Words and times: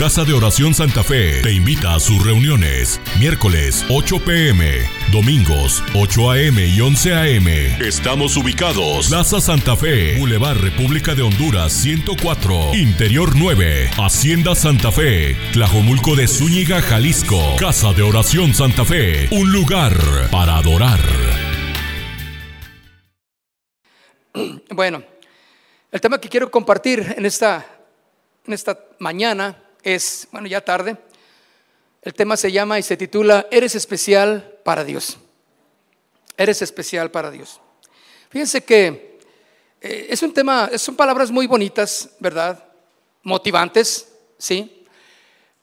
Casa 0.00 0.24
de 0.24 0.32
Oración 0.32 0.72
Santa 0.72 1.04
Fe 1.04 1.42
te 1.42 1.52
invita 1.52 1.94
a 1.94 2.00
sus 2.00 2.24
reuniones. 2.24 2.98
Miércoles 3.18 3.84
8 3.90 4.24
pm, 4.24 4.78
domingos 5.12 5.84
8 5.94 6.30
am 6.30 6.58
y 6.58 6.80
11 6.80 7.12
am. 7.12 7.46
Estamos 7.82 8.34
ubicados. 8.38 9.08
Plaza 9.08 9.42
Santa 9.42 9.76
Fe, 9.76 10.16
Boulevard 10.18 10.56
República 10.56 11.14
de 11.14 11.20
Honduras 11.20 11.74
104, 11.74 12.74
Interior 12.76 13.32
9, 13.36 13.90
Hacienda 13.98 14.54
Santa 14.54 14.90
Fe, 14.90 15.36
Tlajomulco 15.52 16.16
de 16.16 16.28
Zúñiga, 16.28 16.80
Jalisco. 16.80 17.56
Casa 17.58 17.92
de 17.92 18.00
Oración 18.00 18.54
Santa 18.54 18.86
Fe, 18.86 19.28
un 19.32 19.52
lugar 19.52 19.92
para 20.30 20.56
adorar. 20.56 21.00
Bueno, 24.70 25.02
el 25.92 26.00
tema 26.00 26.18
que 26.18 26.30
quiero 26.30 26.50
compartir 26.50 27.16
en 27.18 27.26
esta, 27.26 27.66
en 28.46 28.54
esta 28.54 28.78
mañana 28.98 29.64
es, 29.82 30.28
bueno, 30.32 30.46
ya 30.46 30.60
tarde, 30.60 30.96
el 32.02 32.14
tema 32.14 32.36
se 32.36 32.50
llama 32.50 32.78
y 32.78 32.82
se 32.82 32.96
titula 32.96 33.46
Eres 33.50 33.74
especial 33.74 34.58
para 34.64 34.84
Dios. 34.84 35.18
Eres 36.36 36.62
especial 36.62 37.10
para 37.10 37.30
Dios. 37.30 37.60
Fíjense 38.30 38.64
que 38.64 39.18
eh, 39.80 40.06
es 40.08 40.22
un 40.22 40.32
tema, 40.32 40.70
son 40.78 40.96
palabras 40.96 41.30
muy 41.30 41.46
bonitas, 41.46 42.10
¿verdad? 42.18 42.64
Motivantes, 43.22 44.08
¿sí? 44.38 44.84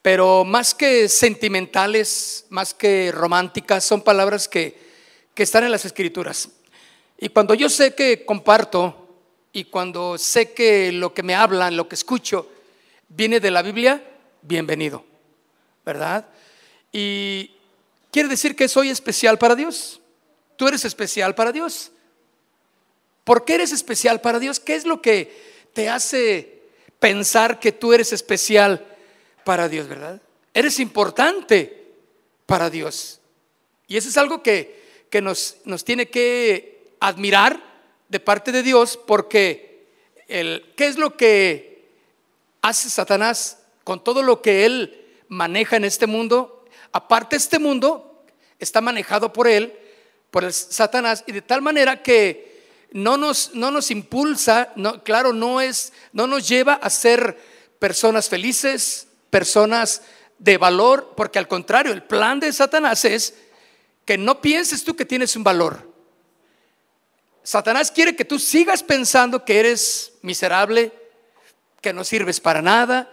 Pero 0.01 0.43
más 0.43 0.75
que 0.75 1.09
sentimentales, 1.09 2.45
más 2.49 2.73
que 2.73 3.11
románticas, 3.11 3.83
son 3.83 4.01
palabras 4.01 4.47
que, 4.47 4.79
que 5.33 5.43
están 5.43 5.63
en 5.63 5.71
las 5.71 5.85
escrituras. 5.85 6.49
Y 7.17 7.29
cuando 7.29 7.55
yo 7.55 7.67
sé 7.69 7.95
que 7.95 8.25
comparto 8.25 9.07
y 9.51 9.65
cuando 9.65 10.17
sé 10.17 10.53
que 10.53 10.91
lo 10.91 11.13
que 11.13 11.23
me 11.23 11.33
hablan, 11.33 11.75
lo 11.75 11.89
que 11.89 11.95
escucho, 11.95 12.47
viene 13.09 13.39
de 13.39 13.51
la 13.51 13.61
Biblia, 13.61 14.03
bienvenido, 14.41 15.05
¿verdad? 15.85 16.27
Y 16.91 17.51
quiere 18.11 18.29
decir 18.29 18.55
que 18.55 18.67
soy 18.67 18.89
especial 18.89 19.37
para 19.37 19.55
Dios. 19.55 20.01
Tú 20.55 20.67
eres 20.67 20.85
especial 20.85 21.35
para 21.35 21.51
Dios. 21.51 21.91
¿Por 23.23 23.45
qué 23.45 23.55
eres 23.55 23.71
especial 23.71 24.21
para 24.21 24.39
Dios? 24.39 24.59
¿Qué 24.59 24.75
es 24.75 24.85
lo 24.85 25.01
que 25.01 25.67
te 25.73 25.89
hace 25.89 26.61
pensar 26.99 27.59
que 27.59 27.71
tú 27.71 27.93
eres 27.93 28.13
especial 28.13 28.85
para 29.43 29.69
Dios, 29.69 29.87
verdad? 29.87 30.21
Eres 30.53 30.79
importante 30.79 31.85
para 32.45 32.69
Dios. 32.69 33.19
Y 33.87 33.97
eso 33.97 34.09
es 34.09 34.17
algo 34.17 34.41
que, 34.41 35.05
que 35.09 35.21
nos, 35.21 35.57
nos 35.65 35.83
tiene 35.83 36.09
que 36.09 36.95
admirar 36.99 37.61
de 38.09 38.19
parte 38.19 38.51
de 38.51 38.63
Dios 38.63 38.97
porque 39.05 39.85
el, 40.27 40.73
¿qué 40.75 40.87
es 40.87 40.97
lo 40.97 41.15
que 41.15 41.76
hace 42.67 42.89
Satanás 42.89 43.59
con 43.83 44.03
todo 44.03 44.21
lo 44.21 44.41
que 44.41 44.65
él 44.65 45.05
maneja 45.27 45.75
en 45.75 45.85
este 45.85 46.07
mundo? 46.07 46.65
Aparte 46.91 47.35
este 47.35 47.59
mundo 47.59 48.25
está 48.59 48.81
manejado 48.81 49.33
por 49.33 49.47
él, 49.47 49.77
por 50.31 50.43
el 50.43 50.53
Satanás 50.53 51.23
y 51.27 51.31
de 51.31 51.41
tal 51.41 51.61
manera 51.61 52.01
que 52.01 52.47
no 52.91 53.17
nos, 53.17 53.53
no 53.53 53.71
nos 53.71 53.91
impulsa, 53.91 54.73
claro, 55.03 55.33
no 55.33 55.61
es, 55.61 55.93
no 56.13 56.27
nos 56.27 56.47
lleva 56.47 56.73
a 56.73 56.89
ser 56.89 57.37
personas 57.79 58.29
felices, 58.29 59.07
personas 59.29 60.01
de 60.39 60.57
valor, 60.57 61.13
porque 61.15 61.39
al 61.39 61.47
contrario, 61.47 61.91
el 61.91 62.03
plan 62.03 62.39
de 62.39 62.53
Satanás 62.53 63.05
es 63.05 63.33
que 64.05 64.17
no 64.17 64.41
pienses 64.41 64.83
tú 64.83 64.95
que 64.95 65.05
tienes 65.05 65.35
un 65.35 65.43
valor. 65.43 65.91
Satanás 67.43 67.91
quiere 67.91 68.15
que 68.15 68.25
tú 68.25 68.39
sigas 68.39 68.83
pensando 68.83 69.43
que 69.45 69.59
eres 69.59 70.13
miserable, 70.21 70.91
que 71.81 71.93
no 71.93 72.03
sirves 72.03 72.39
para 72.39 72.61
nada, 72.61 73.09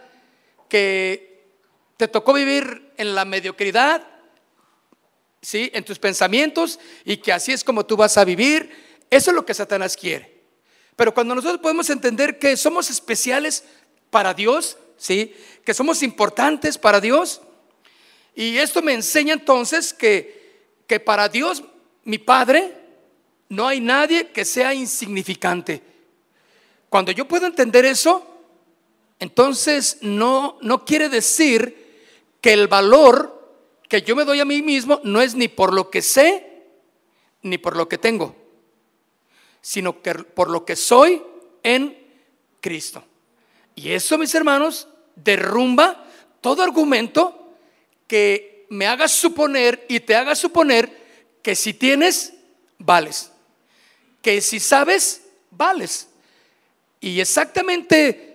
que 0.69 1.45
te 1.97 2.07
tocó 2.07 2.33
vivir 2.33 2.91
en 2.97 3.15
la 3.15 3.25
mediocridad, 3.25 4.05
¿sí? 5.41 5.69
En 5.73 5.85
tus 5.85 5.99
pensamientos 5.99 6.79
y 7.03 7.17
que 7.17 7.31
así 7.31 7.51
es 7.51 7.63
como 7.63 7.85
tú 7.85 7.95
vas 7.95 8.17
a 8.17 8.25
vivir. 8.25 8.71
Eso 9.09 9.31
es 9.31 9.35
lo 9.35 9.45
que 9.45 9.53
Satanás 9.53 9.95
quiere. 9.95 10.43
Pero 10.95 11.13
cuando 11.13 11.35
nosotros 11.35 11.61
podemos 11.61 11.89
entender 11.89 12.39
que 12.39 12.57
somos 12.57 12.89
especiales 12.89 13.63
para 14.09 14.33
Dios, 14.33 14.77
¿sí? 14.97 15.35
Que 15.63 15.73
somos 15.73 16.03
importantes 16.03 16.77
para 16.77 16.99
Dios. 16.99 17.41
Y 18.33 18.57
esto 18.57 18.81
me 18.81 18.93
enseña 18.93 19.33
entonces 19.33 19.93
que, 19.93 20.65
que 20.87 20.99
para 20.99 21.29
Dios, 21.29 21.63
mi 22.03 22.17
Padre, 22.17 22.73
no 23.49 23.67
hay 23.67 23.79
nadie 23.79 24.29
que 24.29 24.43
sea 24.43 24.73
insignificante. 24.73 25.81
Cuando 26.89 27.11
yo 27.11 27.27
puedo 27.27 27.45
entender 27.45 27.85
eso, 27.85 28.34
entonces 29.19 29.97
no, 30.01 30.57
no 30.61 30.85
quiere 30.85 31.09
decir 31.09 32.03
que 32.41 32.53
el 32.53 32.67
valor 32.67 33.31
que 33.87 34.01
yo 34.01 34.15
me 34.15 34.25
doy 34.25 34.39
a 34.39 34.45
mí 34.45 34.61
mismo 34.61 34.99
no 35.03 35.21
es 35.21 35.35
ni 35.35 35.47
por 35.47 35.73
lo 35.73 35.89
que 35.89 36.01
sé, 36.01 36.63
ni 37.41 37.57
por 37.57 37.75
lo 37.75 37.87
que 37.87 37.97
tengo, 37.97 38.35
sino 39.61 40.01
que 40.01 40.13
por 40.13 40.49
lo 40.49 40.65
que 40.65 40.75
soy 40.75 41.21
en 41.63 41.97
Cristo. 42.61 43.03
Y 43.75 43.91
eso, 43.91 44.17
mis 44.17 44.33
hermanos, 44.35 44.87
derrumba 45.15 46.05
todo 46.41 46.63
argumento 46.63 47.53
que 48.07 48.65
me 48.69 48.87
haga 48.87 49.07
suponer 49.07 49.85
y 49.89 49.99
te 49.99 50.15
haga 50.15 50.35
suponer 50.35 51.05
que 51.41 51.55
si 51.55 51.73
tienes, 51.73 52.33
vales 52.77 53.31
que 54.25 54.41
si 54.41 54.59
sabes, 54.59 55.21
vales. 55.51 56.07
Y 56.99 57.21
exactamente 57.21 58.34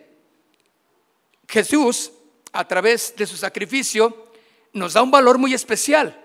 Jesús, 1.50 2.12
a 2.52 2.66
través 2.66 3.14
de 3.16 3.26
su 3.26 3.36
sacrificio, 3.36 4.30
nos 4.72 4.92
da 4.92 5.02
un 5.02 5.10
valor 5.10 5.36
muy 5.36 5.52
especial. 5.52 6.16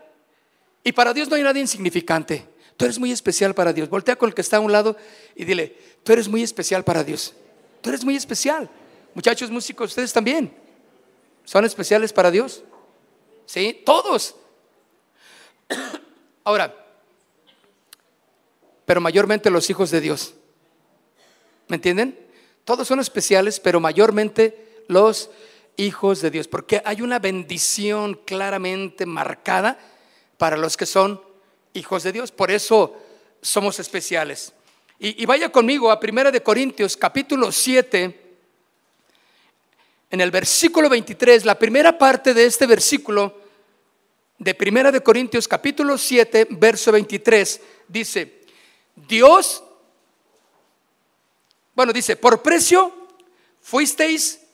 Y 0.84 0.92
para 0.92 1.14
Dios 1.14 1.28
no 1.28 1.36
hay 1.36 1.42
nada 1.42 1.58
insignificante. 1.60 2.48
Tú 2.78 2.86
eres 2.86 3.00
muy 3.00 3.12
especial 3.12 3.56
para 3.56 3.74
Dios. 3.74 3.90
Voltea 3.90 4.16
con 4.18 4.30
el 4.30 4.36
que 4.36 4.42
está 4.42 4.58
a 4.58 4.60
un 4.60 4.72
lado 4.72 4.96
y 5.36 5.44
dile, 5.44 5.76
tú 6.04 6.14
eres 6.14 6.28
muy 6.28 6.44
especial 6.44 6.84
para 6.84 7.04
Dios. 7.04 7.34
Tú 7.82 7.90
eres 7.90 8.06
muy 8.06 8.16
especial. 8.16 8.70
Muchachos 9.16 9.50
músicos, 9.50 9.90
ustedes 9.90 10.14
también. 10.14 10.54
¿Son 11.44 11.66
especiales 11.66 12.14
para 12.14 12.30
Dios? 12.30 12.64
Sí, 13.48 13.82
todos. 13.84 14.36
Ahora, 16.44 16.76
pero 18.86 19.02
mayormente 19.02 19.50
los 19.50 19.68
hijos 19.72 19.90
de 19.90 20.02
Dios. 20.02 20.36
¿Me 21.68 21.78
entienden? 21.78 22.20
Todos 22.64 22.88
son 22.88 23.00
especiales, 23.00 23.60
pero 23.60 23.80
mayormente 23.80 24.66
los 24.88 25.30
hijos 25.78 26.22
de 26.22 26.32
Dios, 26.32 26.48
porque 26.48 26.82
hay 26.86 27.02
una 27.02 27.20
bendición 27.20 28.20
claramente 28.26 29.06
marcada 29.06 29.78
para 30.38 30.58
los 30.58 30.78
que 30.78 30.86
son 30.86 31.22
hijos 31.74 32.04
de 32.04 32.12
Dios. 32.12 32.32
Por 32.32 32.52
eso 32.52 32.96
somos 33.42 33.80
especiales. 33.80 34.54
Y, 34.98 35.26
vaya 35.26 35.52
conmigo 35.52 35.92
a 35.92 36.00
Primera 36.00 36.32
de 36.32 36.42
Corintios 36.42 36.96
capítulo 36.96 37.52
7, 37.52 38.22
en 40.12 40.22
el 40.22 40.32
versículo 40.32 40.88
23, 40.88 41.44
la 41.44 41.60
primera 41.60 41.98
parte 41.98 42.34
de 42.34 42.46
este 42.46 42.66
versículo 42.66 43.42
de 44.38 44.54
Primera 44.56 44.92
de 44.92 45.02
Corintios 45.02 45.48
capítulo 45.48 45.98
7, 45.98 46.48
verso 46.52 46.94
23, 46.94 47.62
dice, 47.90 48.44
Dios, 48.96 49.64
bueno, 51.74 51.92
dice, 51.92 52.16
por 52.16 52.42
precio 52.42 52.94
fuisteis 53.60 54.45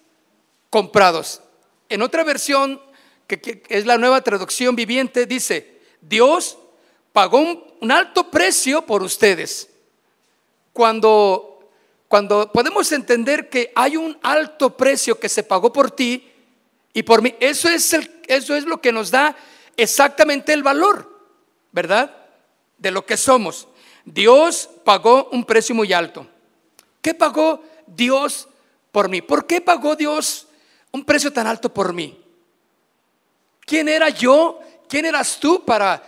comprados. 0.72 1.42
En 1.90 2.02
otra 2.02 2.24
versión, 2.24 2.82
que, 3.28 3.62
es 3.70 3.86
la 3.86 4.00
nueva 4.00 4.22
traducción 4.22 4.76
viviente, 4.76 5.28
dice, 5.28 5.80
Dios 6.02 6.58
pagó 7.14 7.40
un, 7.40 7.92
alto 7.92 8.32
precio 8.32 8.84
por 8.84 9.04
ustedes. 9.04 9.70
Cuando, 10.74 11.70
cuando 12.08 12.52
podemos 12.52 12.92
entender 12.92 13.50
que 13.50 13.72
hay 13.76 13.98
un 13.98 14.18
alto 14.24 14.76
precio 14.76 15.20
que 15.20 15.30
se 15.30 15.44
pagó 15.44 15.74
por 15.74 15.92
ti 15.92 16.32
y 16.94 17.04
por 17.04 17.22
mí, 17.22 17.36
eso 17.40 17.68
es, 17.68 17.94
el, 17.94 18.22
eso 18.28 18.56
es 18.56 18.66
lo 18.66 18.80
que 18.80 18.94
nos 18.94 19.12
da 19.12 19.36
exactamente 19.76 20.54
el 20.54 20.64
valor, 20.64 21.28
¿verdad? 21.72 22.16
De 22.78 22.92
lo 22.92 23.06
que 23.06 23.18
somos. 23.18 23.68
Dios 24.06 24.70
pagó 24.86 25.28
un 25.32 25.44
precio 25.44 25.76
muy 25.76 25.92
alto. 25.92 26.26
¿Qué 27.02 27.14
pagó 27.14 27.62
Dios 27.88 28.48
por 28.92 29.10
mí? 29.10 29.22
¿Por 29.22 29.46
qué 29.48 29.60
pagó 29.60 29.96
Dios 29.96 30.48
un 30.92 31.04
precio 31.04 31.32
tan 31.32 31.48
alto 31.48 31.74
por 31.74 31.94
mí? 31.94 32.22
¿Quién 33.66 33.88
era 33.88 34.10
yo? 34.10 34.60
¿Quién 34.88 35.06
eras 35.06 35.40
tú 35.40 35.64
para, 35.64 36.04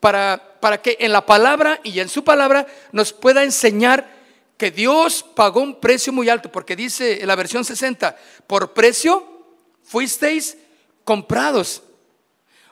para, 0.00 0.58
para 0.60 0.80
que 0.80 0.96
en 1.00 1.12
la 1.12 1.26
palabra 1.26 1.80
y 1.84 2.00
en 2.00 2.08
su 2.08 2.24
palabra 2.24 2.66
nos 2.92 3.12
pueda 3.12 3.44
enseñar 3.44 4.08
que 4.56 4.70
Dios 4.70 5.22
pagó 5.34 5.60
un 5.60 5.80
precio 5.80 6.12
muy 6.12 6.28
alto? 6.28 6.50
Porque 6.50 6.76
dice 6.76 7.20
en 7.20 7.26
la 7.26 7.36
versión 7.36 7.64
60, 7.64 8.16
por 8.46 8.72
precio 8.72 9.28
fuisteis 9.82 10.56
comprados. 11.04 11.82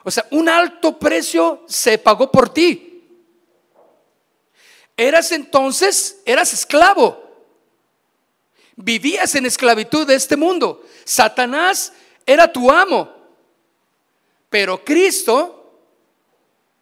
O 0.03 0.09
sea, 0.09 0.25
un 0.31 0.49
alto 0.49 0.97
precio 0.97 1.63
se 1.67 1.97
pagó 1.97 2.31
por 2.31 2.49
ti. 2.49 2.87
Eras 4.97 5.31
entonces, 5.31 6.21
eras 6.25 6.53
esclavo. 6.53 7.20
Vivías 8.75 9.35
en 9.35 9.45
esclavitud 9.45 10.07
de 10.07 10.15
este 10.15 10.37
mundo. 10.37 10.83
Satanás 11.03 11.93
era 12.25 12.51
tu 12.51 12.71
amo, 12.71 13.13
pero 14.49 14.83
Cristo 14.83 15.79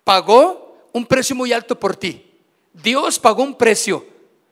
pagó 0.04 0.90
un 0.94 1.06
precio 1.06 1.36
muy 1.36 1.54
alto 1.54 1.80
por 1.80 1.96
ti. 1.96 2.26
Dios 2.74 3.20
pagó 3.20 3.44
un 3.44 3.56
precio. 3.56 4.06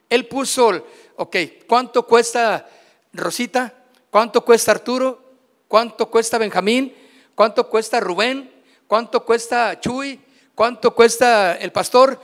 Él 0.09 0.27
puso, 0.27 0.85
ok, 1.15 1.35
¿cuánto 1.67 2.05
cuesta 2.05 2.67
Rosita? 3.13 3.73
¿Cuánto 4.09 4.43
cuesta 4.43 4.71
Arturo? 4.71 5.21
¿Cuánto 5.67 6.09
cuesta 6.09 6.37
Benjamín? 6.37 6.95
¿Cuánto 7.35 7.69
cuesta 7.69 7.99
Rubén? 7.99 8.51
¿Cuánto 8.87 9.25
cuesta 9.25 9.79
Chuy? 9.79 10.19
¿Cuánto 10.55 10.95
cuesta 10.95 11.55
el 11.57 11.71
pastor? 11.71 12.19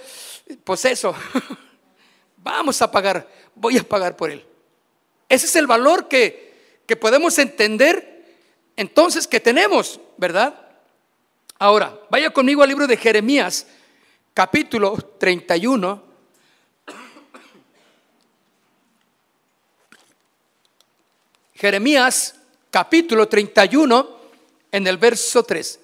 Pues 0.63 0.85
eso, 0.85 1.13
vamos 2.37 2.81
a 2.81 2.89
pagar, 2.89 3.27
voy 3.53 3.77
a 3.77 3.83
pagar 3.83 4.15
por 4.15 4.31
él. 4.31 4.45
Ese 5.33 5.47
es 5.47 5.55
el 5.55 5.65
valor 5.65 6.07
que, 6.07 6.53
que 6.85 6.95
podemos 6.95 7.39
entender 7.39 8.23
entonces 8.75 9.27
que 9.27 9.39
tenemos, 9.39 9.99
¿verdad? 10.15 10.53
Ahora, 11.57 11.99
vaya 12.11 12.29
conmigo 12.29 12.61
al 12.61 12.69
libro 12.69 12.85
de 12.85 12.97
Jeremías, 12.97 13.65
capítulo 14.35 14.95
31. 15.17 16.03
Jeremías, 21.55 22.35
capítulo 22.69 23.27
31, 23.27 24.19
en 24.71 24.85
el 24.85 24.97
verso 24.99 25.41
3. 25.41 25.79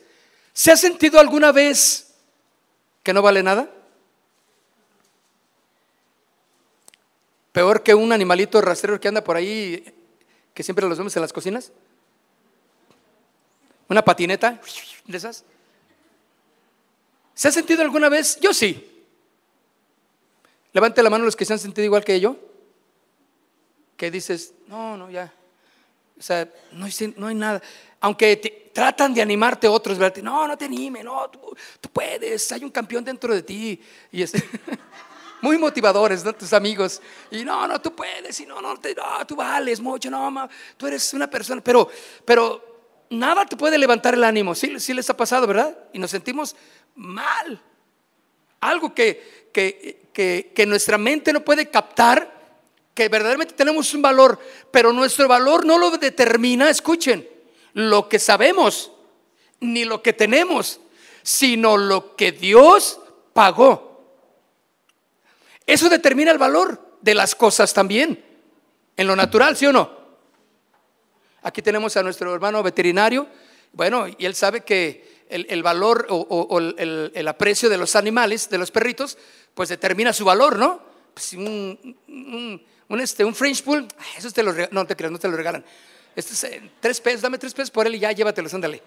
¿Se 0.54 0.72
ha 0.72 0.78
sentido 0.78 1.20
alguna 1.20 1.52
vez 1.52 2.14
que 3.02 3.14
no 3.14 3.24
vale 3.24 3.42
nada? 3.42 3.68
Peor 7.52 7.84
que 7.84 7.96
un 7.96 8.12
animalito 8.12 8.62
rastrero 8.62 9.00
que 9.00 9.08
anda 9.08 9.24
por 9.24 9.36
ahí, 9.36 9.84
que 10.54 10.64
siempre 10.64 10.88
los 10.88 10.98
vemos 10.98 11.16
en 11.16 11.22
las 11.22 11.34
cocinas. 11.34 11.72
Una 13.88 14.04
patineta 14.04 14.62
de 15.06 15.18
esas. 15.18 15.44
¿Se 17.34 17.48
ha 17.48 17.52
sentido 17.52 17.82
alguna 17.82 18.10
vez? 18.10 18.40
Yo 18.40 18.54
sí. 18.54 18.86
Levante 20.74 21.02
la 21.02 21.10
mano 21.10 21.26
los 21.26 21.36
que 21.36 21.46
se 21.46 21.54
han 21.54 21.60
sentido 21.60 21.86
igual 21.86 22.04
que 22.04 22.20
yo. 22.20 22.36
Que 23.98 24.12
dices, 24.12 24.54
no, 24.68 24.96
no, 24.96 25.10
ya. 25.10 25.34
O 26.20 26.22
sea, 26.22 26.48
no 26.74 26.86
hay, 27.28 27.36
nada. 27.36 27.62
Aunque 28.02 28.72
tratan 28.74 29.14
de 29.14 29.22
animarte 29.22 29.68
otros, 29.68 29.98
¿verdad? 29.98 30.22
No, 30.22 30.48
no 30.48 30.58
te 30.58 30.66
anime, 30.66 31.02
no, 31.02 31.30
tú, 31.30 31.90
puedes, 31.92 32.52
hay 32.52 32.64
un 32.64 32.72
campeón 32.72 33.04
dentro 33.04 33.34
de 33.34 33.42
ti. 33.42 33.82
Y 34.12 34.22
es 34.22 34.34
muy 35.42 35.58
motivadores, 35.58 36.24
¿no? 36.24 36.34
Tus 36.34 36.54
amigos. 36.54 37.02
Y 37.32 37.44
no, 37.44 37.68
no, 37.68 37.82
tú 37.82 37.96
puedes, 37.96 38.40
y 38.40 38.46
no, 38.46 38.62
no, 38.62 38.76
tú 39.28 39.36
vales 39.36 39.80
mucho, 39.80 40.10
no, 40.10 40.50
tú 40.78 40.88
eres 40.88 41.14
una 41.14 41.30
persona. 41.30 41.62
Pero, 41.62 41.90
pero 42.26 42.70
nada 43.10 43.46
te 43.46 43.58
puede 43.58 43.78
levantar 43.78 44.14
el 44.14 44.24
ánimo. 44.24 44.56
Sí, 44.56 44.80
sí 44.80 44.94
les 44.94 45.10
ha 45.10 45.18
pasado, 45.18 45.48
¿verdad? 45.48 45.78
Y 45.94 46.00
nos 46.00 46.12
sentimos 46.12 46.56
mal. 46.96 47.62
Algo 48.60 48.94
que, 48.94 49.50
que, 49.54 50.10
que, 50.54 50.66
nuestra 50.66 50.98
mente 50.98 51.32
no 51.32 51.42
puede 51.42 51.70
captar, 51.70 52.38
que 52.94 53.08
verdaderamente 53.08 53.54
tenemos 53.54 53.94
un 53.94 54.02
valor, 54.02 54.40
pero 54.72 54.92
nuestro 54.92 55.28
valor 55.28 55.66
no 55.66 55.78
lo 55.78 55.92
determina, 55.92 56.70
escuchen, 56.70 57.28
lo 57.74 58.10
que 58.10 58.20
sabemos, 58.20 58.92
ni 59.62 59.86
lo 59.86 60.02
que 60.02 60.12
tenemos, 60.12 60.82
sino 61.24 61.78
lo 61.78 62.16
que 62.16 62.34
Dios 62.34 63.00
pagó. 63.34 63.89
Eso 65.70 65.88
determina 65.88 66.32
el 66.32 66.40
valor 66.40 66.98
de 67.00 67.14
las 67.14 67.36
cosas 67.36 67.76
también, 67.76 68.26
en 68.98 69.06
lo 69.06 69.16
natural, 69.16 69.56
¿sí 69.56 69.68
o 69.68 69.72
no? 69.72 70.00
Aquí 71.44 71.62
tenemos 71.62 71.96
a 71.96 72.02
nuestro 72.02 72.34
hermano 72.34 72.64
veterinario, 72.64 73.28
bueno, 73.74 74.08
y 74.08 74.26
él 74.26 74.34
sabe 74.34 74.62
que 74.62 75.28
el, 75.30 75.62
valor 75.62 76.08
o, 76.10 76.58
el, 76.58 77.28
aprecio 77.28 77.70
de 77.70 77.78
los 77.78 77.96
animales, 77.96 78.50
de 78.50 78.58
los 78.58 78.72
perritos, 78.72 79.20
pues 79.54 79.70
determina 79.70 80.12
su 80.12 80.26
valor, 80.26 80.58
¿no? 80.58 80.82
Pues 81.14 81.34
un, 81.34 82.66
este, 83.00 83.24
un 83.24 83.36
French 83.36 83.62
Pool, 83.62 83.88
eso 84.18 84.32
te 84.32 84.42
lo 84.42 84.52
no 84.72 84.88
te 84.88 84.96
creas, 84.96 85.12
no 85.12 85.20
te 85.20 85.28
lo 85.28 85.38
regalan. 85.38 85.64
Este 86.16 86.34
es 86.34 86.44
eh, 86.46 86.72
tres 86.80 87.00
pesos, 87.00 87.22
dame 87.22 87.38
tres 87.38 87.54
pesos 87.54 87.70
por 87.70 87.86
él 87.86 87.94
y 87.94 88.00
ya 88.00 88.12
llévatelos, 88.12 88.56
ándale. 88.56 88.82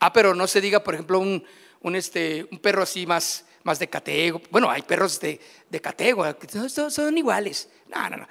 Ah, 0.00 0.12
pero 0.12 0.34
no 0.34 0.48
se 0.48 0.60
diga, 0.60 0.82
por 0.82 0.94
ejemplo, 0.94 1.20
un, 1.20 1.44
un, 1.82 1.94
este, 1.94 2.48
un 2.50 2.58
perro 2.58 2.82
así 2.82 3.06
más, 3.06 3.44
más 3.66 3.78
de 3.78 3.88
catego. 3.88 4.40
Bueno, 4.50 4.70
hay 4.70 4.82
perros 4.82 5.20
de, 5.20 5.38
de 5.68 5.80
catego, 5.80 6.24
son, 6.70 6.90
son 6.90 7.18
iguales. 7.18 7.68
No, 7.88 8.08
no, 8.08 8.16
no 8.16 8.28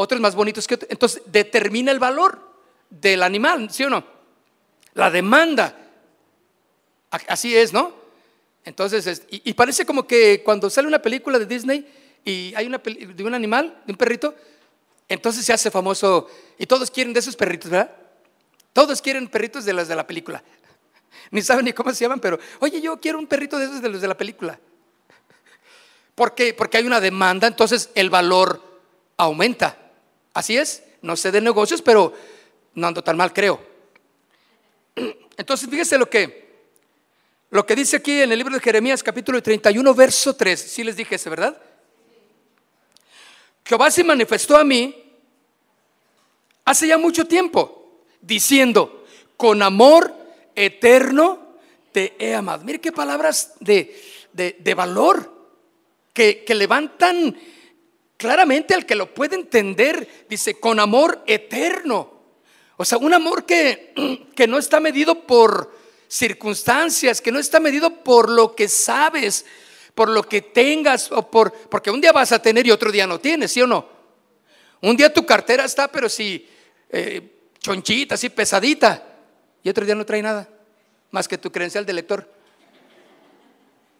otros 0.00 0.20
más 0.20 0.36
bonitos 0.36 0.66
que 0.66 0.76
otros. 0.76 0.90
Entonces, 0.90 1.22
determina 1.26 1.90
el 1.90 1.98
valor 1.98 2.40
del 2.88 3.20
animal, 3.20 3.68
¿sí 3.70 3.82
o 3.82 3.90
no? 3.90 4.04
La 4.94 5.10
demanda. 5.10 5.76
Así 7.26 7.56
es, 7.56 7.72
¿no? 7.72 7.92
Entonces, 8.64 9.22
y, 9.28 9.52
parece 9.54 9.84
como 9.84 10.06
que 10.06 10.42
cuando 10.44 10.70
sale 10.70 10.86
una 10.86 11.02
película 11.02 11.38
de 11.38 11.46
Disney 11.46 11.84
y 12.24 12.52
hay 12.54 12.66
una 12.66 12.78
de 12.78 13.24
un 13.24 13.34
animal, 13.34 13.82
de 13.86 13.92
un 13.92 13.98
perrito, 13.98 14.36
entonces 15.08 15.44
se 15.44 15.52
hace 15.52 15.70
famoso 15.70 16.28
y 16.58 16.66
todos 16.66 16.90
quieren 16.92 17.12
de 17.12 17.20
esos 17.20 17.34
perritos, 17.34 17.70
¿verdad? 17.70 17.90
Todos 18.72 19.02
quieren 19.02 19.26
perritos 19.26 19.64
de 19.64 19.72
los 19.72 19.88
de 19.88 19.96
la 19.96 20.06
película. 20.06 20.44
Ni 21.30 21.42
saben 21.42 21.64
ni 21.64 21.72
cómo 21.72 21.92
se 21.92 22.04
llaman, 22.04 22.20
pero, 22.20 22.38
oye, 22.60 22.80
yo 22.80 23.00
quiero 23.00 23.18
un 23.18 23.26
perrito 23.26 23.58
de 23.58 23.66
esos 23.66 23.82
de 23.82 23.88
los 23.88 24.00
de 24.00 24.08
la 24.08 24.16
película. 24.16 24.58
¿Por 26.14 26.34
qué? 26.34 26.54
Porque 26.54 26.78
hay 26.78 26.86
una 26.86 27.00
demanda, 27.00 27.46
entonces 27.46 27.90
el 27.94 28.10
valor 28.10 28.62
aumenta. 29.16 29.78
Así 30.34 30.56
es, 30.56 30.82
no 31.02 31.16
sé 31.16 31.30
de 31.30 31.40
negocios, 31.40 31.82
pero 31.82 32.12
no 32.74 32.86
ando 32.86 33.02
tan 33.02 33.16
mal, 33.16 33.32
creo. 33.32 33.60
Entonces, 35.36 35.68
fíjese 35.68 35.98
lo 35.98 36.10
que, 36.10 36.48
lo 37.50 37.64
que 37.64 37.76
dice 37.76 37.96
aquí 37.96 38.20
en 38.20 38.32
el 38.32 38.38
libro 38.38 38.54
de 38.54 38.60
Jeremías, 38.60 39.02
capítulo 39.02 39.40
31, 39.42 39.94
verso 39.94 40.34
3. 40.34 40.60
Sí 40.60 40.82
les 40.82 40.96
dije 40.96 41.14
ese, 41.14 41.30
¿verdad? 41.30 41.60
Jehová 43.64 43.90
se 43.90 44.02
manifestó 44.02 44.56
a 44.56 44.64
mí 44.64 44.94
hace 46.64 46.88
ya 46.88 46.98
mucho 46.98 47.26
tiempo, 47.26 48.02
diciendo, 48.20 49.06
con 49.36 49.62
amor 49.62 50.14
eterno 50.58 51.56
te 51.92 52.14
he 52.18 52.34
amado. 52.34 52.64
Mire 52.64 52.80
qué 52.80 52.92
palabras 52.92 53.54
de, 53.60 53.96
de, 54.32 54.74
valor 54.74 55.32
que, 56.12 56.44
que 56.44 56.54
levantan 56.54 57.36
claramente 58.16 58.74
al 58.74 58.84
que 58.84 58.94
lo 58.94 59.14
puede 59.14 59.36
entender, 59.36 60.26
dice, 60.28 60.58
con 60.58 60.80
amor 60.80 61.22
eterno. 61.26 62.12
O 62.76 62.84
sea, 62.84 62.98
un 62.98 63.14
amor 63.14 63.46
que, 63.46 64.26
que 64.34 64.46
no 64.46 64.58
está 64.58 64.80
medido 64.80 65.26
por 65.26 65.72
circunstancias, 66.08 67.20
que 67.20 67.32
no 67.32 67.38
está 67.38 67.60
medido 67.60 68.02
por 68.02 68.28
lo 68.28 68.54
que 68.54 68.68
sabes, 68.68 69.46
por 69.94 70.08
lo 70.08 70.22
que 70.22 70.42
tengas, 70.42 71.10
o 71.12 71.30
por, 71.30 71.52
porque 71.52 71.90
un 71.90 72.00
día 72.00 72.12
vas 72.12 72.32
a 72.32 72.42
tener 72.42 72.66
y 72.66 72.70
otro 72.70 72.90
día 72.90 73.06
no 73.06 73.20
tienes, 73.20 73.52
¿sí 73.52 73.62
o 73.62 73.66
no? 73.66 73.88
Un 74.80 74.96
día 74.96 75.12
tu 75.12 75.26
cartera 75.26 75.64
está, 75.64 75.88
pero 75.88 76.08
si 76.08 76.48
eh, 76.90 77.50
chonchita, 77.58 78.14
así 78.14 78.28
pesadita, 78.28 79.07
y 79.62 79.68
otro 79.68 79.84
día 79.84 79.94
no 79.94 80.06
trae 80.06 80.22
nada, 80.22 80.48
más 81.10 81.28
que 81.28 81.38
tu 81.38 81.50
credencial 81.50 81.84
de 81.84 81.92
lector. 81.92 82.38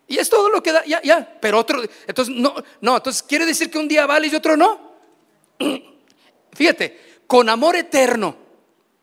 Y 0.07 0.19
es 0.19 0.31
todo 0.31 0.49
lo 0.49 0.62
que 0.62 0.73
da, 0.73 0.85
ya, 0.87 1.03
ya. 1.03 1.38
Pero 1.41 1.59
otro, 1.59 1.83
entonces 2.07 2.35
no, 2.35 2.55
no, 2.81 2.97
entonces 2.97 3.23
quiere 3.23 3.45
decir 3.45 3.71
que 3.71 3.79
un 3.79 3.88
día 3.88 4.07
vale 4.07 4.29
y 4.29 4.35
otro 4.35 4.57
no. 4.57 4.93
Fíjate, 6.53 7.21
con 7.27 7.49
amor 7.49 7.77
eterno, 7.77 8.37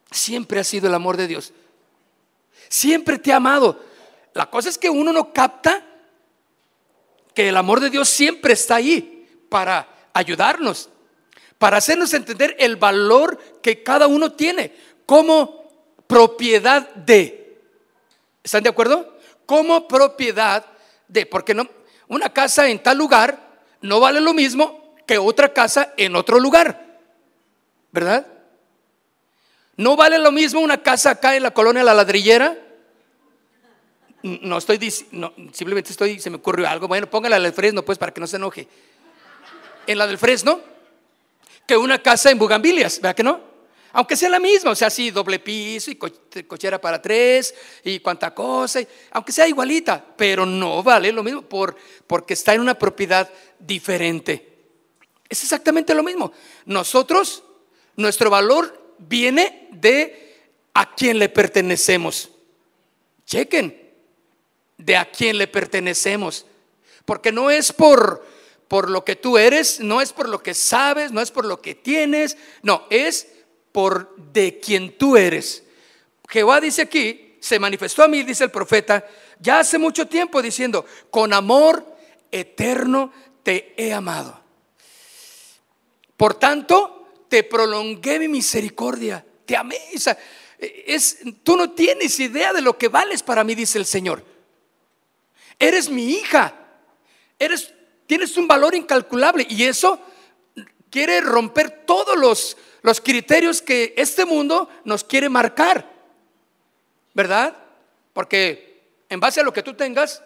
siempre 0.10 0.60
ha 0.60 0.64
sido 0.64 0.88
el 0.88 0.94
amor 0.96 1.16
de 1.16 1.28
Dios. 1.28 1.54
Siempre 2.68 3.20
te 3.20 3.32
ha 3.32 3.36
amado. 3.36 3.80
La 4.34 4.50
cosa 4.50 4.70
es 4.70 4.78
que 4.78 4.90
uno 4.90 5.14
no 5.14 5.32
capta 5.32 5.86
que 7.36 7.50
el 7.50 7.58
amor 7.58 7.80
de 7.80 7.92
Dios 7.92 8.10
siempre 8.10 8.54
está 8.54 8.76
ahí 8.76 9.28
para 9.50 9.88
ayudarnos, 10.14 10.90
para 11.60 11.78
hacernos 11.78 12.14
entender 12.14 12.56
el 12.58 12.78
valor 12.78 13.38
que 13.62 13.84
cada 13.84 14.08
uno 14.08 14.32
tiene 14.34 14.74
como 15.06 15.65
propiedad 16.08 16.90
de. 16.96 17.60
¿Están 18.44 18.64
de 18.64 18.70
acuerdo? 18.70 19.18
Como 19.46 19.88
propiedad 19.88 20.66
de, 21.08 21.26
porque 21.26 21.54
no, 21.54 21.68
una 22.08 22.32
casa 22.32 22.68
en 22.70 22.82
tal 22.82 22.98
lugar 22.98 23.40
no 23.82 24.00
vale 24.00 24.22
lo 24.22 24.34
mismo 24.34 24.96
que 25.06 25.18
otra 25.18 25.54
casa 25.54 25.94
en 25.98 26.16
otro 26.16 26.40
lugar, 26.40 27.00
¿verdad? 27.92 28.26
No 29.78 29.96
vale 29.96 30.18
lo 30.18 30.32
mismo 30.32 30.62
una 30.62 30.82
casa 30.82 31.12
acá 31.12 31.36
en 31.36 31.44
la 31.44 31.52
colonia 31.52 31.84
La 31.84 31.94
Ladrillera. 31.94 32.58
No 34.24 34.58
estoy 34.58 34.78
diciendo, 34.78 35.34
simplemente 35.52 35.92
estoy, 35.92 36.20
se 36.20 36.30
me 36.30 36.38
ocurrió 36.38 36.68
algo. 36.68 36.88
Bueno, 36.88 37.08
póngala 37.10 37.38
la 37.38 37.44
del 37.44 37.54
Fresno, 37.54 37.84
pues, 37.84 37.98
para 37.98 38.14
que 38.14 38.22
no 38.22 38.26
se 38.26 38.38
enoje. 38.38 38.68
En 39.86 39.98
la 39.98 40.08
del 40.08 40.18
Fresno, 40.18 40.62
que 41.68 41.78
una 41.78 42.02
casa 42.02 42.32
en 42.32 42.40
Bugambilias, 42.40 43.00
¿verdad 43.00 43.16
que 43.16 43.24
no? 43.24 43.55
Aunque 43.98 44.18
sea 44.18 44.28
la 44.28 44.42
misma, 44.42 44.72
o 44.72 44.75
sea, 44.75 44.90
sí, 44.90 45.10
doble 45.10 45.40
piso 45.40 45.90
y 45.90 45.96
cochera 45.96 46.82
para 46.82 47.02
tres 47.02 47.56
y 47.82 48.02
cuánta 48.02 48.36
cosa, 48.36 48.82
aunque 49.12 49.32
sea 49.32 49.48
igualita, 49.48 50.04
pero 50.18 50.46
no 50.46 50.84
vale 50.84 51.14
lo 51.14 51.24
mismo 51.24 51.44
por, 51.44 51.78
porque 52.06 52.34
está 52.34 52.54
en 52.54 52.60
una 52.60 52.78
propiedad 52.78 53.32
diferente. 53.58 54.54
Es 55.30 55.44
exactamente 55.44 55.96
lo 55.96 56.04
mismo. 56.04 56.34
Nosotros, 56.66 57.42
nuestro 57.96 58.30
valor 58.30 58.96
viene 58.98 59.70
de 59.72 60.44
a 60.74 60.94
quién 60.94 61.18
le 61.18 61.30
pertenecemos. 61.30 62.30
Chequen, 63.25 63.82
de 64.78 64.98
a 64.98 65.10
quién 65.10 65.38
le 65.38 65.48
pertenecemos. 65.48 66.46
Porque 67.06 67.32
no 67.32 67.50
es 67.50 67.72
por, 67.72 68.28
por 68.68 68.90
lo 68.90 69.06
que 69.06 69.16
tú 69.16 69.38
eres, 69.38 69.80
no 69.80 70.02
es 70.02 70.12
por 70.12 70.28
lo 70.28 70.44
que 70.44 70.54
sabes, 70.54 71.14
no 71.14 71.22
es 71.22 71.32
por 71.32 71.46
lo 71.46 71.62
que 71.62 71.75
tienes, 71.75 72.38
no, 72.62 72.88
es 72.90 73.30
por 73.75 74.15
de 74.32 74.58
quien 74.58 74.98
tú 74.98 75.17
eres. 75.17 75.62
Jehová 76.29 76.62
dice 76.62 76.84
aquí, 76.84 77.36
se 77.41 77.60
manifestó 77.60 78.03
a 78.03 78.08
mí, 78.08 78.24
dice 78.24 78.46
el 78.46 78.50
profeta, 78.50 79.05
ya 79.41 79.60
hace 79.60 79.77
mucho 79.77 80.08
tiempo 80.08 80.41
diciendo, 80.41 80.86
con 81.12 81.34
amor 81.34 81.86
eterno 82.32 83.12
te 83.44 83.74
he 83.75 83.91
amado. 83.91 84.39
Por 86.15 86.36
tanto, 86.36 87.25
te 87.27 87.44
prolongué 87.44 88.17
mi 88.17 88.29
misericordia, 88.29 89.25
te 89.46 89.58
amé. 89.58 89.77
es, 90.58 91.17
tú 91.44 91.58
no 91.58 91.72
tienes 91.72 92.17
idea 92.22 92.53
de 92.53 92.62
lo 92.62 92.77
que 92.77 92.88
vales 92.88 93.24
para 93.24 93.44
mí, 93.44 93.55
dice 93.55 93.77
el 93.77 93.86
Señor. 93.86 94.24
Eres 95.60 95.89
mi 95.89 96.12
hija, 96.12 96.55
eres, 97.38 97.74
tienes 98.08 98.38
un 98.38 98.48
valor 98.48 98.74
incalculable 98.74 99.46
y 99.50 99.65
eso 99.65 100.00
quiere 100.89 101.20
romper 101.20 101.84
todos 101.86 102.17
los, 102.17 102.55
los 102.86 103.01
criterios 103.01 103.63
que 103.63 103.96
este 103.98 104.25
mundo 104.25 104.70
nos 104.84 105.04
quiere 105.04 105.27
marcar, 105.27 105.92
¿verdad? 107.15 107.58
Porque 108.13 109.00
en 109.10 109.20
base 109.20 109.39
a 109.39 109.44
lo 109.44 109.51
que 109.51 109.63
tú 109.63 109.74
tengas, 109.74 110.22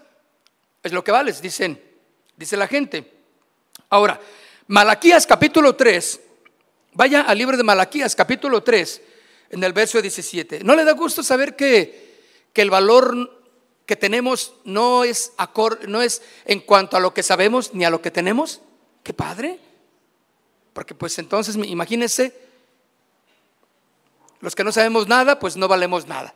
es 0.84 0.92
lo 0.92 1.02
que 1.02 1.14
vales, 1.14 1.42
dicen, 1.42 1.82
dice 2.36 2.58
la 2.58 2.68
gente. 2.68 3.14
Ahora, 3.90 4.20
Malaquías 4.68 5.26
capítulo 5.26 5.78
3, 5.78 6.20
vaya 6.96 7.22
al 7.22 7.38
libro 7.38 7.56
de 7.56 7.64
Malaquías 7.64 8.14
capítulo 8.14 8.62
3, 8.62 9.04
en 9.52 9.64
el 9.64 9.72
verso 9.72 10.02
17. 10.02 10.62
¿No 10.66 10.76
le 10.76 10.84
da 10.84 10.92
gusto 10.92 11.24
saber 11.24 11.56
que, 11.56 12.26
que 12.52 12.62
el 12.62 12.70
valor 12.70 13.42
que 13.86 13.96
tenemos 13.96 14.54
no 14.66 15.06
es, 15.06 15.32
no 15.88 16.02
es 16.02 16.22
en 16.44 16.60
cuanto 16.60 16.98
a 16.98 17.00
lo 17.00 17.14
que 17.14 17.24
sabemos 17.24 17.74
ni 17.74 17.86
a 17.86 17.90
lo 17.90 18.02
que 18.02 18.12
tenemos? 18.12 18.60
¡Qué 19.02 19.14
padre! 19.14 19.60
Porque 20.74 20.94
pues 20.94 21.18
entonces 21.20 21.56
imagínense, 21.56 22.49
los 24.42 24.56
que 24.56 24.64
no 24.64 24.72
sabemos 24.72 25.08
nada, 25.08 25.40
pues 25.40 25.58
no 25.58 25.68
valemos 25.68 26.08
nada. 26.08 26.34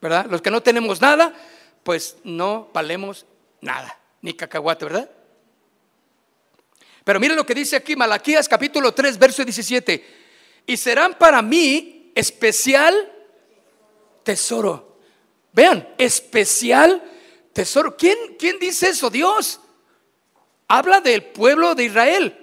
¿Verdad? 0.00 0.26
Los 0.30 0.42
que 0.42 0.50
no 0.50 0.62
tenemos 0.62 1.00
nada, 1.00 1.34
pues 1.82 2.16
no 2.24 2.68
valemos 2.72 3.26
nada, 3.60 3.98
ni 4.20 4.34
cacahuate, 4.34 4.84
¿verdad? 4.84 5.10
Pero 7.04 7.20
mire 7.20 7.34
lo 7.34 7.44
que 7.44 7.54
dice 7.54 7.76
aquí 7.76 7.96
Malaquías 7.96 8.48
capítulo 8.48 8.92
3, 8.92 9.18
verso 9.18 9.44
17. 9.44 10.04
Y 10.66 10.76
serán 10.76 11.14
para 11.18 11.42
mí 11.42 12.10
especial 12.14 13.12
tesoro. 14.22 14.98
Vean, 15.52 15.88
especial 15.98 17.02
tesoro. 17.52 17.96
¿Quién, 17.96 18.16
quién 18.38 18.58
dice 18.58 18.88
eso? 18.88 19.10
Dios. 19.10 19.60
Habla 20.68 21.00
del 21.00 21.22
pueblo 21.22 21.74
de 21.74 21.84
Israel. 21.84 22.40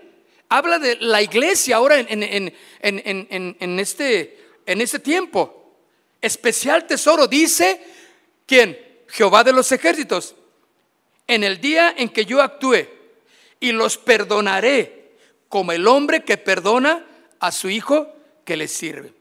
Habla 0.47 0.79
de 0.79 0.97
la 0.97 1.21
iglesia 1.21 1.77
ahora 1.77 1.97
en, 1.99 2.07
en, 2.23 2.53
en, 2.81 3.57
en 3.59 3.79
este, 3.79 4.40
este 4.79 4.99
tiempo. 4.99 5.75
Especial 6.21 6.87
tesoro. 6.87 7.27
Dice, 7.27 7.81
¿quién? 8.45 8.77
Jehová 9.09 9.43
de 9.43 9.51
los 9.51 9.71
ejércitos. 9.71 10.35
En 11.27 11.43
el 11.43 11.59
día 11.59 11.93
en 11.97 12.09
que 12.09 12.25
yo 12.25 12.41
actúe 12.41 12.87
y 13.59 13.71
los 13.73 13.97
perdonaré 13.97 15.17
como 15.49 15.73
el 15.73 15.87
hombre 15.87 16.23
que 16.23 16.37
perdona 16.37 17.05
a 17.39 17.51
su 17.51 17.69
hijo 17.69 18.07
que 18.45 18.55
le 18.55 18.67
sirve. 18.67 19.13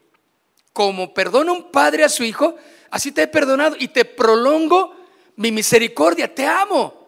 Como 0.73 1.13
perdona 1.13 1.51
un 1.51 1.71
padre 1.71 2.03
a 2.03 2.09
su 2.09 2.23
hijo, 2.23 2.55
así 2.89 3.11
te 3.11 3.23
he 3.23 3.27
perdonado 3.27 3.75
y 3.77 3.89
te 3.89 4.05
prolongo 4.05 4.95
mi 5.35 5.51
misericordia, 5.51 6.33
te 6.33 6.45
amo. 6.45 7.05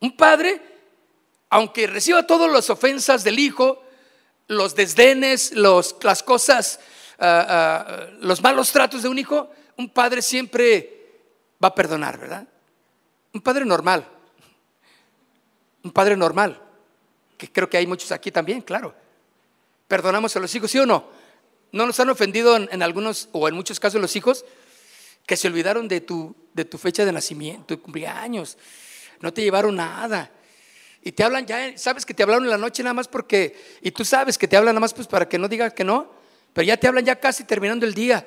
Un 0.00 0.16
padre, 0.16 0.60
aunque 1.50 1.86
reciba 1.86 2.26
todas 2.26 2.50
las 2.50 2.70
ofensas 2.70 3.24
del 3.24 3.38
hijo, 3.38 3.82
los 4.48 4.74
desdenes, 4.74 5.52
los, 5.52 5.96
las 6.02 6.22
cosas, 6.22 6.80
ah, 7.22 7.46
ah, 7.48 8.06
los 8.20 8.42
malos 8.42 8.72
tratos 8.72 9.02
de 9.02 9.08
un 9.08 9.18
hijo, 9.18 9.50
un 9.76 9.88
padre 9.88 10.22
siempre 10.22 11.20
va 11.62 11.68
a 11.68 11.74
perdonar, 11.74 12.18
¿verdad? 12.18 12.46
Un 13.32 13.40
padre 13.40 13.64
normal 13.64 14.06
un 15.82 15.90
padre 15.90 16.16
normal, 16.16 16.60
que 17.36 17.50
creo 17.50 17.68
que 17.68 17.76
hay 17.76 17.86
muchos 17.86 18.12
aquí 18.12 18.30
también, 18.30 18.60
claro. 18.62 18.94
Perdonamos 19.88 20.34
a 20.36 20.40
los 20.40 20.54
hijos, 20.54 20.70
¿sí 20.70 20.78
o 20.78 20.86
no? 20.86 21.08
¿No 21.72 21.86
nos 21.86 21.98
han 22.00 22.10
ofendido 22.10 22.56
en, 22.56 22.82
algunos 22.82 23.28
o 23.32 23.48
en 23.48 23.54
muchos 23.54 23.80
casos 23.80 24.00
los 24.00 24.14
hijos 24.14 24.44
que 25.26 25.36
se 25.36 25.48
olvidaron 25.48 25.88
de 25.88 26.00
tu, 26.00 26.34
de 26.52 26.64
tu 26.64 26.78
fecha 26.78 27.04
de 27.04 27.12
nacimiento, 27.12 27.74
de 27.74 27.80
cumpleaños? 27.80 28.58
No 29.20 29.32
te 29.32 29.42
llevaron 29.42 29.76
nada. 29.76 30.30
Y 31.02 31.12
te 31.12 31.24
hablan 31.24 31.46
ya, 31.46 31.76
sabes 31.76 32.06
que 32.06 32.14
te 32.14 32.22
hablaron 32.22 32.44
en 32.44 32.50
la 32.50 32.58
noche 32.58 32.82
nada 32.82 32.94
más 32.94 33.08
porque, 33.08 33.78
y 33.80 33.90
tú 33.90 34.04
sabes 34.04 34.38
que 34.38 34.46
te 34.46 34.56
hablan 34.56 34.74
nada 34.74 34.80
más 34.80 34.94
pues 34.94 35.08
para 35.08 35.28
que 35.28 35.38
no 35.38 35.48
digas 35.48 35.72
que 35.72 35.82
no, 35.82 36.12
pero 36.52 36.66
ya 36.66 36.76
te 36.76 36.86
hablan 36.86 37.04
ya 37.04 37.18
casi 37.18 37.44
terminando 37.44 37.86
el 37.86 37.94
día. 37.94 38.24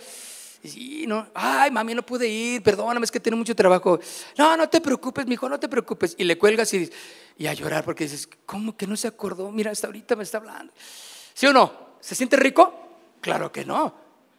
Y 0.64 1.06
no, 1.06 1.28
ay, 1.36 1.70
mami, 1.70 1.94
no 1.94 2.04
pude 2.04 2.28
ir, 2.28 2.64
perdóname, 2.64 3.04
es 3.04 3.12
que 3.12 3.20
tengo 3.20 3.38
mucho 3.38 3.56
trabajo. 3.56 4.00
No, 4.38 4.58
no 4.58 4.68
te 4.68 4.82
preocupes, 4.82 5.28
mijo, 5.28 5.48
no 5.48 5.60
te 5.60 5.70
preocupes. 5.70 6.16
Y 6.18 6.24
le 6.24 6.38
cuelgas 6.38 6.74
y, 6.74 6.90
y 7.38 7.48
a 7.48 7.54
llorar 7.54 7.86
porque 7.86 8.06
dices, 8.06 8.28
¿cómo 8.46 8.76
que 8.76 8.88
no 8.88 8.98
se 8.98 9.08
acordó? 9.08 9.52
Mira, 9.52 9.72
hasta 9.72 9.88
ahorita 9.88 10.16
me 10.16 10.24
está 10.24 10.40
hablando. 10.40 10.74
¿Sí 11.34 11.46
o 11.46 11.54
no? 11.54 11.98
¿Se 12.00 12.16
siente 12.16 12.36
rico? 12.36 12.74
Claro 13.22 13.52
que 13.52 13.64
no. 13.64 13.94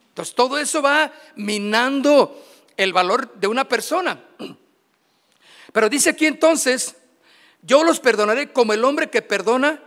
Entonces 0.08 0.34
todo 0.34 0.58
eso 0.58 0.82
va 0.82 1.12
minando 1.36 2.42
el 2.76 2.92
valor 2.92 3.34
de 3.34 3.46
una 3.46 3.68
persona. 3.68 4.24
Pero 5.72 5.88
dice 5.88 6.10
aquí 6.10 6.26
entonces, 6.26 6.96
yo 7.62 7.84
los 7.84 8.00
perdonaré 8.00 8.52
como 8.52 8.72
el 8.72 8.84
hombre 8.84 9.10
que 9.10 9.22
perdona 9.22 9.82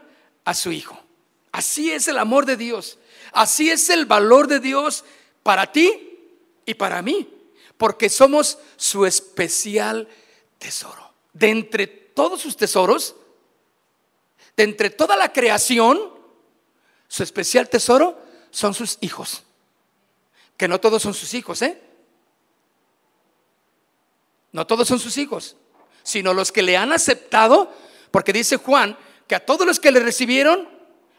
a 0.45 0.53
su 0.53 0.71
hijo. 0.71 1.01
Así 1.51 1.91
es 1.91 2.07
el 2.07 2.17
amor 2.17 2.45
de 2.45 2.57
Dios. 2.57 2.99
Así 3.31 3.69
es 3.69 3.89
el 3.89 4.05
valor 4.05 4.47
de 4.47 4.59
Dios 4.59 5.03
para 5.43 5.71
ti 5.71 6.19
y 6.65 6.73
para 6.73 7.01
mí, 7.01 7.27
porque 7.77 8.09
somos 8.09 8.57
su 8.75 9.05
especial 9.05 10.07
tesoro. 10.57 11.13
De 11.33 11.49
entre 11.49 11.87
todos 11.87 12.41
sus 12.41 12.57
tesoros, 12.57 13.15
de 14.55 14.63
entre 14.63 14.89
toda 14.89 15.15
la 15.15 15.31
creación, 15.31 15.99
su 17.07 17.23
especial 17.23 17.69
tesoro 17.69 18.21
son 18.51 18.73
sus 18.73 18.97
hijos. 19.01 19.43
Que 20.57 20.67
no 20.67 20.79
todos 20.79 21.01
son 21.01 21.13
sus 21.13 21.33
hijos, 21.33 21.61
¿eh? 21.61 21.81
No 24.51 24.65
todos 24.67 24.87
son 24.87 24.99
sus 24.99 25.17
hijos, 25.17 25.55
sino 26.03 26.33
los 26.33 26.51
que 26.51 26.61
le 26.61 26.75
han 26.75 26.91
aceptado, 26.91 27.71
porque 28.11 28.33
dice 28.33 28.57
Juan 28.57 28.97
que 29.27 29.35
a 29.35 29.45
todos 29.45 29.65
los 29.65 29.79
que 29.79 29.91
le 29.91 29.99
recibieron 29.99 30.67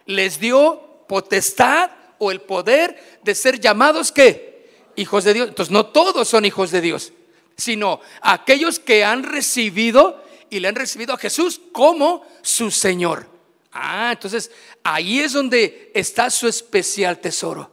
les 0.04 0.40
dio 0.40 1.04
potestad 1.06 1.90
o 2.20 2.30
el 2.30 2.42
poder 2.42 3.18
de 3.24 3.34
ser 3.34 3.58
llamados 3.58 4.12
que 4.12 4.68
hijos 4.94 5.24
de 5.24 5.34
Dios. 5.34 5.48
Entonces 5.48 5.72
no 5.72 5.86
todos 5.86 6.28
son 6.28 6.44
hijos 6.44 6.70
de 6.70 6.80
Dios, 6.80 7.12
sino 7.56 8.00
aquellos 8.20 8.78
que 8.78 9.02
han 9.04 9.24
recibido 9.24 10.22
y 10.50 10.60
le 10.60 10.68
han 10.68 10.74
recibido 10.74 11.14
a 11.14 11.18
Jesús 11.18 11.60
como 11.72 12.24
su 12.42 12.70
Señor. 12.70 13.26
Ah, 13.72 14.10
entonces 14.12 14.50
ahí 14.84 15.20
es 15.20 15.32
donde 15.32 15.90
está 15.94 16.28
su 16.28 16.46
especial 16.46 17.18
tesoro. 17.18 17.70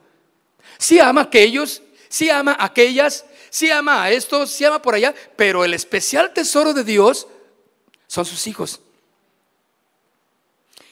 Si 0.78 1.00
ama 1.00 1.22
a 1.22 1.24
aquellos, 1.26 1.82
si 2.08 2.30
ama 2.30 2.56
a 2.58 2.66
aquellas, 2.66 3.26
si 3.50 3.70
ama 3.70 4.04
a 4.04 4.12
estos, 4.12 4.52
si 4.52 4.64
ama 4.64 4.82
por 4.82 4.96
allá, 4.96 5.14
pero 5.36 5.66
el 5.66 5.74
especial 5.74 6.32
tesoro 6.34 6.74
de 6.74 6.86
Dios 6.86 7.28
son 8.08 8.26
sus 8.26 8.48
hijos. 8.48 8.80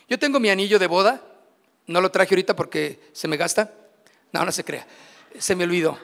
Yo 0.09 0.19
tengo 0.19 0.41
mi 0.41 0.49
anillo 0.49 0.77
de 0.77 0.87
boda, 0.87 1.23
no 1.87 2.01
lo 2.01 2.11
traje 2.11 2.33
ahorita 2.33 2.55
porque 2.55 2.99
se 3.13 3.27
me 3.27 3.37
gasta. 3.37 3.73
No, 4.31 4.43
no 4.43 4.51
se 4.51 4.63
crea, 4.63 4.85
se 5.37 5.55
me 5.55 5.63
olvidó 5.63 5.97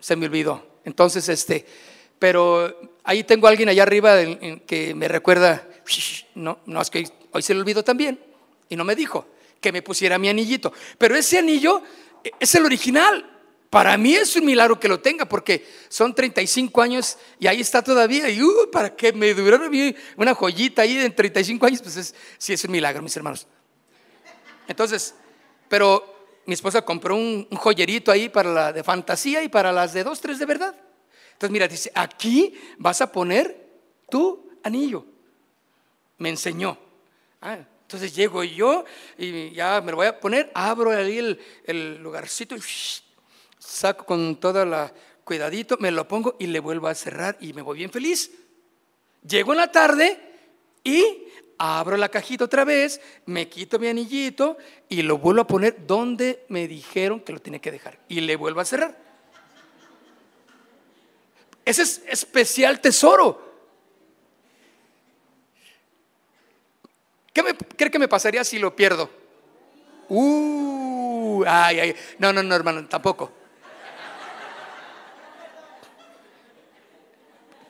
se 0.00 0.16
me 0.16 0.26
olvidó. 0.26 0.80
Entonces, 0.84 1.28
este, 1.28 1.64
pero 2.18 2.92
ahí 3.04 3.24
tengo 3.24 3.46
a 3.46 3.50
alguien 3.50 3.68
allá 3.68 3.82
arriba 3.82 4.16
que 4.66 4.94
me 4.94 5.08
recuerda, 5.08 5.66
no, 6.34 6.60
no, 6.66 6.80
es 6.80 6.90
que 6.90 7.08
hoy 7.32 7.42
se 7.42 7.54
le 7.54 7.60
olvidó 7.60 7.82
también 7.82 8.18
y 8.68 8.76
no 8.76 8.84
me 8.84 8.94
dijo 8.94 9.26
que 9.60 9.72
me 9.72 9.82
pusiera 9.82 10.18
mi 10.18 10.28
anillito. 10.28 10.72
Pero 10.96 11.16
ese 11.16 11.38
anillo 11.38 11.82
es 12.38 12.54
el 12.54 12.64
original. 12.64 13.34
Para 13.70 13.98
mí 13.98 14.14
es 14.14 14.34
un 14.34 14.46
milagro 14.46 14.80
que 14.80 14.88
lo 14.88 15.00
tenga 15.00 15.28
porque 15.28 15.66
son 15.90 16.14
35 16.14 16.80
años 16.80 17.18
y 17.38 17.48
ahí 17.48 17.60
está 17.60 17.82
todavía. 17.82 18.30
Y 18.30 18.42
uh, 18.42 18.70
para 18.72 18.96
que 18.96 19.12
me 19.12 19.34
durara 19.34 19.68
una 20.16 20.34
joyita 20.34 20.82
ahí 20.82 20.96
de 20.96 21.10
35 21.10 21.66
años, 21.66 21.82
pues 21.82 21.96
es, 21.98 22.14
sí 22.38 22.54
es 22.54 22.64
un 22.64 22.70
milagro, 22.70 23.02
mis 23.02 23.14
hermanos. 23.14 23.46
Entonces, 24.66 25.14
pero 25.68 26.18
mi 26.46 26.54
esposa 26.54 26.82
compró 26.82 27.14
un, 27.14 27.46
joyerito 27.50 28.10
ahí 28.10 28.28
para 28.28 28.52
la 28.52 28.72
de 28.72 28.82
fantasía 28.82 29.42
y 29.42 29.48
para 29.48 29.70
las 29.72 29.92
de 29.92 30.04
dos, 30.04 30.20
tres 30.20 30.38
de 30.38 30.46
verdad. 30.46 30.74
Entonces, 31.32 31.50
mira, 31.50 31.68
dice, 31.68 31.92
aquí 31.94 32.54
vas 32.78 33.00
a 33.00 33.12
poner 33.12 33.68
tu 34.10 34.50
anillo. 34.62 35.04
Me 36.16 36.30
enseñó. 36.30 36.78
Ah, 37.40 37.58
entonces 37.88 38.14
llego 38.14 38.44
yo 38.44 38.84
y 39.16 39.50
ya 39.52 39.80
me 39.80 39.92
lo 39.92 39.96
voy 39.96 40.06
a 40.06 40.20
poner, 40.20 40.50
abro 40.54 40.90
ahí 40.90 41.38
el, 41.64 42.02
lugarcito 42.02 42.56
y 42.56 42.60
saco 43.58 44.04
con 44.04 44.36
toda 44.36 44.64
la 44.64 44.92
cuidadito, 45.24 45.76
me 45.80 45.90
lo 45.90 46.08
pongo 46.08 46.36
y 46.38 46.48
le 46.48 46.60
vuelvo 46.60 46.88
a 46.88 46.94
cerrar 46.94 47.36
y 47.40 47.52
me 47.52 47.62
voy 47.62 47.78
bien 47.78 47.90
feliz. 47.90 48.30
Llego 49.26 49.52
en 49.52 49.58
la 49.58 49.72
tarde 49.72 50.20
y 50.82 51.27
abro 51.58 51.96
la 51.96 52.08
cajita 52.08 52.44
otra 52.44 52.64
vez, 52.64 53.00
me 53.26 53.48
quito 53.48 53.78
mi 53.78 53.88
anillito 53.88 54.56
y 54.88 55.02
lo 55.02 55.18
vuelvo 55.18 55.42
a 55.42 55.46
poner 55.46 55.86
donde 55.86 56.44
me 56.48 56.68
dijeron 56.68 57.20
que 57.20 57.32
lo 57.32 57.40
tiene 57.40 57.60
que 57.60 57.72
dejar 57.72 57.98
y 58.08 58.20
le 58.20 58.36
vuelvo 58.36 58.60
a 58.60 58.64
cerrar. 58.64 58.96
Ese 61.64 61.82
es 61.82 62.02
especial 62.08 62.80
tesoro. 62.80 63.46
¿Qué 67.32 67.42
me, 67.42 67.54
cree 67.54 67.90
que 67.90 67.98
me 67.98 68.08
pasaría 68.08 68.42
si 68.42 68.58
lo 68.58 68.74
pierdo? 68.74 69.10
Uh, 70.08 71.44
ay, 71.46 71.80
ay. 71.80 71.96
No, 72.18 72.32
no, 72.32 72.42
no, 72.42 72.54
hermano, 72.54 72.86
tampoco. 72.88 73.30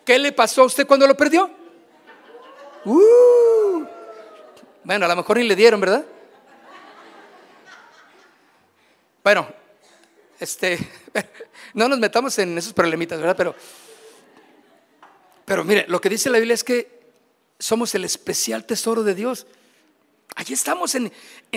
¿Qué 0.04 0.18
le 0.18 0.32
pasó 0.32 0.62
a 0.62 0.66
usted 0.66 0.86
cuando 0.86 1.06
lo 1.06 1.16
perdió? 1.16 1.50
Uh, 2.84 3.37
bueno, 4.88 5.04
a 5.04 5.08
lo 5.08 5.16
mejor 5.16 5.36
ni 5.36 5.44
le 5.44 5.54
dieron, 5.54 5.82
¿verdad? 5.82 6.02
Bueno, 9.22 9.46
este, 10.40 10.78
no 11.74 11.90
nos 11.90 11.98
metamos 11.98 12.38
en 12.38 12.56
esos 12.56 12.72
problemitas, 12.72 13.20
¿verdad? 13.20 13.36
Pero, 13.36 13.54
pero 15.44 15.62
mire, 15.62 15.84
lo 15.88 16.00
que 16.00 16.08
dice 16.08 16.30
la 16.30 16.38
Biblia 16.38 16.54
es 16.54 16.64
que 16.64 17.02
somos 17.58 17.94
el 17.94 18.06
especial 18.06 18.64
tesoro 18.64 19.02
de 19.02 19.14
Dios. 19.14 19.46
Allí 20.34 20.54
estamos 20.54 20.94
en, 20.94 21.12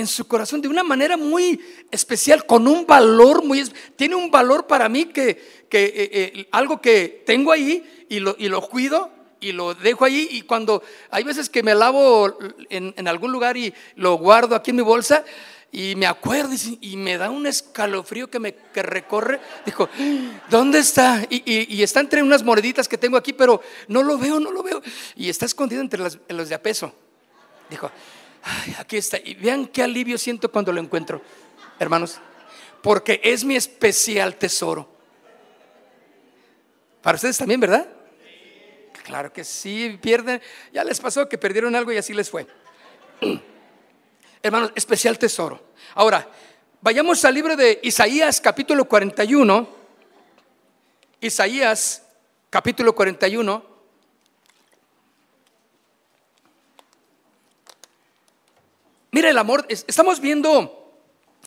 su 0.08 0.28
corazón 0.28 0.60
de 0.60 0.68
una 0.68 0.84
manera 0.84 1.16
muy 1.16 1.62
especial, 1.90 2.46
con 2.46 2.68
un 2.68 2.86
valor 2.86 3.46
muy... 3.46 3.64
Tiene 3.96 4.16
un 4.16 4.30
valor 4.30 4.68
para 4.68 4.90
mí 4.90 5.06
que, 5.06 5.68
que 5.70 5.86
eh, 5.86 6.10
eh, 6.12 6.48
algo 6.52 6.82
que 6.82 7.24
tengo 7.26 7.54
ahí 7.54 8.06
y 8.10 8.20
lo, 8.20 8.36
y 8.38 8.50
lo 8.50 8.60
cuido 8.60 9.21
y 9.41 9.51
lo 9.51 9.74
dejo 9.74 10.05
ahí 10.05 10.27
y 10.31 10.43
cuando 10.43 10.81
hay 11.10 11.24
veces 11.24 11.50
que 11.50 11.63
me 11.63 11.75
lavo 11.75 12.38
en, 12.69 13.07
algún 13.07 13.31
lugar 13.31 13.57
y 13.57 13.74
lo 13.95 14.13
guardo 14.13 14.55
aquí 14.55 14.69
en 14.69 14.77
mi 14.77 14.83
bolsa 14.83 15.25
y 15.71 15.95
me 15.95 16.05
acuerdo 16.05 16.53
y, 16.79 16.95
me 16.95 17.17
da 17.17 17.29
un 17.29 17.48
escalofrío 17.48 18.29
que 18.29 18.39
me 18.39 18.53
que 18.53 18.83
recorre. 18.83 19.39
Dijo, 19.65 19.89
¿dónde 20.50 20.79
está? 20.79 21.25
Y, 21.29 21.81
está 21.81 22.01
entre 22.01 22.21
unas 22.21 22.43
moneditas 22.43 22.89
que 22.89 22.98
tengo 22.98 23.15
aquí, 23.15 23.31
pero 23.31 23.62
no 23.88 24.03
lo 24.03 24.17
veo, 24.17 24.39
no 24.39 24.51
lo 24.51 24.63
veo. 24.63 24.81
Y 25.15 25.29
está 25.29 25.45
escondido 25.45 25.81
entre 25.81 26.01
los 26.01 26.50
de 26.50 26.55
a 26.55 26.62
peso. 26.62 26.93
Dijo, 27.69 27.89
aquí 28.77 28.98
está. 28.98 29.17
Y 29.17 29.36
vean 29.36 29.65
qué 29.67 29.81
alivio 29.81 30.17
siento 30.17 30.51
cuando 30.51 30.74
lo 30.74 30.81
encuentro, 30.81 31.21
hermanos. 31.79 32.19
Porque 32.83 33.21
es 33.24 33.45
mi 33.45 33.55
especial 33.55 34.36
tesoro. 34.36 34.89
Para 37.01 37.15
ustedes 37.15 37.38
también, 37.38 37.62
¿verdad? 37.62 37.88
Claro 39.03 39.34
que 39.34 39.43
sí, 39.43 39.98
pierden. 40.01 40.41
Ya 40.72 40.84
les 40.84 41.00
pasó 41.00 41.27
que 41.27 41.38
perdieron 41.38 41.75
algo 41.75 41.91
y 41.91 41.98
así 41.98 42.13
les 42.13 42.29
fue. 42.29 42.48
Hermanos, 44.43 44.72
especial 44.75 45.17
tesoro. 45.17 45.72
Ahora, 45.96 46.27
vayamos 46.81 47.24
al 47.25 47.34
libro 47.34 47.55
de 47.55 47.79
Isaías 47.84 48.41
capítulo 48.41 48.86
41. 48.86 49.67
Isaías 51.20 52.03
capítulo 52.50 52.96
41. 52.96 53.72
Mira 59.12 59.29
el 59.29 59.38
amor, 59.38 59.65
estamos 59.70 60.22
viendo 60.22 61.01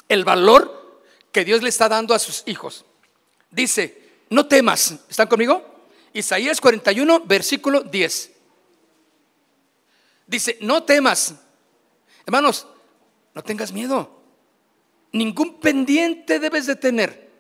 el 0.09 0.25
valor 0.25 1.03
que 1.33 1.45
Dios 1.45 1.63
le 1.63 1.71
está 1.71 1.89
dando 1.89 2.15
a 2.15 2.19
sus 2.19 2.43
hijos. 2.47 2.85
Dice, 3.51 4.03
no 4.29 4.47
temas, 4.47 4.97
¿están 5.09 5.29
conmigo? 5.29 5.74
Isaías 6.15 6.61
41, 6.61 7.25
versículo 7.27 7.83
10. 7.83 8.31
Dice, 10.29 10.57
no 10.61 10.85
temas. 10.85 11.35
Hermanos, 12.25 12.69
no 13.35 13.43
tengas 13.43 13.73
miedo. 13.73 14.23
Ningún 15.11 15.61
pendiente 15.61 16.39
debes 16.39 16.67
de 16.67 16.77
tener. 16.77 17.31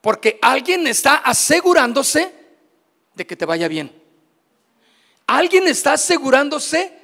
Porque 0.00 0.38
alguien 0.40 0.86
está 0.86 1.16
asegurándose 1.16 2.34
de 3.14 3.26
que 3.26 3.36
te 3.36 3.44
vaya 3.44 3.68
bien. 3.68 3.92
Alguien 5.26 5.68
está 5.68 5.92
asegurándose 5.92 6.98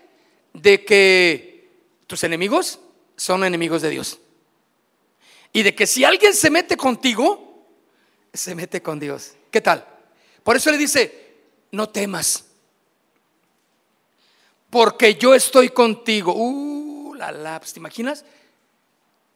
de 0.54 0.84
que 0.86 1.70
tus 2.06 2.24
enemigos 2.24 2.80
son 3.14 3.44
enemigos 3.44 3.82
de 3.82 3.90
Dios. 3.90 4.18
Y 5.52 5.62
de 5.62 5.74
que 5.74 5.86
si 5.86 6.04
alguien 6.04 6.32
se 6.32 6.48
mete 6.48 6.78
contigo, 6.78 7.66
se 8.32 8.54
mete 8.54 8.80
con 8.82 8.98
Dios. 8.98 9.34
¿Qué 9.50 9.60
tal? 9.60 9.97
Por 10.48 10.56
eso 10.56 10.70
le 10.70 10.78
dice, 10.78 11.34
no 11.72 11.90
temas. 11.90 12.46
Porque 14.70 15.14
yo 15.16 15.34
estoy 15.34 15.68
contigo. 15.68 16.32
Uh, 16.34 17.12
la 17.12 17.58
pues, 17.60 17.74
¿te 17.74 17.80
imaginas? 17.80 18.24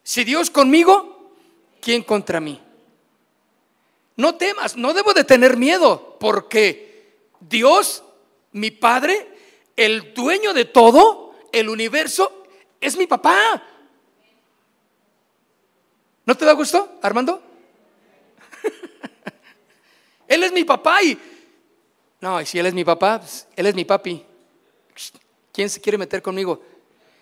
Si 0.03 0.25
Dios 0.25 0.49
conmigo, 0.49 1.35
¿quién 1.83 2.03
contra 2.03 2.41
mí? 2.41 2.59
No 4.17 4.37
temas, 4.37 4.79
no 4.79 4.95
debo 4.95 5.13
de 5.13 5.25
tener 5.25 5.59
miedo, 5.59 6.17
porque 6.19 7.19
Dios, 7.41 8.03
mi 8.53 8.71
Padre, 8.71 9.37
el 9.77 10.15
dueño 10.15 10.55
de 10.55 10.65
todo, 10.65 11.35
el 11.53 11.69
universo, 11.69 12.47
es 12.81 12.97
mi 12.97 13.07
papá. 13.07 13.63
¿No 16.25 16.35
te 16.39 16.47
da 16.47 16.53
gusto, 16.53 16.99
Armando? 17.03 17.52
Él 20.35 20.43
es 20.45 20.53
mi 20.53 20.65
papá 20.65 21.03
y... 21.03 21.19
No, 22.21 22.41
y 22.41 22.47
si 22.47 22.59
él 22.59 22.67
es 22.67 22.75
mi 22.75 22.85
papá, 22.85 23.19
pues, 23.19 23.47
él 23.57 23.67
es 23.67 23.75
mi 23.75 23.85
papi. 23.85 24.25
¿Quién 25.53 25.69
se 25.69 25.81
quiere 25.81 25.99
meter 25.99 26.23
conmigo? 26.23 26.63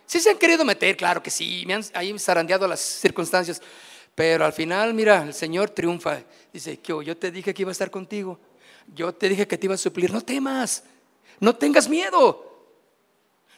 Sí 0.06 0.20
se 0.20 0.30
han 0.30 0.38
querido 0.38 0.64
meter, 0.64 0.96
claro 0.96 1.22
que 1.22 1.30
sí, 1.30 1.64
me 1.66 1.74
han 1.74 1.84
ahí 1.94 2.16
zarandeado 2.18 2.66
las 2.66 2.80
circunstancias, 2.80 3.62
pero 4.14 4.44
al 4.44 4.52
final, 4.52 4.92
mira, 4.92 5.22
el 5.22 5.32
Señor 5.32 5.70
triunfa. 5.70 6.22
Dice, 6.52 6.78
que 6.78 6.92
yo 7.04 7.16
te 7.16 7.30
dije 7.30 7.54
que 7.54 7.62
iba 7.62 7.70
a 7.70 7.72
estar 7.72 7.90
contigo, 7.90 8.38
yo 8.92 9.14
te 9.14 9.28
dije 9.28 9.46
que 9.46 9.56
te 9.56 9.66
iba 9.66 9.74
a 9.74 9.78
suplir, 9.78 10.12
no 10.12 10.20
temas, 10.20 10.82
no 11.38 11.54
tengas 11.54 11.88
miedo. 11.88 12.49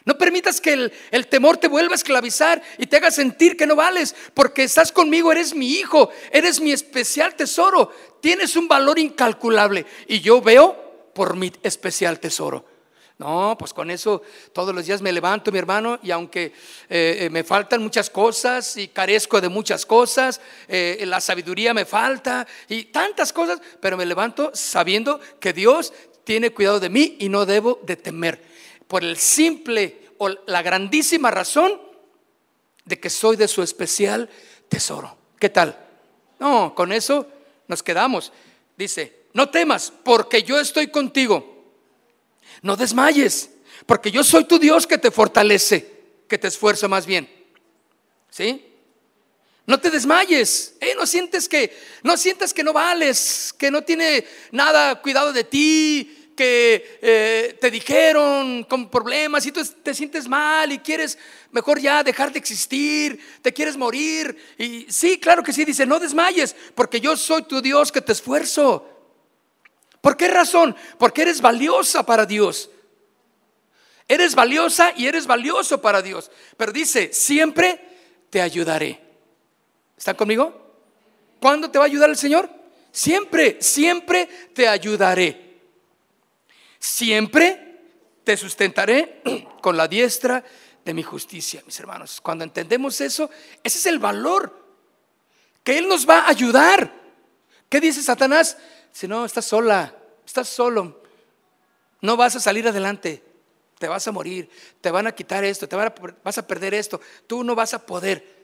No 0.05 0.17
permitas 0.17 0.59
que 0.59 0.91
el, 1.11 1.27
temor 1.27 1.57
te 1.57 1.69
vuelva 1.69 1.93
a 1.93 1.95
esclavizar 1.95 2.61
y 2.77 2.87
te 2.87 2.97
haga 2.97 3.09
sentir 3.09 3.55
que 3.55 3.65
no 3.65 3.75
vales, 3.75 4.15
porque 4.33 4.63
estás 4.63 4.91
conmigo, 4.91 5.31
eres 5.31 5.55
mi 5.55 5.71
hijo, 5.75 6.09
eres 6.31 6.59
mi 6.59 6.73
especial 6.73 7.35
tesoro, 7.35 7.89
tienes 8.19 8.55
un 8.57 8.67
valor 8.67 8.99
incalculable 8.99 9.85
y 10.07 10.19
yo 10.19 10.41
veo 10.41 11.11
por 11.13 11.37
mi 11.37 11.51
especial 11.63 12.19
tesoro. 12.19 12.65
No, 13.17 13.55
pues 13.57 13.73
con 13.73 13.91
eso 13.91 14.23
todos 14.51 14.75
los 14.75 14.85
días 14.85 15.01
me 15.01 15.11
levanto, 15.11 15.51
mi 15.51 15.59
hermano, 15.59 15.99
y 16.01 16.11
aunque 16.11 16.45
eh, 16.89 17.17
eh, 17.19 17.29
me 17.29 17.43
faltan 17.43 17.81
muchas 17.81 18.09
cosas 18.09 18.75
y 18.75 18.89
carezco 18.89 19.39
de 19.39 19.47
muchas 19.47 19.85
cosas, 19.85 20.41
eh, 20.67 21.01
la 21.05 21.21
sabiduría 21.21 21.73
me 21.73 21.85
falta 21.85 22.45
y 22.67 22.85
tantas 22.85 23.31
cosas, 23.31 23.61
pero 23.79 23.95
me 23.95 24.05
levanto 24.05 24.51
sabiendo 24.53 25.21
que 25.39 25.53
Dios 25.53 25.93
tiene 26.23 26.49
cuidado 26.49 26.79
de 26.79 26.89
mí 26.89 27.15
y 27.19 27.29
no 27.29 27.45
debo 27.45 27.79
de 27.83 27.95
temer 27.95 28.52
por 28.87 29.03
el 29.03 29.17
simple 29.17 30.11
o 30.17 30.29
la 30.47 30.61
grandísima 30.61 31.31
razón 31.31 31.81
de 32.85 32.99
que 32.99 33.09
soy 33.09 33.35
de 33.35 33.47
su 33.47 33.61
especial 33.61 34.29
tesoro. 34.69 35.17
¿Qué 35.39 35.49
tal? 35.49 35.77
No, 36.39 36.73
con 36.75 36.91
eso 36.91 37.27
nos 37.67 37.83
quedamos. 37.83 38.31
Dice, 38.77 39.27
no 39.33 39.49
temas, 39.49 39.91
porque 40.03 40.43
yo 40.43 40.59
estoy 40.59 40.87
contigo. 40.87 41.53
No 42.61 42.75
desmayes, 42.75 43.49
porque 43.85 44.11
yo 44.11 44.23
soy 44.23 44.45
tu 44.45 44.59
Dios 44.59 44.87
que 44.87 44.97
te 44.97 45.11
fortalece, 45.11 45.89
que 46.27 46.37
te 46.37 46.47
esfuerza 46.47 46.87
más 46.87 47.05
bien. 47.05 47.29
¿Sí? 48.29 48.65
No 49.65 49.79
te 49.79 49.89
desmayes, 49.89 50.75
¿eh? 50.81 50.93
no 50.97 51.05
sientes 51.05 51.47
que 51.47 51.71
no 52.03 52.17
sientes 52.17 52.53
que 52.53 52.63
no 52.63 52.73
vales, 52.73 53.55
que 53.57 53.71
no 53.71 53.81
tiene 53.81 54.25
nada 54.51 55.01
cuidado 55.01 55.31
de 55.31 55.45
ti, 55.45 56.22
que 56.35 56.99
eh, 57.01 57.57
te 57.59 57.71
dijeron 57.71 58.63
con 58.63 58.89
problemas 58.89 59.45
y 59.45 59.51
tú 59.51 59.63
te 59.83 59.93
sientes 59.93 60.27
mal 60.27 60.71
y 60.71 60.79
quieres 60.79 61.17
mejor 61.51 61.79
ya 61.79 62.03
dejar 62.03 62.31
de 62.31 62.39
existir, 62.39 63.19
te 63.41 63.53
quieres 63.53 63.77
morir. 63.77 64.55
Y 64.57 64.85
sí, 64.89 65.19
claro 65.19 65.43
que 65.43 65.53
sí, 65.53 65.65
dice, 65.65 65.85
no 65.85 65.99
desmayes, 65.99 66.55
porque 66.75 66.99
yo 66.99 67.15
soy 67.15 67.43
tu 67.43 67.61
Dios 67.61 67.91
que 67.91 68.01
te 68.01 68.11
esfuerzo. 68.11 68.89
¿Por 70.01 70.17
qué 70.17 70.27
razón? 70.27 70.75
Porque 70.97 71.21
eres 71.21 71.41
valiosa 71.41 72.05
para 72.05 72.25
Dios. 72.25 72.69
Eres 74.07 74.35
valiosa 74.35 74.93
y 74.95 75.07
eres 75.07 75.25
valioso 75.27 75.81
para 75.81 76.01
Dios. 76.01 76.29
Pero 76.57 76.71
dice, 76.71 77.13
siempre 77.13 77.79
te 78.29 78.41
ayudaré. 78.41 78.99
¿Están 79.97 80.15
conmigo? 80.15 80.61
¿Cuándo 81.39 81.71
te 81.71 81.77
va 81.77 81.85
a 81.85 81.87
ayudar 81.87 82.09
el 82.09 82.17
Señor? 82.17 82.49
Siempre, 82.91 83.57
siempre 83.61 84.27
te 84.53 84.67
ayudaré. 84.67 85.42
Siempre 86.83 87.79
te 88.25 88.35
sustentaré 88.35 89.21
con 89.61 89.77
la 89.77 89.87
diestra 89.87 90.43
de 90.83 90.93
mi 90.93 91.01
justicia, 91.01 91.63
mis 91.65 91.79
hermanos. 91.79 92.19
Cuando 92.19 92.43
entendemos 92.43 92.99
eso, 92.99 93.29
ese 93.63 93.77
es 93.77 93.85
el 93.85 93.99
valor 93.99 94.67
que 95.63 95.77
Él 95.77 95.87
nos 95.87 96.05
va 96.05 96.19
a 96.19 96.27
ayudar. 96.27 96.93
¿Qué 97.69 97.79
dice 97.79 98.03
Satanás? 98.03 98.57
Si 98.91 99.07
no, 99.07 99.23
estás 99.23 99.45
sola, 99.45 99.95
estás 100.25 100.49
solo, 100.49 101.01
no 102.01 102.17
vas 102.17 102.35
a 102.35 102.41
salir 102.41 102.67
adelante, 102.67 103.23
te 103.79 103.87
vas 103.87 104.05
a 104.09 104.11
morir, 104.11 104.49
te 104.81 104.91
van 104.91 105.07
a 105.07 105.13
quitar 105.13 105.45
esto, 105.45 105.69
te 105.69 105.77
vas 105.77 106.37
a 106.37 106.45
perder 106.45 106.73
esto, 106.73 106.99
tú 107.27 107.45
no 107.45 107.55
vas 107.55 107.73
a 107.73 107.85
poder. 107.85 108.43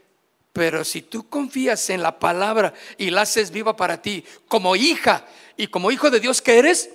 Pero 0.53 0.85
si 0.85 1.01
tú 1.01 1.27
confías 1.27 1.89
en 1.89 2.01
la 2.01 2.17
palabra 2.17 2.73
y 2.97 3.09
la 3.09 3.23
haces 3.23 3.51
viva 3.51 3.75
para 3.75 4.01
ti, 4.01 4.23
como 4.47 4.77
hija 4.77 5.27
y 5.57 5.67
como 5.67 5.91
hijo 5.91 6.09
de 6.09 6.21
Dios 6.21 6.41
que 6.41 6.57
eres, 6.57 6.89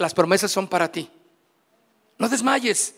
las 0.00 0.14
promesas 0.14 0.50
son 0.50 0.66
para 0.66 0.90
ti. 0.90 1.10
No 2.18 2.28
desmayes. 2.28 2.94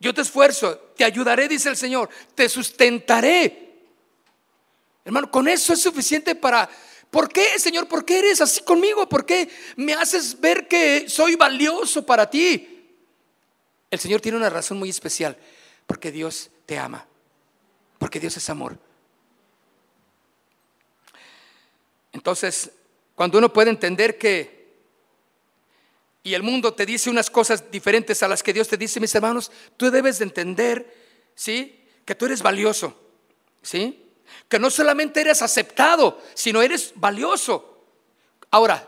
Yo 0.00 0.12
te 0.12 0.22
esfuerzo, 0.22 0.76
te 0.96 1.04
ayudaré, 1.04 1.46
dice 1.46 1.68
el 1.68 1.76
Señor, 1.76 2.08
te 2.34 2.48
sustentaré. 2.48 3.70
Hermano, 5.04 5.30
con 5.30 5.46
eso 5.46 5.72
es 5.72 5.80
suficiente 5.80 6.34
para... 6.34 6.68
¿Por 7.10 7.32
qué, 7.32 7.58
Señor? 7.58 7.86
¿Por 7.86 8.04
qué 8.04 8.18
eres 8.18 8.40
así 8.40 8.62
conmigo? 8.62 9.08
¿Por 9.08 9.24
qué 9.24 9.48
me 9.76 9.94
haces 9.94 10.40
ver 10.40 10.66
que 10.66 11.08
soy 11.08 11.36
valioso 11.36 12.04
para 12.04 12.28
ti? 12.28 12.88
El 13.90 13.98
Señor 13.98 14.20
tiene 14.20 14.38
una 14.38 14.50
razón 14.50 14.78
muy 14.78 14.90
especial, 14.90 15.36
porque 15.86 16.10
Dios 16.10 16.50
te 16.66 16.78
ama, 16.78 17.06
porque 17.98 18.18
Dios 18.18 18.36
es 18.36 18.50
amor. 18.50 18.76
Entonces, 22.12 22.70
cuando 23.14 23.38
uno 23.38 23.52
puede 23.52 23.70
entender 23.70 24.18
que 24.18 24.59
y 26.22 26.34
el 26.34 26.42
mundo 26.42 26.74
te 26.74 26.84
dice 26.84 27.08
unas 27.08 27.30
cosas 27.30 27.70
diferentes 27.70 28.22
a 28.22 28.28
las 28.28 28.42
que 28.42 28.52
Dios 28.52 28.68
te 28.68 28.76
dice, 28.76 29.00
mis 29.00 29.14
hermanos, 29.14 29.50
tú 29.76 29.90
debes 29.90 30.18
de 30.18 30.24
entender, 30.24 30.94
¿sí? 31.34 31.84
Que 32.04 32.14
tú 32.14 32.26
eres 32.26 32.42
valioso, 32.42 32.94
¿sí? 33.62 34.04
Que 34.48 34.58
no 34.58 34.70
solamente 34.70 35.20
eres 35.20 35.40
aceptado, 35.40 36.20
sino 36.34 36.60
eres 36.60 36.92
valioso. 36.94 37.86
Ahora, 38.50 38.86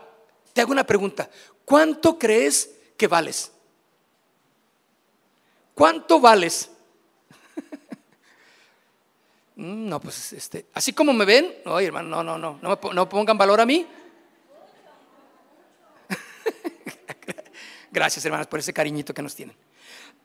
te 0.53 0.61
hago 0.61 0.71
una 0.71 0.85
pregunta. 0.85 1.29
¿Cuánto 1.65 2.19
crees 2.19 2.69
que 2.97 3.07
vales? 3.07 3.51
¿Cuánto 5.73 6.19
vales? 6.19 6.69
Mm, 9.55 9.87
no, 9.87 10.01
pues 10.01 10.33
este, 10.33 10.65
así 10.73 10.93
como 10.93 11.13
me 11.13 11.25
ven, 11.25 11.57
no, 11.63 11.79
hermano, 11.79 12.23
no, 12.23 12.39
no, 12.39 12.57
no, 12.59 12.59
no, 12.59 12.91
me, 12.91 13.05
pongan 13.05 13.37
valor 13.37 13.61
a 13.61 13.67
mí. 13.67 13.85
Gracias, 17.93 18.25
hermanas, 18.25 18.47
por 18.47 18.57
ese 18.57 18.73
cariñito 18.73 19.13
que 19.13 19.21
nos 19.21 19.35
tienen. 19.35 19.55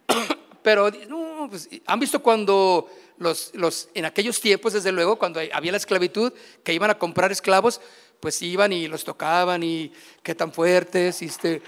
Pero, 0.63 0.91
no, 1.07 1.49
pues, 1.51 1.69
¿han 1.85 2.01
visto 2.01 2.23
cuando 2.23 2.89
los, 3.19 3.51
los, 3.53 3.91
en 3.93 4.07
aquellos 4.07 4.41
tiempos, 4.41 4.73
desde 4.73 4.91
luego, 4.91 5.19
cuando 5.19 5.39
había 5.53 5.73
la 5.73 5.77
esclavitud, 5.77 6.33
que 6.65 6.73
iban 6.73 6.89
a 6.89 6.99
comprar 6.99 7.31
esclavos, 7.31 7.83
pues 8.21 8.41
iban 8.41 8.73
y 8.73 8.89
los 8.89 9.05
tocaban 9.05 9.63
y 9.63 9.93
qué 10.23 10.35
tan 10.35 10.51
fuertes, 10.51 11.21
este, 11.21 11.61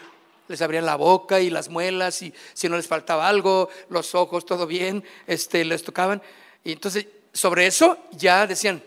les 0.49 0.63
abrían 0.63 0.87
la 0.87 0.97
boca 0.97 1.39
y 1.39 1.51
las 1.51 1.69
muelas, 1.69 2.23
y 2.23 2.33
si 2.55 2.71
no 2.71 2.77
les 2.77 2.87
faltaba 2.87 3.29
algo, 3.29 3.69
los 3.91 4.15
ojos, 4.15 4.47
todo 4.47 4.67
bien, 4.67 5.05
este, 5.27 5.67
les 5.67 5.85
tocaban. 5.85 6.23
Y 6.65 6.73
entonces, 6.73 7.07
sobre 7.35 7.67
eso 7.67 7.99
ya 8.13 8.47
decían, 8.47 8.83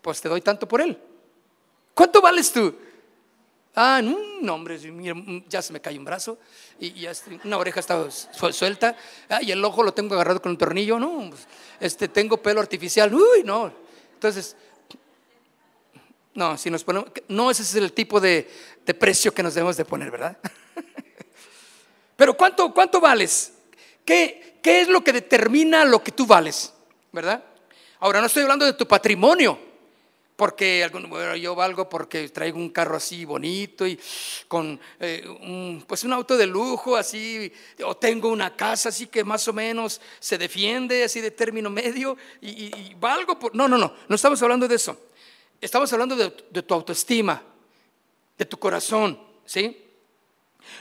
pues 0.00 0.20
te 0.20 0.28
doy 0.28 0.42
tanto 0.42 0.68
por 0.68 0.80
él. 0.80 0.96
¿Cuánto 1.92 2.20
vales 2.20 2.52
tú? 2.52 2.72
Ah, 3.74 4.02
no, 4.02 4.54
hombre, 4.54 4.78
ya 5.48 5.62
se 5.62 5.72
me 5.72 5.80
cae 5.80 5.98
un 5.98 6.04
brazo 6.04 6.38
y, 6.78 7.06
una 7.44 7.56
oreja 7.56 7.80
está 7.80 8.10
suelta. 8.10 8.94
Ah, 9.30 9.40
y 9.40 9.50
el 9.50 9.64
ojo 9.64 9.82
lo 9.82 9.94
tengo 9.94 10.14
agarrado 10.14 10.42
con 10.42 10.52
un 10.52 10.58
tornillo. 10.58 10.98
No, 10.98 11.30
pues, 11.30 11.46
este, 11.80 12.08
tengo 12.08 12.36
pelo 12.36 12.60
artificial. 12.60 13.12
Uy, 13.14 13.42
no. 13.44 13.72
Entonces, 14.12 14.56
no, 16.34 16.58
si 16.58 16.70
nos 16.70 16.84
ponemos, 16.84 17.10
no, 17.28 17.50
ese 17.50 17.62
es 17.62 17.74
el 17.74 17.92
tipo 17.94 18.20
de, 18.20 18.46
precio 18.98 19.32
que 19.32 19.42
nos 19.42 19.54
debemos 19.54 19.78
de 19.78 19.86
poner, 19.86 20.10
¿verdad? 20.10 20.36
Pero 22.16 22.36
¿cuánto, 22.36 22.74
cuánto 22.74 23.00
vales? 23.00 23.54
¿Qué, 24.04 24.58
¿Qué 24.62 24.82
es 24.82 24.88
lo 24.88 25.02
que 25.02 25.14
determina 25.14 25.86
lo 25.86 26.02
que 26.02 26.12
tú 26.12 26.26
vales? 26.26 26.74
¿Verdad? 27.10 27.42
Ahora 28.00 28.20
no 28.20 28.26
estoy 28.26 28.42
hablando 28.42 28.66
de 28.66 28.74
tu 28.74 28.86
patrimonio 28.86 29.71
porque 30.42 30.90
bueno, 31.08 31.36
yo 31.36 31.54
valgo 31.54 31.88
porque 31.88 32.28
traigo 32.30 32.58
un 32.58 32.70
carro 32.70 32.96
así 32.96 33.24
bonito 33.24 33.86
y 33.86 33.96
con 34.48 34.80
eh, 34.98 35.24
un, 35.24 35.84
pues 35.86 36.02
un 36.02 36.12
auto 36.12 36.36
de 36.36 36.48
lujo 36.48 36.96
así, 36.96 37.52
o 37.84 37.96
tengo 37.96 38.28
una 38.28 38.56
casa 38.56 38.88
así 38.88 39.06
que 39.06 39.22
más 39.22 39.46
o 39.46 39.52
menos 39.52 40.00
se 40.18 40.38
defiende, 40.38 41.04
así 41.04 41.20
de 41.20 41.30
término 41.30 41.70
medio, 41.70 42.16
y, 42.40 42.92
valgo 42.94 43.38
por... 43.38 43.54
No, 43.54 43.68
no, 43.68 43.78
no, 43.78 43.94
no 44.08 44.16
estamos 44.16 44.42
hablando 44.42 44.66
de 44.66 44.74
eso. 44.74 44.98
Estamos 45.60 45.92
hablando 45.92 46.16
de, 46.16 46.34
de 46.50 46.62
tu 46.64 46.74
autoestima, 46.74 47.40
de 48.36 48.44
tu 48.44 48.58
corazón, 48.58 49.20
¿sí? 49.44 49.80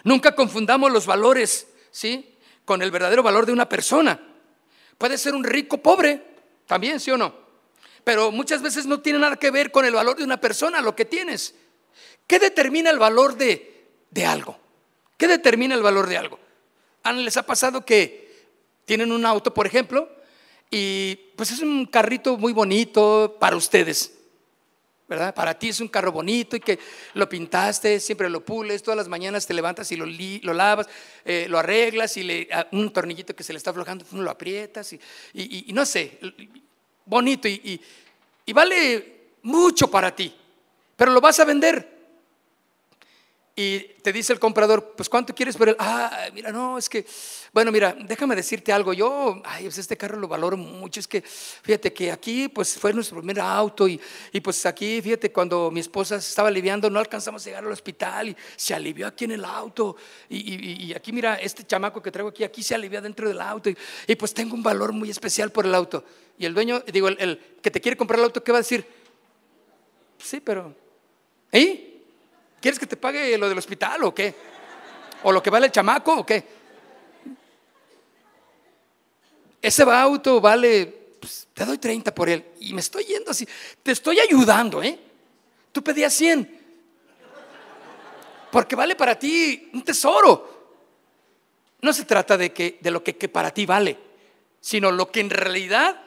Nunca 0.04 0.34
confundamos 0.34 0.92
los 0.92 1.06
valores, 1.06 1.68
¿sí? 1.92 2.36
Con 2.66 2.82
el 2.82 2.90
verdadero 2.90 3.22
valor 3.22 3.46
de 3.46 3.54
una 3.54 3.70
persona. 3.70 4.20
Puede 4.98 5.20
ser 5.20 5.36
un 5.36 5.44
rico 5.44 5.78
pobre, 5.78 6.20
también, 6.66 7.00
¿sí 7.00 7.12
o 7.12 7.18
no? 7.20 7.51
Pero 8.04 8.32
muchas 8.32 8.62
veces 8.62 8.86
no 8.86 9.02
tiene 9.02 9.20
nada 9.20 9.36
que 9.38 9.52
ver 9.52 9.72
con 9.72 9.86
el 9.86 9.94
valor 9.94 10.18
de 10.18 10.24
una 10.24 10.40
persona, 10.40 10.82
lo 10.82 10.96
que 10.96 11.06
tienes. 11.06 11.56
¿Qué 12.28 12.40
determina 12.40 12.90
el 12.90 13.00
valor 13.00 13.36
de, 13.36 13.86
de 14.10 14.26
algo? 14.26 14.60
¿Qué 15.18 15.28
determina 15.28 15.76
el 15.76 15.82
valor 15.82 16.08
de 16.08 16.18
algo? 16.18 16.40
¿Les 17.16 17.38
ha 17.38 17.46
pasado 17.46 17.86
que 17.86 18.48
tienen 18.86 19.12
un 19.12 19.26
auto, 19.26 19.54
por 19.54 19.68
ejemplo, 19.68 20.10
y 20.70 21.16
pues 21.36 21.52
es 21.52 21.60
un 21.60 21.86
carrito 21.86 22.38
muy 22.38 22.54
bonito 22.54 23.38
para 23.40 23.56
ustedes? 23.56 24.14
¿verdad? 25.08 25.36
Para 25.36 25.60
ti 25.60 25.68
es 25.68 25.82
un 25.82 25.90
carro 25.90 26.14
bonito 26.14 26.56
y 26.56 26.62
que 26.62 26.80
lo 27.16 27.28
pintaste, 27.28 28.00
siempre 28.00 28.30
lo 28.30 28.46
pules, 28.46 28.82
todas 28.82 28.96
las 28.96 29.10
mañanas 29.10 29.46
te 29.46 29.54
levantas 29.54 29.92
y 29.92 29.98
lo, 29.98 30.06
lo 30.06 30.54
lavas, 30.54 30.88
eh, 31.26 31.48
lo 31.50 31.60
arreglas 31.60 32.16
y 32.16 32.24
le, 32.24 32.48
un 32.72 32.94
tornillito 32.94 33.36
que 33.36 33.44
se 33.44 33.52
le 33.52 33.58
está 33.58 33.72
aflojando, 33.72 34.06
lo 34.14 34.32
aprietas 34.32 34.94
y, 34.94 35.00
y 35.34 35.74
no 35.74 35.86
sé, 35.86 36.18
bonito 37.12 37.50
y, 37.50 37.82
vale 38.54 39.34
mucho 39.44 39.92
para 39.92 40.16
ti, 40.16 40.34
pero 40.96 41.12
lo 41.12 41.20
vas 41.20 41.40
a 41.42 41.46
vender. 41.46 41.91
Y 43.62 43.80
te 44.02 44.12
dice 44.12 44.34
el 44.34 44.40
comprador, 44.40 44.94
pues 44.98 45.08
¿cuánto 45.08 45.36
quieres 45.36 45.56
por 45.56 45.70
él? 45.70 45.76
Ah, 45.78 46.30
mira, 46.34 46.52
no, 46.52 46.80
es 46.80 46.90
que, 46.90 47.06
bueno, 47.54 47.72
mira, 47.72 47.96
déjame 48.08 48.36
decirte 48.36 48.74
algo. 48.74 48.92
Yo, 48.92 49.40
ay, 49.46 49.66
pues 49.66 49.78
este 49.78 49.96
carro 49.96 50.18
lo 50.18 50.28
valoro 50.28 50.58
mucho. 50.58 51.00
Es 51.00 51.08
que, 51.08 51.22
fíjate 51.22 51.94
que 51.94 52.12
aquí, 52.12 52.48
pues 52.48 52.80
fue 52.80 52.92
nuestro 52.92 53.18
primer 53.18 53.40
auto 53.40 53.88
y, 53.88 54.02
y 54.32 54.42
pues 54.42 54.66
aquí, 54.66 55.00
fíjate, 55.00 55.32
cuando 55.32 55.70
mi 55.70 55.80
esposa 55.80 56.16
estaba 56.16 56.48
aliviando, 56.48 56.90
no 56.90 56.98
alcanzamos 56.98 57.44
a 57.44 57.50
llegar 57.50 57.64
al 57.64 57.72
hospital 57.72 58.30
y 58.30 58.38
se 58.56 58.74
alivió 58.74 59.06
aquí 59.06 59.26
en 59.26 59.32
el 59.32 59.46
auto. 59.46 59.96
Y, 60.28 60.88
y, 60.88 60.94
aquí, 60.96 61.12
mira, 61.12 61.36
este 61.36 61.64
chamaco 61.64 62.02
que 62.02 62.10
traigo 62.10 62.30
aquí, 62.30 62.44
aquí 62.44 62.64
se 62.64 62.74
alivió 62.74 63.00
dentro 63.00 63.28
del 63.28 63.40
auto. 63.42 63.70
Y, 64.08 64.16
pues 64.16 64.34
tengo 64.34 64.56
un 64.56 64.64
valor 64.64 64.92
muy 64.92 65.12
especial 65.12 65.52
por 65.52 65.68
el 65.68 65.76
auto. 65.76 66.04
Y 66.40 66.48
el 66.48 66.56
dueño, 66.56 66.80
digo, 66.92 67.10
el, 67.10 67.18
el 67.20 67.38
que 67.62 67.70
te 67.70 67.80
quiere 67.80 67.96
comprar 67.96 68.18
el 68.18 68.26
auto, 68.26 68.44
¿qué 68.44 68.52
va 68.52 68.58
a 68.58 68.62
decir? 68.62 68.88
Sí, 70.18 70.40
pero, 70.40 70.74
¿y? 71.54 71.91
¿Quieres 72.62 72.80
que 72.80 72.86
te 72.86 72.96
pague 72.96 73.38
lo 73.40 73.50
del 73.50 73.58
hospital 73.58 74.04
o 74.04 74.14
qué? 74.14 74.36
¿O 75.24 75.32
lo 75.32 75.42
que 75.42 75.50
vale 75.50 75.66
el 75.66 75.72
chamaco 75.72 76.20
o 76.20 76.26
qué? 76.26 76.62
Ese 79.60 79.84
auto 79.84 80.40
vale, 80.40 80.86
pues, 81.20 81.48
te 81.54 81.66
doy 81.66 81.80
30 81.80 82.14
por 82.14 82.30
él. 82.30 82.46
Y 82.60 82.74
me 82.74 82.82
estoy 82.82 83.04
yendo 83.06 83.32
así. 83.32 83.48
Te 83.82 83.92
estoy 83.92 84.20
ayudando, 84.20 84.82
¿eh? 84.82 84.98
Tú 85.72 85.84
pedías 85.84 86.14
100. 86.14 86.60
Porque 88.52 88.76
vale 88.76 88.96
para 88.96 89.18
ti 89.18 89.70
un 89.74 89.84
tesoro. 89.84 90.78
No 91.82 91.94
se 91.94 92.06
trata 92.06 92.38
de, 92.38 92.54
que, 92.54 92.78
de 92.80 92.92
lo 92.92 93.04
que, 93.04 93.18
que 93.18 93.28
para 93.28 93.52
ti 93.52 93.66
vale, 93.66 93.98
sino 94.60 94.92
lo 94.92 95.12
que 95.12 95.20
en 95.20 95.32
realidad 95.32 96.00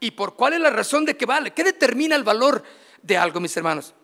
y 0.00 0.12
por 0.12 0.36
cuál 0.36 0.54
es 0.54 0.60
la 0.60 0.70
razón 0.70 1.04
de 1.04 1.18
que 1.18 1.26
vale. 1.26 1.50
¿Qué 1.50 1.64
determina 1.64 2.16
el 2.16 2.24
valor 2.24 2.62
de 3.02 3.18
algo, 3.18 3.40
mis 3.40 3.54
hermanos? 3.56 3.94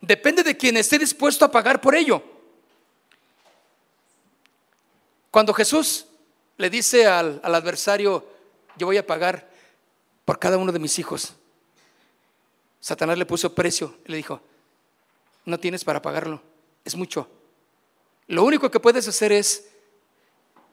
Depende 0.00 0.42
de 0.42 0.56
quien 0.56 0.76
esté 0.76 0.98
dispuesto 0.98 1.44
a 1.44 1.50
pagar 1.50 1.80
por 1.80 1.94
ello. 1.94 2.22
Cuando 5.30 5.52
Jesús 5.54 6.06
le 6.56 6.70
dice 6.70 7.06
al, 7.06 7.40
adversario, 7.42 8.26
yo 8.76 8.86
voy 8.86 8.96
a 8.96 9.06
pagar 9.06 9.48
por 10.24 10.38
cada 10.38 10.58
uno 10.58 10.72
de 10.72 10.78
mis 10.78 10.98
hijos, 10.98 11.34
Satanás 12.80 13.18
le 13.18 13.26
puso 13.26 13.54
precio 13.54 13.98
y 14.06 14.10
le 14.10 14.16
dijo, 14.16 14.40
no 15.44 15.58
tienes 15.58 15.84
para 15.84 16.00
pagarlo, 16.00 16.42
es 16.84 16.96
mucho. 16.96 17.28
Lo 18.26 18.44
único 18.44 18.70
que 18.70 18.80
puedes 18.80 19.06
hacer 19.06 19.32
es 19.32 19.68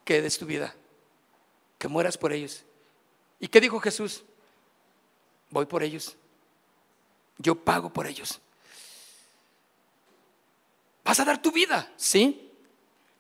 que 0.06 0.22
des 0.22 0.38
tu 0.38 0.46
vida, 0.46 0.74
que 1.78 1.88
mueras 1.88 2.18
por 2.18 2.32
ellos. 2.32 2.64
¿Y 3.40 3.48
qué 3.48 3.60
dijo 3.60 3.80
Jesús? 3.80 4.24
Voy 5.50 5.66
por 5.66 5.84
ellos, 5.84 6.16
yo 7.38 7.56
pago 7.56 7.92
por 7.92 8.08
ellos. 8.08 8.40
Vas 11.08 11.20
a 11.22 11.26
dar 11.26 11.42
tu 11.42 11.52
vida, 11.52 11.92
¿sí? 11.96 12.52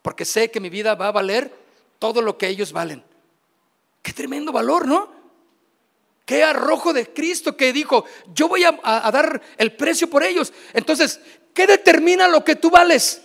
Porque 0.01 0.25
sé 0.25 0.51
que 0.51 0.59
mi 0.59 0.69
vida 0.69 0.93
va 0.95 1.07
a 1.07 1.11
valer 1.11 1.51
todo 1.99 2.21
lo 2.21 2.37
que 2.37 2.47
ellos 2.47 2.73
valen. 2.73 3.03
Qué 4.01 4.11
tremendo 4.13 4.51
valor, 4.51 4.87
¿no? 4.87 5.17
qué 6.27 6.43
arrojo 6.43 6.91
de 6.91 7.13
Cristo 7.13 7.55
que 7.55 7.71
dijo, 7.71 8.03
yo 8.33 8.49
voy 8.49 8.65
a, 8.65 8.77
a 8.83 9.09
dar 9.11 9.41
el 9.57 9.73
precio 9.77 10.09
por 10.09 10.23
ellos. 10.23 10.51
Entonces, 10.73 11.21
¿qué 11.53 11.65
determina 11.65 12.27
lo 12.27 12.43
que 12.43 12.57
tú 12.57 12.69
vales? 12.69 13.21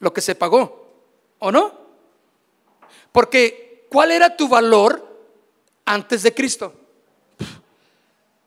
Lo 0.00 0.12
que 0.12 0.20
se 0.20 0.34
pagó, 0.34 0.88
¿o 1.38 1.52
no? 1.52 1.72
Porque, 3.12 3.86
¿cuál 3.88 4.10
era 4.10 4.36
tu 4.36 4.48
valor 4.48 5.08
antes 5.84 6.24
de 6.24 6.34
Cristo? 6.34 6.74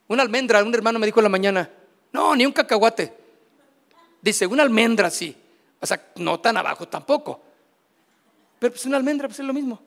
Una 0.09 0.23
almendra, 0.23 0.61
un 0.61 0.75
hermano 0.75 0.99
me 0.99 1.05
dijo 1.05 1.21
en 1.21 1.23
la 1.23 1.29
mañana, 1.29 1.71
no, 2.11 2.35
ni 2.35 2.45
un 2.45 2.51
cacahuate. 2.51 3.13
Dice, 4.21 4.45
una 4.45 4.63
almendra 4.63 5.09
sí. 5.09 5.37
O 5.85 5.87
sea, 5.87 6.11
no 6.15 6.39
tan 6.39 6.57
abajo 6.57 6.87
tampoco. 6.87 7.39
Pero 8.57 8.73
pues 8.73 8.85
una 8.87 8.97
almendra 8.97 9.27
pues 9.27 9.39
es 9.39 9.45
lo 9.45 9.53
mismo. 9.53 9.79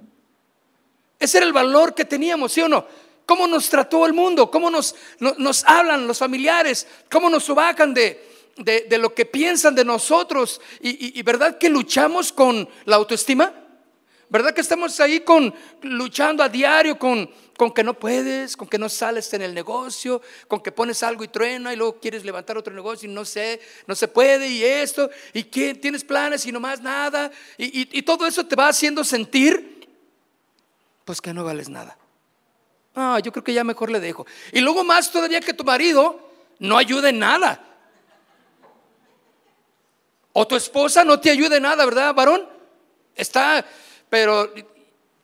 Ese 1.19 1.39
era 1.39 1.47
el 1.47 1.53
valor 1.53 1.93
que 1.93 2.05
teníamos, 2.05 2.53
¿sí 2.53 2.61
o 2.61 2.69
no? 2.69 2.87
¿Cómo 3.27 3.49
nos 3.49 3.69
trató 3.69 4.07
el 4.07 4.13
mundo? 4.13 4.49
¿Cómo 4.49 4.71
nos, 4.71 4.95
nos 5.19 5.65
hablan 5.65 6.07
los 6.07 6.19
familiares? 6.19 6.87
¿Cómo 7.11 7.29
nos 7.29 7.43
subacan 7.43 7.93
de, 7.93 8.25
de, 8.57 8.99
lo 8.99 9.13
que 9.13 9.27
piensan 9.27 9.75
de 9.75 9.85
nosotros? 9.85 10.61
Y, 10.81 11.19
y, 11.19 11.23
verdad 11.23 11.59
que 11.59 11.69
luchamos 11.69 12.33
con 12.33 12.69
la 12.85 12.95
autoestima? 12.95 13.53
¿Verdad 14.29 14.55
que 14.55 14.61
estamos 14.61 15.01
ahí 15.01 15.21
con 15.21 15.53
luchando 15.83 16.45
a 16.45 16.49
diario 16.49 16.97
con, 16.97 17.29
con 17.59 17.75
que 17.75 17.83
no 17.83 17.93
puedes, 17.93 18.57
con 18.57 18.69
que 18.69 18.79
no 18.79 18.89
sales 18.89 19.35
en 19.35 19.43
el 19.43 19.53
negocio, 19.53 20.23
con 20.47 20.63
que 20.63 20.71
pones 20.71 21.03
algo 21.03 21.25
y 21.25 21.29
truena 21.29 21.73
y 21.73 21.77
luego 21.77 21.99
quieres 21.99 22.25
levantar 22.25 22.57
otro 22.57 22.73
negocio 22.73 23.11
y 23.11 23.13
no 23.13 23.25
sé, 23.25 23.61
no 23.89 23.97
se 23.97 24.07
puede 24.07 24.49
y 24.49 24.63
esto, 24.65 25.11
y 25.35 25.43
que 25.43 25.75
tienes 25.75 26.05
planes 26.05 26.47
y 26.47 26.53
no 26.53 26.61
más 26.61 26.81
nada, 26.81 27.33
y, 27.57 27.99
y, 27.99 28.03
todo 28.03 28.27
eso 28.29 28.47
te 28.47 28.55
va 28.55 28.69
haciendo 28.69 29.03
sentir, 29.03 29.89
pues 31.05 31.21
que 31.21 31.35
no 31.35 31.43
vales 31.43 31.69
nada. 31.69 31.99
Ah, 32.95 33.19
yo 33.23 33.33
creo 33.33 33.43
que 33.43 33.53
ya 33.53 33.65
mejor 33.65 33.91
le 33.91 33.99
dejo. 33.99 34.25
Y 34.53 34.61
luego 34.61 34.85
más 34.85 35.11
todavía 35.11 35.41
que 35.41 35.53
tu 35.53 35.65
marido 35.65 36.31
no 36.61 36.79
ayude 36.79 37.09
en 37.09 37.19
nada. 37.19 37.65
O 40.33 40.47
tu 40.47 40.55
esposa 40.55 41.03
no 41.03 41.19
te 41.19 41.31
ayude 41.31 41.57
en 41.57 41.65
nada, 41.65 41.85
¿verdad, 41.85 42.15
varón? 42.15 42.49
Está 43.17 43.65
pero 44.09 44.53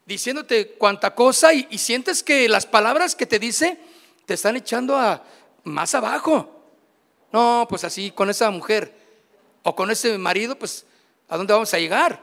diciéndote 0.07 0.73
cuánta 0.73 1.15
cosa 1.15 1.53
y, 1.53 1.79
sientes 1.79 2.23
que 2.23 2.49
las 2.49 2.67
palabras 2.67 3.15
que 3.15 3.27
te 3.27 3.39
dice 3.39 3.79
te 4.27 4.35
están 4.35 4.57
echando 4.57 4.97
a 4.97 5.23
más 5.65 5.95
abajo. 5.95 6.51
No, 7.33 7.67
pues 7.69 7.85
así 7.85 8.11
con 8.11 8.31
esa 8.31 8.51
mujer 8.51 8.95
o 9.63 9.75
con 9.75 9.91
ese 9.91 10.17
marido, 10.19 10.57
pues 10.57 10.87
¿a 11.29 11.37
dónde 11.37 11.53
vamos 11.53 11.73
a 11.75 11.79
llegar? 11.79 12.23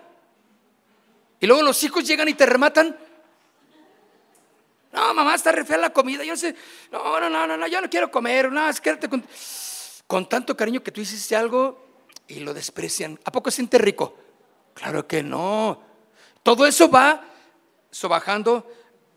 Y 1.39 1.47
luego 1.47 1.63
los 1.63 1.83
hijos 1.83 2.05
llegan 2.05 2.29
y 2.29 2.33
te 2.33 2.45
rematan. 2.45 2.97
No, 4.91 5.13
mamá, 5.13 5.35
está 5.35 5.51
re 5.51 5.65
fea 5.65 5.77
la 5.77 5.91
comida. 5.91 6.23
Yo 6.23 6.35
sé, 6.35 6.55
no, 6.91 7.19
no, 7.19 7.29
no, 7.29 7.57
no, 7.57 7.67
yo 7.67 7.81
no 7.81 7.89
quiero 7.89 8.11
comer. 8.11 8.51
No, 8.51 8.69
quédate 8.81 9.09
con, 9.09 9.25
con 10.05 10.29
tanto 10.29 10.55
cariño 10.55 10.83
que 10.83 10.91
tú 10.91 11.01
hiciste 11.01 11.35
algo 11.35 11.83
y 12.27 12.41
lo 12.41 12.53
desprecian. 12.53 13.19
¿A 13.25 13.31
poco 13.31 13.49
siente 13.49 13.77
rico? 13.79 14.15
Claro 14.73 15.07
que 15.07 15.23
no. 15.23 15.81
Todo 16.43 16.65
eso 16.65 16.89
va 16.89 17.30
sobajando 17.91 18.65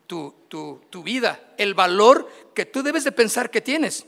tu, 0.06 0.34
tu, 0.48 1.02
vida, 1.02 1.54
el 1.56 1.74
valor 1.74 2.30
que 2.54 2.66
tú 2.66 2.82
debes 2.82 3.04
de 3.04 3.12
pensar 3.12 3.50
que 3.50 3.60
tienes. 3.60 4.04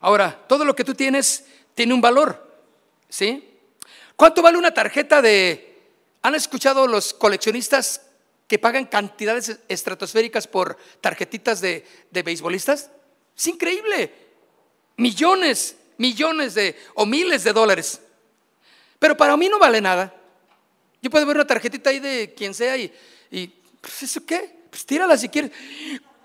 Ahora, 0.00 0.46
todo 0.46 0.64
lo 0.64 0.74
que 0.76 0.84
tú 0.84 0.94
tienes 0.94 1.44
tiene 1.74 1.94
un 1.94 2.00
valor, 2.00 2.62
¿sí? 3.08 3.58
¿Cuánto 4.14 4.42
vale 4.42 4.58
una 4.58 4.72
tarjeta 4.72 5.20
de... 5.20 5.74
¿Han 6.22 6.34
escuchado 6.34 6.86
los 6.86 7.14
coleccionistas 7.14 8.02
que 8.48 8.58
pagan 8.58 8.86
cantidades 8.86 9.60
estratosféricas 9.68 10.46
por 10.46 10.76
tarjetitas 11.00 11.60
de, 11.60 11.86
de 12.10 12.22
beisbolistas? 12.22 12.90
Es 13.36 13.46
increíble. 13.46 14.12
Millones, 14.96 15.76
millones 15.98 16.54
de 16.54 16.76
o 16.94 17.06
miles 17.06 17.44
de 17.44 17.52
dólares. 17.52 18.00
Pero 18.98 19.16
para 19.16 19.36
mí 19.36 19.48
no 19.48 19.58
vale 19.58 19.80
nada. 19.80 20.15
Yo 21.02 21.10
puedo 21.10 21.26
ver 21.26 21.36
una 21.36 21.46
tarjetita 21.46 21.90
ahí 21.90 22.00
de 22.00 22.34
quien 22.34 22.54
sea 22.54 22.76
y, 22.76 22.92
y 23.30 23.48
pues 23.80 24.02
¿eso 24.02 24.24
qué? 24.24 24.66
Pues 24.70 24.84
tírala 24.84 25.16
si 25.16 25.28
quieres. 25.28 25.52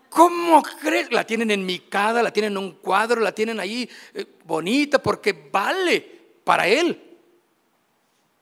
¿Cómo 0.09 0.61
crees? 0.61 1.11
La 1.11 1.25
tienen 1.25 1.51
en 1.51 1.65
micada, 1.65 2.21
la 2.21 2.33
tienen 2.33 2.51
en 2.51 2.57
un 2.57 2.71
cuadro, 2.73 3.21
la 3.21 3.31
tienen 3.31 3.59
ahí 3.59 3.89
eh, 4.13 4.25
bonita 4.43 5.01
porque 5.01 5.31
vale 5.51 6.01
para 6.43 6.67
él. 6.67 7.01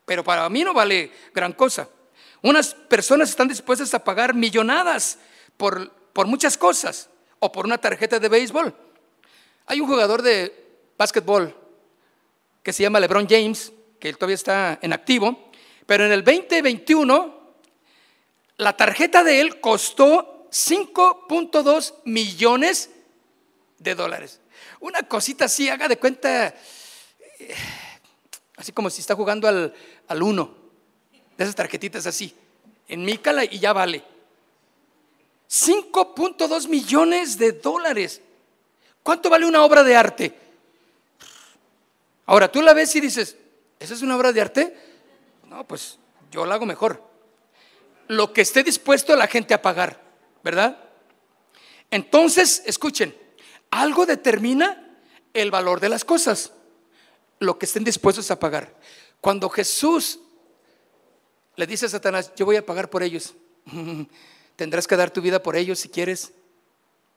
Pero 0.05 0.23
para 0.23 0.49
mí 0.49 0.63
no 0.63 0.73
vale 0.73 1.11
gran 1.33 1.53
cosa. 1.53 1.87
Unas 2.41 2.73
personas 2.73 3.29
están 3.29 3.47
dispuestas 3.47 3.93
a 3.93 4.03
pagar 4.03 4.33
millonadas 4.33 5.19
por, 5.57 5.91
por 6.13 6.25
muchas 6.25 6.57
cosas 6.57 7.09
o 7.37 7.51
por 7.51 7.65
una 7.65 7.77
tarjeta 7.77 8.19
de 8.19 8.29
béisbol. 8.29 8.73
Hay 9.67 9.79
un 9.79 9.87
jugador 9.87 10.23
de 10.23 10.51
básquetbol 10.97 11.55
que 12.63 12.73
se 12.73 12.81
llama 12.81 12.99
LeBron 12.99 13.27
James, 13.29 13.71
que 13.99 14.11
todavía 14.13 14.35
está 14.35 14.79
en 14.81 14.93
activo, 14.93 15.48
pero 15.89 16.05
en 16.05 16.11
el 16.11 16.23
2021, 16.23 17.35
la 18.57 18.77
tarjeta 18.77 19.23
de 19.23 19.41
él 19.41 19.59
costó 19.59 20.47
5.2 20.51 21.95
millones 22.05 22.91
de 23.79 23.95
dólares. 23.95 24.39
Una 24.81 25.01
cosita 25.01 25.45
así, 25.45 25.67
haga 25.67 25.87
de 25.87 25.97
cuenta, 25.97 26.53
eh, 27.39 27.55
así 28.55 28.71
como 28.71 28.91
si 28.91 29.01
está 29.01 29.15
jugando 29.15 29.47
al, 29.47 29.73
al 30.07 30.21
uno, 30.21 30.55
de 31.35 31.43
esas 31.43 31.55
tarjetitas 31.55 32.05
así, 32.05 32.35
en 32.87 33.03
Mícala 33.03 33.43
y 33.45 33.57
ya 33.57 33.73
vale. 33.73 34.03
5.2 35.49 36.67
millones 36.67 37.35
de 37.39 37.53
dólares. 37.53 38.21
¿Cuánto 39.01 39.31
vale 39.31 39.47
una 39.47 39.63
obra 39.63 39.83
de 39.83 39.95
arte? 39.95 40.37
Ahora 42.27 42.51
tú 42.51 42.61
la 42.61 42.75
ves 42.75 42.95
y 42.95 43.01
dices, 43.01 43.35
¿esa 43.79 43.95
es 43.95 44.03
una 44.03 44.15
obra 44.15 44.31
de 44.31 44.41
arte? 44.41 44.88
No, 45.49 45.67
pues 45.67 45.97
yo 46.31 46.45
lo 46.45 46.53
hago 46.53 46.65
mejor. 46.67 47.03
Lo 48.07 48.33
que 48.33 48.41
esté 48.41 48.63
dispuesto 48.63 49.15
la 49.15 49.27
gente 49.27 49.55
a 49.55 49.61
pagar, 49.61 49.99
¿verdad? 50.43 50.77
Entonces, 51.89 52.61
escuchen, 52.65 53.17
algo 53.71 54.05
determina 54.05 54.99
el 55.33 55.49
valor 55.49 55.79
de 55.79 55.89
las 55.89 56.05
cosas, 56.05 56.53
lo 57.39 57.57
que 57.57 57.65
estén 57.65 57.83
dispuestos 57.83 58.29
a 58.29 58.39
pagar. 58.39 58.75
Cuando 59.21 59.49
Jesús 59.49 60.19
le 61.55 61.65
dice 61.65 61.87
a 61.87 61.89
Satanás, 61.89 62.31
yo 62.35 62.45
voy 62.45 62.55
a 62.55 62.65
pagar 62.65 62.89
por 62.91 63.01
ellos, 63.01 63.33
tendrás 64.55 64.87
que 64.87 64.95
dar 64.95 65.09
tu 65.09 65.21
vida 65.21 65.41
por 65.41 65.55
ellos 65.55 65.79
si 65.79 65.89
quieres, 65.89 66.31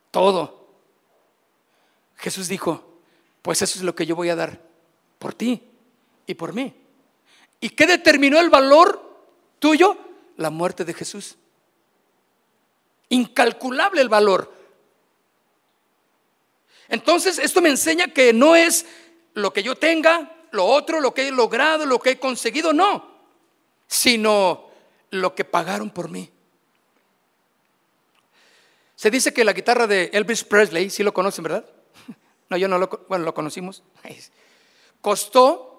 todo. 0.09 0.69
Jesús 2.17 2.47
dijo, 2.47 2.99
pues 3.43 3.61
eso 3.61 3.77
es 3.77 3.83
lo 3.83 3.93
que 3.93 4.07
yo 4.07 4.15
voy 4.15 4.29
a 4.29 4.35
dar 4.35 4.59
por 5.19 5.35
ti 5.35 5.61
y 6.25 6.33
por 6.33 6.53
mí. 6.53 6.82
¿Y 7.63 7.69
qué 7.69 7.87
determinó 7.87 8.41
el 8.41 8.49
valor 8.49 9.01
tuyo? 9.57 9.95
La 10.35 10.49
muerte 10.49 10.83
de 10.83 10.93
Jesús. 10.93 11.37
Incalculable 13.07 14.01
el 14.01 14.09
valor. 14.09 14.53
Entonces, 16.89 17.39
esto 17.39 17.61
me 17.61 17.69
enseña 17.69 18.09
que 18.09 18.33
no 18.33 18.57
es 18.57 18.85
lo 19.33 19.53
que 19.53 19.63
yo 19.63 19.77
tenga, 19.77 20.29
lo 20.51 20.65
otro, 20.65 20.99
lo 20.99 21.13
que 21.13 21.29
he 21.29 21.31
logrado, 21.31 21.85
lo 21.85 21.99
que 21.99 22.09
he 22.09 22.19
conseguido, 22.19 22.73
no, 22.73 23.09
sino 23.87 24.69
lo 25.11 25.33
que 25.33 25.45
pagaron 25.45 25.89
por 25.89 26.09
mí. 26.09 26.29
Se 28.97 29.09
dice 29.09 29.33
que 29.33 29.45
la 29.45 29.53
guitarra 29.53 29.87
de 29.87 30.09
Elvis 30.11 30.43
Presley, 30.43 30.89
si 30.89 30.97
¿sí 30.97 31.03
lo 31.03 31.13
conocen, 31.13 31.43
¿verdad? 31.43 31.65
No, 32.49 32.57
yo 32.57 32.67
no 32.67 32.77
lo, 32.77 33.05
bueno, 33.07 33.23
lo 33.23 33.33
conocimos. 33.33 33.83
Costó 35.01 35.72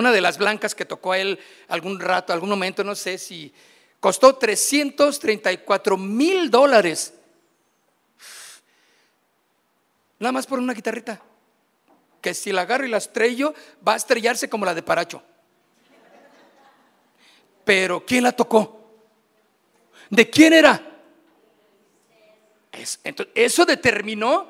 una 0.00 0.12
de 0.12 0.20
las 0.20 0.38
blancas 0.38 0.74
que 0.74 0.84
tocó 0.84 1.12
a 1.12 1.18
él 1.18 1.38
algún 1.68 2.00
rato, 2.00 2.32
algún 2.32 2.48
momento, 2.48 2.82
no 2.82 2.94
sé 2.94 3.18
si 3.18 3.52
costó 4.00 4.34
334 4.34 5.96
mil 5.96 6.50
dólares. 6.50 7.14
Nada 10.18 10.32
más 10.32 10.46
por 10.46 10.58
una 10.58 10.74
guitarrita. 10.74 11.22
Que 12.20 12.34
si 12.34 12.52
la 12.52 12.62
agarro 12.62 12.84
y 12.84 12.90
la 12.90 12.98
estrello, 12.98 13.54
va 13.86 13.94
a 13.94 13.96
estrellarse 13.96 14.50
como 14.50 14.66
la 14.66 14.74
de 14.74 14.82
Paracho. 14.82 15.22
Pero 17.64 18.04
¿quién 18.04 18.24
la 18.24 18.32
tocó? 18.32 18.80
¿De 20.10 20.28
quién 20.28 20.52
era? 20.52 20.86
entonces, 23.04 23.32
eso 23.34 23.66
determinó 23.66 24.48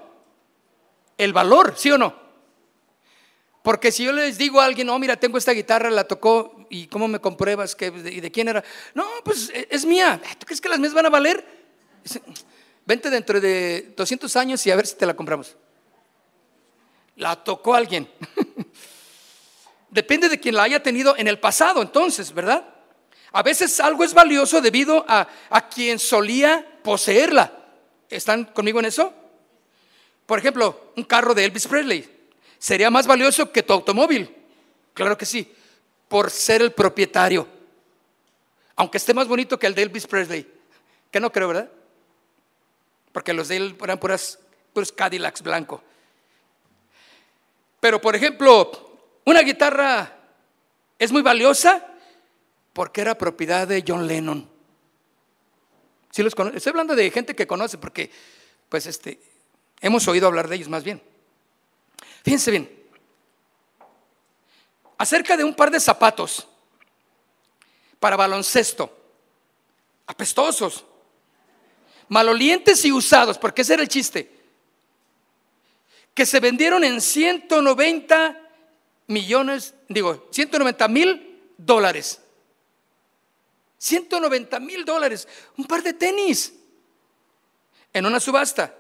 el 1.19 1.33
valor, 1.33 1.75
¿sí 1.77 1.91
o 1.91 1.99
no? 1.99 2.19
Porque 3.62 3.92
si 3.92 4.05
yo 4.05 4.12
les 4.12 4.38
digo 4.38 4.61
a 4.61 4.64
alguien, 4.64 4.87
no, 4.87 4.99
mira, 4.99 5.16
tengo 5.16 5.37
esta 5.37 5.53
guitarra, 5.53 5.90
la 5.90 6.05
tocó, 6.05 6.66
¿y 6.70 6.87
cómo 6.87 7.09
me 7.09 7.20
compruebas? 7.20 7.75
Que, 7.75 7.87
¿Y 7.87 8.20
de 8.20 8.31
quién 8.31 8.49
era? 8.49 8.64
No, 8.94 9.07
pues 9.23 9.51
e, 9.51 9.68
es 9.70 9.85
mía. 9.85 10.20
¿Tú 10.38 10.46
crees 10.46 10.61
que 10.61 10.68
las 10.68 10.79
mías 10.79 10.94
van 10.94 11.07
a 11.07 11.11
valer? 11.11 11.44
Vente 12.87 13.11
dentro 13.11 13.38
de 13.40 13.92
200 13.96 14.35
años 14.37 14.66
y 14.66 14.70
a 14.70 14.77
ver 14.77 14.87
si 14.87 14.96
te 14.96 15.05
la 15.05 15.14
compramos. 15.14 15.57
La 17.16 17.37
tocó 17.37 17.75
alguien. 17.75 18.09
Depende 19.90 20.31
de 20.31 20.40
quien 20.40 20.55
la 20.55 20.62
haya 20.62 20.83
tenido 20.83 21.14
en 21.18 21.29
el 21.29 21.38
pasado, 21.38 21.83
entonces, 21.83 22.33
¿verdad? 22.33 22.64
A 23.33 23.42
veces 23.42 23.79
algo 23.81 24.05
es 24.05 24.14
valioso 24.14 24.62
debido 24.62 25.05
a, 25.07 25.29
a 25.51 25.68
quien 25.68 25.99
solía 25.99 26.66
poseerla. 26.83 27.53
¿Están 28.09 28.46
conmigo 28.46 28.81
en 28.81 28.87
eso? 28.87 29.12
Por 30.25 30.38
ejemplo, 30.38 30.92
un 30.96 31.05
carro 31.05 31.35
de 31.35 31.44
Elvis 31.44 31.66
Presley 31.66 32.19
sería 32.61 32.90
más 32.90 33.07
valioso 33.09 33.51
que 33.51 33.64
tu 33.64 33.73
automóvil. 33.73 34.33
Claro 34.94 35.18
que 35.18 35.27
sí, 35.27 35.53
por 36.07 36.31
ser 36.31 36.62
el 36.62 36.73
propietario. 36.73 37.49
Aunque 38.77 38.99
esté 38.99 39.12
más 39.14 39.27
bonito 39.27 39.59
que 39.59 39.66
el 39.66 39.75
de 39.75 39.83
Elvis 39.83 40.07
Presley. 40.07 40.46
Que 41.11 41.18
no 41.18 41.33
creo, 41.33 41.49
¿verdad? 41.49 41.70
Porque 43.12 43.33
los 43.33 43.49
de 43.49 43.57
él 43.57 43.77
eran 43.83 43.99
puras, 43.99 44.38
puros 44.73 44.92
Cadillacs 44.92 45.42
blanco. 45.42 45.83
Pero, 47.81 48.01
por 48.01 48.14
ejemplo, 48.14 48.70
una 49.25 49.40
guitarra 49.40 50.18
es 50.99 51.11
muy 51.11 51.23
valiosa 51.23 51.87
porque 52.73 53.01
era 53.01 53.16
propiedad 53.16 53.66
de 53.66 53.83
John 53.87 54.07
Lennon. 54.07 54.49
¿Sí 56.11 56.23
los 56.23 56.35
Estoy 56.55 56.70
hablando 56.70 56.94
de 56.94 57.11
gente 57.11 57.35
que 57.35 57.46
conoce 57.46 57.79
porque, 57.79 58.11
pues, 58.68 58.87
este, 58.87 59.18
hemos 59.81 60.07
oído 60.09 60.27
hablar 60.27 60.49
de 60.49 60.57
ellos 60.57 60.68
más 60.68 60.85
bien. 60.85 61.10
Fíjense 62.22 62.50
bien, 62.50 62.80
acerca 64.98 65.37
de 65.37 65.44
un 65.44 65.54
par 65.54 65.70
de 65.70 65.80
zapatos 65.80 66.46
para 67.98 68.16
baloncesto, 68.16 68.94
apestosos, 70.06 70.85
malolientes 72.09 72.85
y 72.85 72.92
usados, 72.92 73.38
porque 73.38 73.62
ese 73.62 73.74
era 73.74 73.83
el 73.83 73.88
chiste, 73.88 74.30
que 76.14 76.26
se 76.26 76.40
vendieron 76.40 76.85
en 76.85 77.00
190 77.00 78.40
millones, 79.06 79.74
digo, 79.88 80.28
190 80.30 80.88
mil 80.88 81.40
dólares. 81.56 82.20
190 83.78 84.61
mil 84.61 84.85
dólares, 84.85 85.26
un 85.56 85.64
par 85.64 85.83
de 85.83 85.94
tenis. 85.94 86.52
En 87.92 88.04
una 88.04 88.20
subasta. 88.20 88.74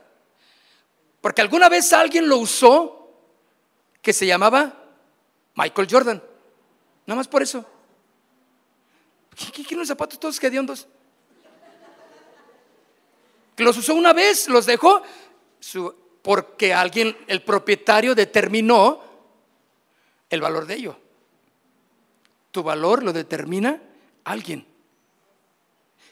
Porque 1.20 1.40
alguna 1.40 1.68
vez 1.68 1.92
alguien 1.92 2.28
lo 2.28 2.36
usó 2.36 2.99
que 4.02 4.12
se 4.12 4.26
llamaba 4.26 4.74
Michael 5.54 5.88
Jordan. 5.90 6.22
Nada 7.06 7.16
más 7.16 7.28
por 7.28 7.42
eso. 7.42 7.64
¿Qué 9.36 9.52
quieren 9.52 9.78
los 9.78 9.88
zapatos 9.88 10.18
todos 10.18 10.42
hediondos? 10.42 10.86
Que 13.56 13.64
los 13.64 13.76
usó 13.76 13.94
una 13.94 14.12
vez, 14.12 14.48
los 14.48 14.66
dejó, 14.66 15.02
porque 16.22 16.72
alguien, 16.72 17.16
el 17.26 17.42
propietario, 17.42 18.14
determinó 18.14 19.02
el 20.28 20.40
valor 20.40 20.66
de 20.66 20.74
ello. 20.74 20.96
Tu 22.50 22.62
valor 22.62 23.02
lo 23.02 23.12
determina 23.12 23.80
alguien. 24.24 24.66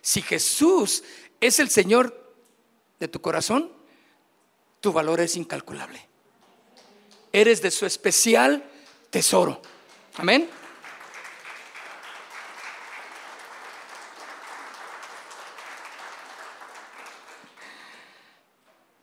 Si 0.01 0.23
Jesús 0.23 1.03
es 1.41 1.59
el 1.59 1.69
Señor 1.69 2.35
de 2.99 3.09
tu 3.09 3.21
corazón, 3.21 3.73
tu 4.81 4.93
valor 4.93 5.21
es 5.21 5.37
incalculable. 5.37 6.08
Eres 7.33 7.61
de 7.63 7.71
su 7.71 7.87
especial 7.87 8.65
tesoro. 9.11 9.61
Amén. 10.17 10.49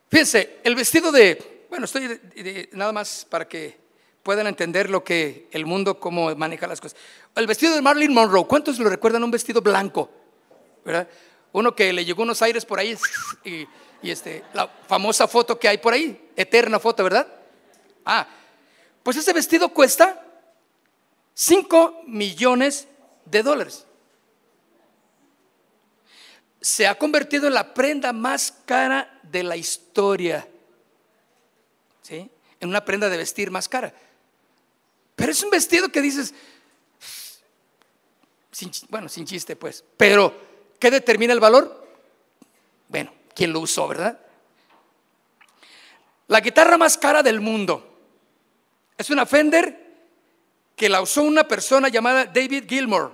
Fíjense, 0.10 0.60
el 0.64 0.76
vestido 0.76 1.12
de, 1.12 1.66
bueno, 1.70 1.86
estoy 1.86 2.20
nada 2.72 2.94
más 2.94 3.26
para 3.30 3.48
que 3.48 3.78
puedan 4.24 4.48
entender 4.48 4.90
lo 4.90 5.04
que 5.04 5.48
el 5.52 5.66
mundo, 5.66 6.00
cómo 6.00 6.34
maneja 6.36 6.68
las 6.68 6.80
cosas. 6.80 6.98
El 7.36 7.48
vestido 7.48 7.76
de 7.76 7.82
Marilyn 7.82 8.14
Monroe, 8.14 8.48
¿cuántos 8.48 8.80
lo 8.80 8.90
recuerdan 8.90 9.24
un 9.24 9.32
vestido 9.32 9.62
blanco? 9.62 10.10
¿verdad? 10.86 11.08
Uno 11.52 11.76
que 11.76 11.92
le 11.92 12.06
llegó 12.06 12.24
unos 12.24 12.42
aires 12.42 12.64
por 12.64 12.80
ahí 12.80 12.96
y, 13.44 13.68
este, 14.10 14.44
la 14.54 14.68
famosa 14.68 15.28
foto 15.28 15.60
que 15.60 15.68
hay 15.68 15.80
por 15.80 15.94
ahí, 15.94 16.30
eterna 16.36 16.80
foto, 16.80 17.04
¿verdad? 17.04 17.28
Ah, 18.06 18.28
pues 19.04 19.18
ese 19.18 19.34
vestido 19.34 19.70
cuesta 19.70 20.24
5 21.34 22.04
millones 22.08 22.88
de 23.26 23.44
dólares. 23.44 23.86
Se 26.62 26.88
ha 26.88 26.98
convertido 26.98 27.48
en 27.48 27.54
la 27.54 27.74
prenda 27.74 28.14
más 28.14 28.54
cara 28.66 29.20
de 29.24 29.44
la 29.44 29.58
historia. 29.58 30.48
¿Sí? 32.02 32.30
En 32.60 32.70
una 32.70 32.86
prenda 32.86 33.10
de 33.10 33.18
vestir 33.18 33.52
más 33.52 33.68
cara. 33.68 33.94
Pero 35.16 35.32
es 35.32 35.44
un 35.44 35.50
vestido 35.50 35.90
que 35.90 36.02
dices, 36.02 36.34
bueno, 38.90 39.10
sin 39.10 39.26
chiste 39.26 39.56
pues, 39.56 39.84
pero 39.98 40.46
¿Qué 40.80 40.92
determina 40.92 41.34
el 41.34 41.40
valor? 41.40 41.84
Bueno, 42.90 43.12
¿quién 43.34 43.54
lo 43.54 43.60
usó, 43.60 43.88
verdad? 43.88 44.20
La 46.28 46.42
guitarra 46.42 46.78
más 46.78 46.98
cara 46.98 47.24
del 47.24 47.40
mundo 47.40 47.95
es 48.98 49.10
una 49.10 49.26
Fender 49.26 49.86
que 50.76 50.90
la 50.90 51.02
usó 51.02 51.24
una 51.24 51.48
persona 51.48 51.90
llamada 51.90 52.26
David 52.26 52.66
Gilmour, 52.68 53.12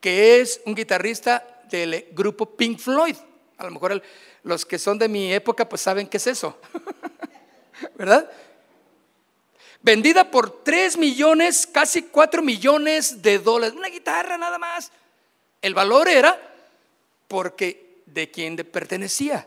que 0.00 0.40
es 0.40 0.60
un 0.66 0.74
guitarrista 0.74 1.62
del 1.70 2.08
grupo 2.12 2.56
Pink 2.56 2.78
Floyd. 2.78 3.16
A 3.58 3.64
lo 3.64 3.70
mejor 3.70 4.02
los 4.42 4.64
que 4.64 4.78
son 4.78 4.98
de 4.98 5.08
mi 5.08 5.32
época 5.32 5.68
pues 5.68 5.82
saben 5.82 6.06
qué 6.06 6.16
es 6.16 6.26
eso, 6.26 6.58
¿verdad? 7.94 8.30
Vendida 9.82 10.30
por 10.30 10.62
3 10.62 10.98
millones, 10.98 11.66
casi 11.66 12.02
4 12.02 12.42
millones 12.42 13.22
de 13.22 13.38
dólares. 13.38 13.74
Una 13.74 13.88
guitarra 13.88 14.36
nada 14.36 14.58
más. 14.58 14.92
El 15.62 15.72
valor 15.72 16.08
era 16.08 16.38
porque 17.28 18.02
de 18.04 18.30
quién 18.30 18.56
le 18.56 18.64
pertenecía. 18.64 19.46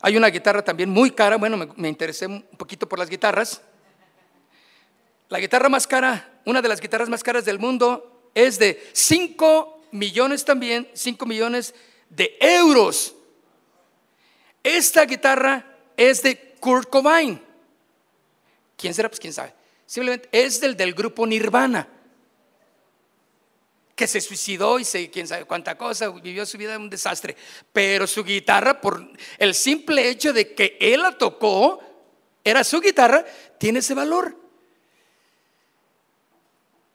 Hay 0.00 0.16
una 0.16 0.28
guitarra 0.28 0.62
también 0.62 0.88
muy 0.88 1.10
cara, 1.10 1.36
bueno, 1.36 1.56
me, 1.76 1.88
interesé 1.88 2.26
un 2.26 2.42
poquito 2.56 2.88
por 2.88 2.98
las 2.98 3.10
guitarras. 3.10 3.60
La 5.28 5.38
guitarra 5.38 5.68
más 5.68 5.86
cara, 5.86 6.40
una 6.44 6.62
de 6.62 6.68
las 6.68 6.80
guitarras 6.80 7.08
más 7.08 7.22
caras 7.22 7.44
del 7.44 7.58
mundo, 7.58 8.30
es 8.34 8.58
de 8.58 8.82
5 8.92 9.88
millones 9.92 10.44
también, 10.44 10.88
5 10.94 11.26
millones 11.26 11.74
de 12.08 12.36
euros. 12.40 13.14
Esta 14.62 15.04
guitarra 15.04 15.66
es 15.96 16.22
de 16.22 16.56
Kurt 16.60 16.88
Cobain. 16.88 17.40
¿Quién 18.76 18.94
será? 18.94 19.08
Pues 19.08 19.20
quién 19.20 19.32
sabe. 19.32 19.52
Simplemente 19.84 20.28
es 20.32 20.60
del, 20.60 20.76
del 20.76 20.94
grupo 20.94 21.26
Nirvana 21.26 21.86
que 24.00 24.06
se 24.06 24.22
suicidó 24.22 24.78
y 24.78 24.84
se, 24.86 25.10
quién 25.10 25.28
sabe 25.28 25.44
cuánta 25.44 25.76
cosa, 25.76 26.08
vivió 26.08 26.46
su 26.46 26.56
vida 26.56 26.74
en 26.74 26.80
un 26.80 26.88
desastre. 26.88 27.36
Pero 27.70 28.06
su 28.06 28.24
guitarra, 28.24 28.80
por 28.80 29.06
el 29.36 29.54
simple 29.54 30.08
hecho 30.08 30.32
de 30.32 30.54
que 30.54 30.78
él 30.80 31.02
la 31.02 31.18
tocó, 31.18 31.82
era 32.42 32.64
su 32.64 32.80
guitarra, 32.80 33.26
tiene 33.58 33.80
ese 33.80 33.92
valor. 33.92 34.34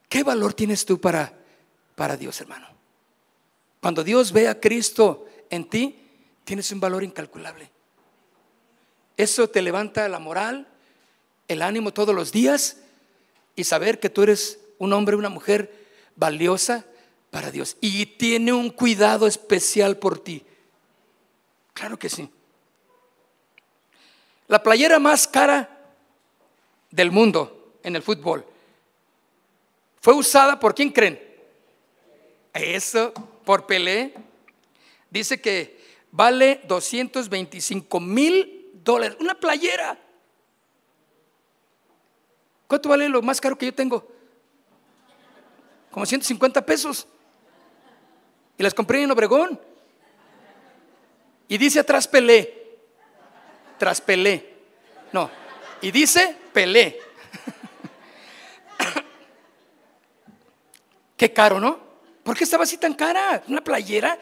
¿Qué 0.08 0.24
valor 0.24 0.52
tienes 0.52 0.84
tú 0.84 1.00
para, 1.00 1.32
para 1.94 2.16
Dios, 2.16 2.40
hermano? 2.40 2.66
Cuando 3.80 4.02
Dios 4.02 4.32
ve 4.32 4.48
a 4.48 4.58
Cristo 4.58 5.26
en 5.48 5.70
ti, 5.70 5.96
tienes 6.42 6.72
un 6.72 6.80
valor 6.80 7.04
incalculable. 7.04 7.70
Eso 9.16 9.48
te 9.48 9.62
levanta 9.62 10.08
la 10.08 10.18
moral, 10.18 10.66
el 11.46 11.62
ánimo 11.62 11.92
todos 11.92 12.16
los 12.16 12.32
días 12.32 12.78
y 13.54 13.62
saber 13.62 14.00
que 14.00 14.10
tú 14.10 14.24
eres 14.24 14.58
un 14.78 14.92
hombre, 14.92 15.14
una 15.14 15.28
mujer 15.28 15.86
valiosa 16.16 16.84
para 17.36 17.50
Dios 17.50 17.76
y 17.82 18.06
tiene 18.06 18.50
un 18.54 18.70
cuidado 18.70 19.26
especial 19.26 19.98
por 19.98 20.18
ti. 20.18 20.42
Claro 21.74 21.98
que 21.98 22.08
sí. 22.08 22.30
La 24.46 24.62
playera 24.62 24.98
más 24.98 25.28
cara 25.28 25.68
del 26.90 27.10
mundo 27.10 27.74
en 27.82 27.94
el 27.94 28.00
fútbol 28.00 28.42
fue 30.00 30.14
usada 30.14 30.58
por 30.58 30.74
quién 30.74 30.90
creen? 30.90 31.20
Eso, 32.54 33.12
por 33.44 33.66
Pelé. 33.66 34.14
Dice 35.10 35.38
que 35.38 35.78
vale 36.10 36.62
225 36.66 38.00
mil 38.00 38.70
dólares. 38.82 39.18
Una 39.20 39.38
playera. 39.38 39.98
¿Cuánto 42.66 42.88
vale 42.88 43.10
lo 43.10 43.20
más 43.20 43.42
caro 43.42 43.58
que 43.58 43.66
yo 43.66 43.74
tengo? 43.74 44.10
Como 45.90 46.06
150 46.06 46.64
pesos. 46.64 47.06
Y 48.58 48.62
las 48.62 48.74
compré 48.74 49.02
en 49.02 49.10
Obregón. 49.10 49.60
Y 51.48 51.58
dice 51.58 51.80
atrás 51.80 52.08
Pelé. 52.08 52.78
Tras 53.78 54.00
Pelé. 54.00 54.54
No. 55.12 55.30
Y 55.82 55.90
dice 55.90 56.36
Pelé. 56.52 56.98
Qué 61.16 61.32
caro, 61.32 61.60
¿no? 61.60 61.84
¿Por 62.22 62.36
qué 62.36 62.44
estaba 62.44 62.64
así 62.64 62.78
tan 62.78 62.94
cara? 62.94 63.42
¿Una 63.46 63.62
playera? 63.62 64.18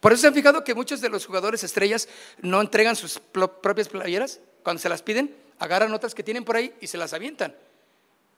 Por 0.00 0.12
eso 0.12 0.22
se 0.22 0.28
han 0.28 0.34
fijado 0.34 0.64
que 0.64 0.74
muchos 0.74 1.00
de 1.00 1.08
los 1.08 1.26
jugadores 1.26 1.64
estrellas 1.64 2.08
no 2.40 2.60
entregan 2.60 2.96
sus 2.96 3.18
propias 3.18 3.88
playeras 3.88 4.40
cuando 4.62 4.80
se 4.80 4.88
las 4.88 5.02
piden, 5.02 5.34
agarran 5.58 5.92
otras 5.92 6.14
que 6.14 6.22
tienen 6.22 6.44
por 6.44 6.56
ahí 6.56 6.74
y 6.80 6.86
se 6.86 6.98
las 6.98 7.12
avientan 7.12 7.54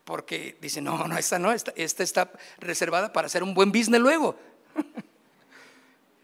porque 0.05 0.57
dice, 0.61 0.81
no, 0.81 1.07
no, 1.07 1.17
esta 1.17 1.39
no, 1.39 1.53
esta, 1.53 1.73
esta 1.77 2.03
está 2.03 2.33
reservada 2.59 3.13
para 3.13 3.27
hacer 3.27 3.43
un 3.43 3.55
buen 3.55 3.71
business 3.71 4.01
luego. 4.01 4.37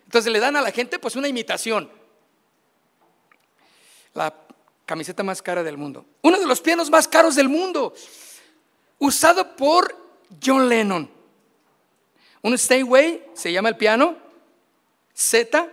Entonces 0.05 0.33
le 0.33 0.41
dan 0.41 0.57
a 0.57 0.63
la 0.63 0.71
gente 0.71 0.99
pues 0.99 1.17
una 1.17 1.29
imitación. 1.29 1.91
La 4.15 4.35
camiseta 4.87 5.23
más 5.23 5.43
cara 5.43 5.63
del 5.63 5.77
mundo. 5.77 6.07
Uno 6.23 6.39
de 6.39 6.47
los 6.47 6.61
pianos 6.61 6.91
más 6.91 7.07
caros 7.07 7.37
del 7.37 7.49
mundo. 7.49 7.95
Usado 8.99 9.55
por 9.55 9.95
John 10.43 10.69
Lennon. 10.69 11.11
Un 12.43 12.57
Steinway, 12.57 13.27
se 13.35 13.53
llama 13.53 13.69
el 13.69 13.77
piano, 13.77 14.17
Z, 15.15 15.69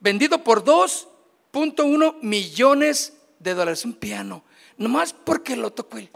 vendido 0.00 0.44
por 0.44 0.62
2.1 0.64 2.18
millones 2.22 3.14
de 3.38 3.54
dólares. 3.54 3.84
Un 3.84 3.94
piano, 3.94 4.44
nomás 4.76 5.12
porque 5.12 5.56
lo 5.56 5.72
tocó 5.72 5.98
él. 5.98 6.10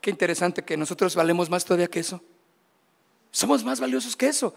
Qué 0.00 0.10
interesante 0.10 0.64
que 0.64 0.76
nosotros 0.76 1.14
valemos 1.14 1.50
más 1.50 1.64
todavía 1.64 1.88
que 1.88 2.00
eso. 2.00 2.20
Somos 3.30 3.64
más 3.64 3.80
valiosos 3.80 4.16
que 4.16 4.28
eso. 4.28 4.54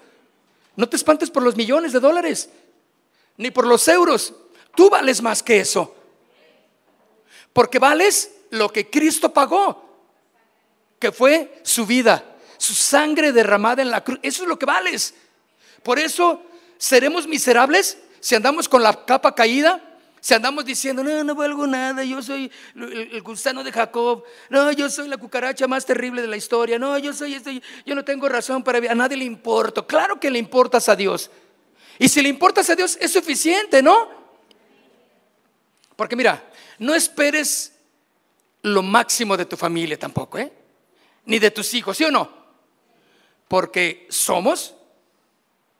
No 0.75 0.87
te 0.87 0.95
espantes 0.95 1.29
por 1.29 1.43
los 1.43 1.55
millones 1.55 1.93
de 1.93 1.99
dólares, 1.99 2.49
ni 3.37 3.51
por 3.51 3.67
los 3.67 3.87
euros. 3.87 4.33
Tú 4.75 4.89
vales 4.89 5.21
más 5.21 5.43
que 5.43 5.59
eso. 5.59 5.95
Porque 7.53 7.79
vales 7.79 8.31
lo 8.51 8.71
que 8.71 8.89
Cristo 8.89 9.33
pagó, 9.33 9.89
que 10.99 11.11
fue 11.11 11.61
su 11.63 11.85
vida, 11.85 12.23
su 12.57 12.73
sangre 12.73 13.31
derramada 13.31 13.81
en 13.81 13.91
la 13.91 14.03
cruz. 14.03 14.19
Eso 14.21 14.43
es 14.43 14.49
lo 14.49 14.57
que 14.57 14.65
vales. 14.65 15.13
Por 15.83 15.99
eso 15.99 16.43
seremos 16.77 17.27
miserables 17.27 17.97
si 18.19 18.35
andamos 18.35 18.69
con 18.69 18.83
la 18.83 19.05
capa 19.05 19.35
caída, 19.35 19.90
si 20.21 20.35
andamos 20.35 20.63
diciendo, 20.63 21.03
no, 21.03 21.23
no 21.23 21.33
valgo 21.33 21.65
nada, 21.65 22.03
yo 22.03 22.21
soy 22.21 22.51
el, 22.75 23.21
gusano 23.23 23.63
de 23.63 23.71
Jacob, 23.71 24.23
no, 24.51 24.71
yo 24.71 24.87
soy 24.87 25.07
la 25.07 25.17
cucaracha 25.17 25.67
más 25.67 25.83
terrible 25.83 26.21
de 26.21 26.27
la 26.27 26.37
historia, 26.37 26.77
no, 26.77 26.95
yo 26.99 27.11
soy 27.11 27.33
este, 27.33 27.59
yo 27.87 27.95
no 27.95 28.05
tengo 28.05 28.29
razón 28.29 28.63
para 28.63 28.77
a 28.91 28.95
nadie 28.95 29.17
le 29.17 29.25
importo. 29.25 29.87
Claro 29.87 30.19
que 30.19 30.29
le 30.29 30.37
importas 30.37 30.87
a 30.89 30.95
Dios. 30.95 31.31
Y 31.97 32.07
si 32.07 32.21
le 32.21 32.29
importas 32.29 32.69
a 32.69 32.75
Dios 32.75 32.99
es 33.01 33.11
suficiente, 33.11 33.81
¿no? 33.81 34.09
Porque 35.95 36.15
mira, 36.15 36.47
no 36.77 36.93
esperes 36.93 37.73
lo 38.61 38.83
máximo 38.83 39.35
de 39.35 39.45
tu 39.45 39.57
familia 39.57 39.97
tampoco, 39.97 40.37
¿eh? 40.37 40.53
Ni 41.25 41.39
de 41.39 41.49
tus 41.49 41.73
hijos, 41.73 41.97
¿sí 41.97 42.03
o 42.03 42.11
no? 42.11 42.31
Porque 43.47 44.05
somos 44.11 44.75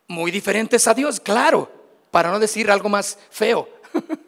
muy 0.07 0.31
diferentes 0.31 0.87
a 0.87 0.95
Dios, 0.95 1.19
claro, 1.19 1.71
para 2.09 2.31
no 2.31 2.39
decir 2.39 2.71
algo 2.71 2.89
más 2.89 3.19
feo. 3.29 3.69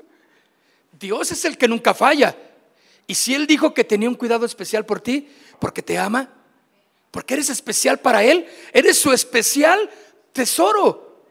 Dios 1.04 1.32
es 1.32 1.44
el 1.44 1.58
que 1.58 1.68
nunca 1.68 1.94
falla. 1.94 2.34
Y 3.06 3.16
si 3.16 3.36
Él 3.36 3.46
dijo 3.46 3.74
que 3.74 3.84
tenía 3.84 4.08
un 4.08 4.16
cuidado 4.16 4.46
especial 4.46 4.86
por 4.86 5.02
ti, 5.02 5.28
porque 5.60 5.82
te 5.82 5.98
ama, 5.98 6.30
porque 7.12 7.34
eres 7.34 7.50
especial 7.50 8.00
para 8.00 8.24
Él, 8.24 8.48
eres 8.72 8.98
su 8.98 9.12
especial 9.12 9.90
tesoro. 10.32 11.26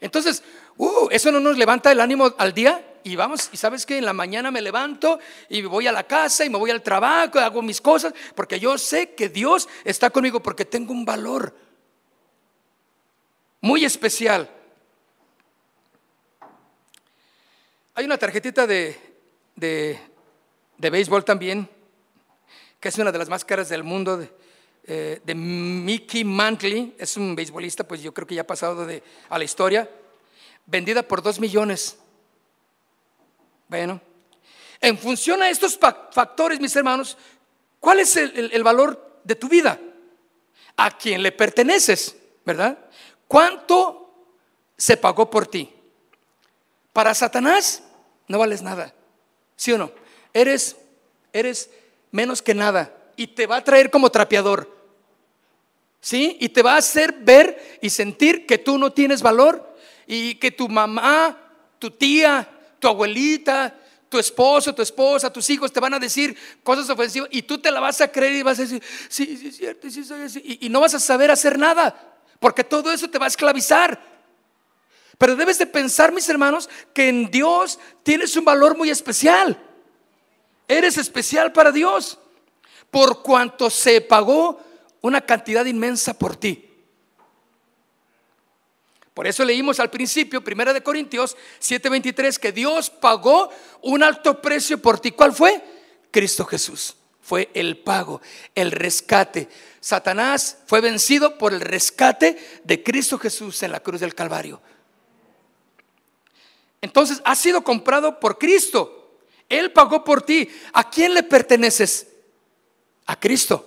Entonces, 0.00 0.44
uh, 0.76 1.08
eso 1.10 1.32
no 1.32 1.40
nos 1.40 1.58
levanta 1.58 1.90
el 1.90 2.00
ánimo 2.00 2.32
al 2.38 2.54
día 2.54 2.86
y 3.02 3.16
vamos, 3.16 3.50
y 3.52 3.56
sabes 3.56 3.84
que 3.84 3.98
en 3.98 4.04
la 4.04 4.12
mañana 4.12 4.52
me 4.52 4.60
levanto 4.60 5.18
y 5.48 5.62
voy 5.62 5.88
a 5.88 5.92
la 5.92 6.04
casa 6.04 6.44
y 6.44 6.50
me 6.50 6.58
voy 6.58 6.70
al 6.70 6.82
trabajo, 6.82 7.40
hago 7.40 7.62
mis 7.62 7.80
cosas, 7.80 8.14
porque 8.36 8.60
yo 8.60 8.78
sé 8.78 9.14
que 9.14 9.28
Dios 9.28 9.68
está 9.84 10.10
conmigo, 10.10 10.40
porque 10.40 10.64
tengo 10.64 10.92
un 10.92 11.04
valor 11.04 11.52
muy 13.60 13.84
especial. 13.84 14.48
Hay 18.00 18.06
una 18.06 18.16
tarjetita 18.16 18.66
de, 18.66 18.98
de, 19.56 20.00
béisbol 20.78 21.22
también, 21.22 21.68
que 22.80 22.88
es 22.88 22.96
una 22.96 23.12
de 23.12 23.18
las 23.18 23.28
más 23.28 23.44
caras 23.44 23.68
del 23.68 23.84
mundo, 23.84 24.16
de, 24.16 24.32
eh, 24.84 25.34
Mickey 25.34 26.24
Mantley, 26.24 26.94
es 26.96 27.18
un 27.18 27.36
beisbolista, 27.36 27.86
pues 27.86 28.00
yo 28.00 28.14
creo 28.14 28.26
que 28.26 28.36
ya 28.36 28.40
ha 28.40 28.46
pasado 28.46 28.86
de, 28.86 29.02
a 29.28 29.36
la 29.36 29.44
historia, 29.44 29.86
vendida 30.64 31.02
por 31.02 31.20
dos 31.20 31.38
millones. 31.38 31.98
Bueno, 33.68 34.00
en 34.80 34.96
función 34.96 35.42
a 35.42 35.50
estos 35.50 35.78
factores, 35.78 36.58
mis 36.58 36.74
hermanos, 36.74 37.18
¿cuál 37.80 38.00
es 38.00 38.16
el 38.16 38.64
valor 38.64 39.20
de 39.24 39.34
tu 39.34 39.46
vida? 39.46 39.78
¿A 40.74 40.96
quién 40.96 41.22
le 41.22 41.32
perteneces? 41.32 42.16
¿Verdad? 42.46 42.78
¿Cuánto 43.28 44.24
se 44.74 44.96
pagó 44.96 45.28
por 45.28 45.46
ti? 45.46 45.70
Para 46.94 47.12
Satanás 47.12 47.84
no 48.30 48.38
vales 48.38 48.62
nada. 48.62 48.94
¿Sí 49.56 49.72
o 49.72 49.78
no? 49.78 49.90
Eres, 50.32 50.76
eres 51.32 51.68
menos 52.12 52.40
que 52.40 52.54
nada 52.54 52.94
y 53.16 53.26
te 53.26 53.48
va 53.48 53.56
a 53.56 53.64
traer 53.64 53.90
como 53.90 54.08
trapeador. 54.08 54.72
¿Sí? 56.00 56.36
Y 56.40 56.50
te 56.50 56.62
va 56.62 56.74
a 56.74 56.78
hacer 56.78 57.12
ver 57.12 57.80
y 57.82 57.90
sentir 57.90 58.46
que 58.46 58.56
tú 58.56 58.78
no 58.78 58.92
tienes 58.92 59.20
valor 59.20 59.74
y 60.06 60.36
que 60.36 60.52
tu 60.52 60.68
mamá, 60.68 61.36
tu 61.80 61.90
tía, 61.90 62.48
tu 62.78 62.86
abuelita, 62.86 63.76
tu 64.08 64.20
esposo, 64.20 64.72
tu 64.72 64.82
esposa, 64.82 65.32
tus 65.32 65.50
hijos 65.50 65.72
te 65.72 65.80
van 65.80 65.94
a 65.94 65.98
decir 65.98 66.36
cosas 66.62 66.88
ofensivas 66.88 67.28
y 67.32 67.42
tú 67.42 67.58
te 67.58 67.72
la 67.72 67.80
vas 67.80 68.00
a 68.00 68.12
creer 68.12 68.34
y 68.36 68.42
vas 68.44 68.60
a 68.60 68.62
decir, 68.62 68.80
sí, 69.08 69.36
sí, 69.36 69.48
es 69.48 69.56
cierto, 69.56 69.90
sí 69.90 70.04
soy 70.04 70.22
así. 70.22 70.40
Y, 70.44 70.66
y 70.66 70.68
no 70.68 70.78
vas 70.78 70.94
a 70.94 71.00
saber 71.00 71.32
hacer 71.32 71.58
nada, 71.58 72.16
porque 72.38 72.62
todo 72.62 72.92
eso 72.92 73.10
te 73.10 73.18
va 73.18 73.24
a 73.24 73.28
esclavizar. 73.28 74.09
Pero 75.20 75.36
debes 75.36 75.58
de 75.58 75.66
pensar, 75.66 76.12
mis 76.12 76.26
hermanos, 76.30 76.70
que 76.94 77.10
en 77.10 77.30
Dios 77.30 77.78
tienes 78.02 78.34
un 78.36 78.44
valor 78.46 78.74
muy 78.74 78.88
especial. 78.88 79.62
Eres 80.66 80.96
especial 80.96 81.52
para 81.52 81.70
Dios 81.72 82.18
por 82.90 83.22
cuanto 83.22 83.68
se 83.68 84.00
pagó 84.00 84.58
una 85.02 85.20
cantidad 85.20 85.66
inmensa 85.66 86.14
por 86.14 86.36
ti. 86.36 86.70
Por 89.12 89.26
eso 89.26 89.44
leímos 89.44 89.78
al 89.78 89.90
principio, 89.90 90.42
1 90.42 90.72
de 90.72 90.82
Corintios 90.82 91.36
7:23, 91.58 92.38
que 92.38 92.52
Dios 92.52 92.88
pagó 92.88 93.50
un 93.82 94.02
alto 94.02 94.40
precio 94.40 94.80
por 94.80 95.00
ti. 95.00 95.10
¿Cuál 95.10 95.34
fue? 95.34 95.62
Cristo 96.10 96.46
Jesús. 96.46 96.96
Fue 97.20 97.50
el 97.52 97.76
pago, 97.76 98.22
el 98.54 98.72
rescate. 98.72 99.50
Satanás 99.80 100.56
fue 100.64 100.80
vencido 100.80 101.36
por 101.36 101.52
el 101.52 101.60
rescate 101.60 102.38
de 102.64 102.82
Cristo 102.82 103.18
Jesús 103.18 103.62
en 103.62 103.72
la 103.72 103.80
cruz 103.80 104.00
del 104.00 104.14
Calvario. 104.14 104.62
Entonces, 106.80 107.20
has 107.24 107.38
sido 107.38 107.62
comprado 107.62 108.18
por 108.20 108.38
Cristo. 108.38 109.18
Él 109.48 109.72
pagó 109.72 110.04
por 110.04 110.22
ti. 110.22 110.48
¿A 110.72 110.88
quién 110.88 111.14
le 111.14 111.22
perteneces? 111.22 112.06
A 113.06 113.18
Cristo. 113.18 113.66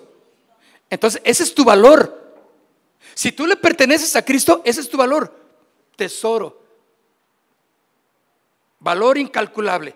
Entonces, 0.89 1.21
ese 1.23 1.43
es 1.43 1.53
tu 1.53 1.63
valor. 1.63 2.21
Si 3.13 3.31
tú 3.31 3.45
le 3.45 3.55
perteneces 3.55 4.15
a 4.15 4.25
Cristo, 4.25 4.61
ese 4.65 4.81
es 4.81 4.89
tu 4.89 4.97
valor. 4.97 5.33
Tesoro. 5.95 6.61
Valor 8.79 9.17
incalculable. 9.17 9.95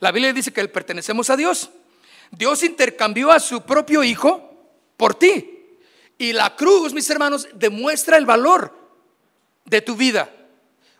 La 0.00 0.12
Biblia 0.12 0.32
dice 0.32 0.52
que 0.52 0.62
le 0.62 0.68
pertenecemos 0.68 1.30
a 1.30 1.36
Dios. 1.36 1.70
Dios 2.30 2.62
intercambió 2.62 3.30
a 3.30 3.40
su 3.40 3.62
propio 3.62 4.04
Hijo 4.04 4.50
por 4.96 5.14
ti. 5.14 5.78
Y 6.18 6.32
la 6.32 6.56
cruz, 6.56 6.92
mis 6.92 7.08
hermanos, 7.08 7.48
demuestra 7.54 8.16
el 8.16 8.26
valor 8.26 8.74
de 9.64 9.80
tu 9.80 9.96
vida. 9.96 10.30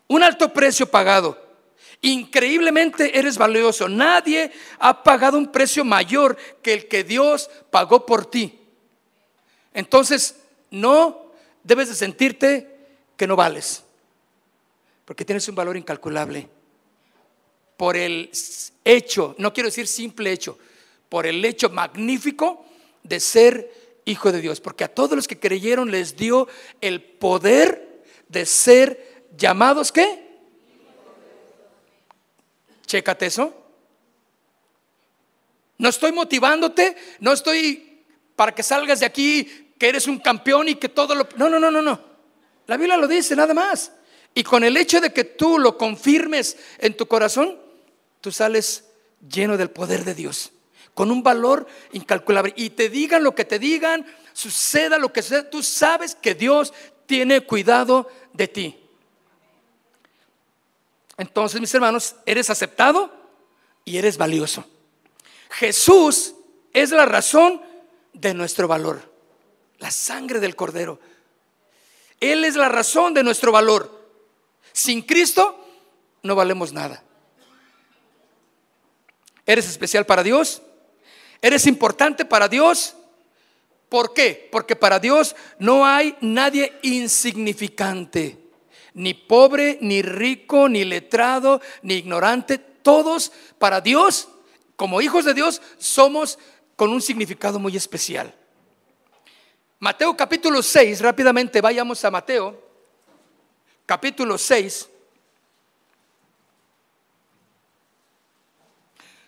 Un 0.07 0.23
alto 0.23 0.53
precio 0.53 0.89
pagado. 0.89 1.45
Increíblemente 2.01 3.17
eres 3.17 3.37
valioso. 3.37 3.89
Nadie 3.89 4.51
ha 4.79 5.03
pagado 5.03 5.37
un 5.37 5.51
precio 5.51 5.83
mayor 5.83 6.37
que 6.61 6.73
el 6.73 6.87
que 6.87 7.03
Dios 7.03 7.49
pagó 7.71 8.05
por 8.05 8.25
ti. 8.29 8.59
Entonces, 9.73 10.37
no 10.71 11.31
debes 11.63 11.89
de 11.89 11.95
sentirte 11.95 12.77
que 13.15 13.27
no 13.27 13.35
vales, 13.35 13.83
porque 15.05 15.25
tienes 15.25 15.47
un 15.47 15.55
valor 15.55 15.75
incalculable. 15.75 16.47
Por 17.75 17.97
el 17.97 18.31
hecho, 18.85 19.35
no 19.37 19.53
quiero 19.53 19.69
decir 19.69 19.87
simple 19.87 20.31
hecho, 20.31 20.57
por 21.09 21.25
el 21.25 21.43
hecho 21.43 21.69
magnífico 21.69 22.65
de 23.03 23.19
ser 23.19 24.01
hijo 24.05 24.31
de 24.31 24.41
Dios, 24.41 24.61
porque 24.61 24.83
a 24.83 24.93
todos 24.93 25.15
los 25.15 25.27
que 25.27 25.39
creyeron 25.39 25.91
les 25.91 26.15
dio 26.15 26.47
el 26.81 27.01
poder 27.01 28.01
de 28.29 28.45
ser 28.45 29.16
llamados 29.37 29.91
qué? 29.91 30.27
Chécate 32.85 33.27
eso. 33.27 33.53
No 35.77 35.89
estoy 35.89 36.11
motivándote, 36.11 36.97
no 37.19 37.33
estoy 37.33 38.03
para 38.35 38.53
que 38.53 38.63
salgas 38.63 38.99
de 38.99 39.05
aquí, 39.05 39.73
que 39.77 39.89
eres 39.89 40.07
un 40.07 40.19
campeón 40.19 40.69
y 40.69 40.75
que 40.75 40.89
todo 40.89 41.13
lo... 41.13 41.27
No, 41.35 41.49
no, 41.49 41.59
no, 41.59 41.69
no, 41.69 41.81
no. 41.81 41.99
La 42.65 42.77
Biblia 42.77 42.97
lo 42.97 43.07
dice 43.07 43.35
nada 43.35 43.53
más. 43.53 43.91
Y 44.33 44.43
con 44.43 44.63
el 44.63 44.75
hecho 44.77 45.01
de 45.01 45.13
que 45.13 45.23
tú 45.23 45.59
lo 45.59 45.77
confirmes 45.77 46.57
en 46.79 46.95
tu 46.95 47.07
corazón, 47.07 47.59
tú 48.21 48.31
sales 48.31 48.85
lleno 49.27 49.57
del 49.57 49.69
poder 49.69 50.03
de 50.03 50.13
Dios, 50.13 50.51
con 50.93 51.11
un 51.11 51.23
valor 51.23 51.67
incalculable. 51.91 52.53
Y 52.55 52.71
te 52.71 52.89
digan 52.89 53.23
lo 53.23 53.35
que 53.35 53.45
te 53.45 53.59
digan, 53.59 54.05
suceda 54.33 54.97
lo 54.97 55.11
que 55.11 55.21
sea, 55.21 55.49
tú 55.49 55.63
sabes 55.63 56.15
que 56.15 56.35
Dios 56.35 56.73
tiene 57.05 57.41
cuidado 57.41 58.09
de 58.33 58.47
ti. 58.47 58.86
Entonces, 61.17 61.59
mis 61.59 61.73
hermanos, 61.73 62.15
eres 62.25 62.49
aceptado 62.49 63.11
y 63.83 63.97
eres 63.97 64.17
valioso. 64.17 64.65
Jesús 65.49 66.35
es 66.73 66.91
la 66.91 67.05
razón 67.05 67.61
de 68.13 68.33
nuestro 68.33 68.67
valor. 68.67 69.11
La 69.79 69.91
sangre 69.91 70.39
del 70.39 70.55
cordero. 70.55 70.99
Él 72.19 72.45
es 72.45 72.55
la 72.55 72.69
razón 72.69 73.13
de 73.13 73.23
nuestro 73.23 73.51
valor. 73.51 74.09
Sin 74.73 75.01
Cristo 75.01 75.63
no 76.23 76.35
valemos 76.35 76.73
nada. 76.73 77.03
¿Eres 79.45 79.67
especial 79.69 80.05
para 80.05 80.23
Dios? 80.23 80.61
¿Eres 81.41 81.65
importante 81.67 82.25
para 82.25 82.47
Dios? 82.47 82.95
¿Por 83.89 84.13
qué? 84.13 84.49
Porque 84.51 84.75
para 84.75 84.99
Dios 84.99 85.35
no 85.59 85.85
hay 85.85 86.17
nadie 86.19 86.77
insignificante, 86.81 88.37
ni 88.97 89.13
pobre, 89.13 89.77
ni 89.79 90.01
rico, 90.01 90.67
ni 90.67 90.83
letrado, 90.83 91.61
ni 91.83 91.93
ignorante. 91.93 92.57
Todos 92.57 93.31
para 93.59 93.79
Dios, 93.79 94.27
como 94.75 95.01
hijos 95.01 95.23
de 95.23 95.35
Dios, 95.35 95.61
somos 95.77 96.39
con 96.75 96.91
un 96.91 97.01
significado 97.01 97.59
muy 97.59 97.77
especial. 97.77 98.33
Mateo 99.79 100.17
capítulo 100.17 100.63
6, 100.63 101.01
rápidamente 101.01 101.61
vayamos 101.61 102.03
a 102.03 102.09
Mateo, 102.09 102.59
capítulo 103.85 104.35
6. 104.35 104.89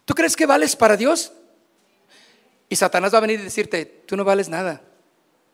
¿Tú 0.03 0.15
crees 0.15 0.35
que 0.35 0.47
vales 0.47 0.75
para 0.75 0.97
Dios? 0.97 1.31
Y 2.69 2.75
Satanás 2.75 3.13
va 3.13 3.19
a 3.19 3.21
venir 3.21 3.39
y 3.39 3.43
decirte, 3.43 3.85
tú 3.85 4.17
no 4.17 4.23
vales 4.23 4.49
nada. 4.49 4.81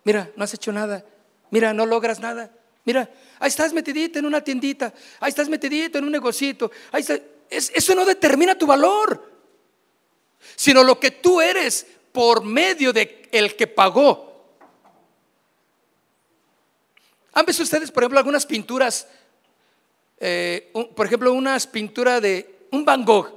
Mira, 0.06 0.32
no 0.38 0.46
has 0.46 0.54
hecho 0.54 0.72
nada. 0.72 1.04
Mira, 1.50 1.74
no 1.74 1.86
logras 1.86 2.22
nada. 2.22 2.50
Mira, 2.86 3.10
ahí 3.40 3.50
estás 3.50 3.74
metidito 3.74 4.20
en 4.20 4.26
una 4.26 4.44
tiendita. 4.44 4.94
Ahí 5.20 5.30
estás 5.30 5.50
metidito 5.50 5.98
en 5.98 6.06
un 6.06 6.12
negocito. 6.12 6.72
Ahí 6.92 7.04
eso 7.50 7.96
no 7.96 8.06
determina 8.06 8.58
tu 8.58 8.68
valor. 8.68 9.34
Sino 10.56 10.84
lo 10.84 11.00
que 11.00 11.12
tú 11.12 11.42
eres 11.42 11.86
por 12.12 12.44
medio 12.44 12.94
de 12.94 13.28
el 13.32 13.56
que 13.56 13.68
pagó. 13.68 14.36
¿Han 17.34 17.46
visto 17.46 17.64
ustedes, 17.64 17.92
por 17.92 18.04
ejemplo, 18.04 18.20
algunas 18.20 18.46
pinturas? 18.46 19.08
Eh, 20.18 20.72
por 20.96 21.06
ejemplo, 21.06 21.34
unas 21.34 21.68
pinturas 21.68 22.22
de 22.22 22.68
un 22.72 22.86
Van 22.86 23.04
Gogh, 23.04 23.34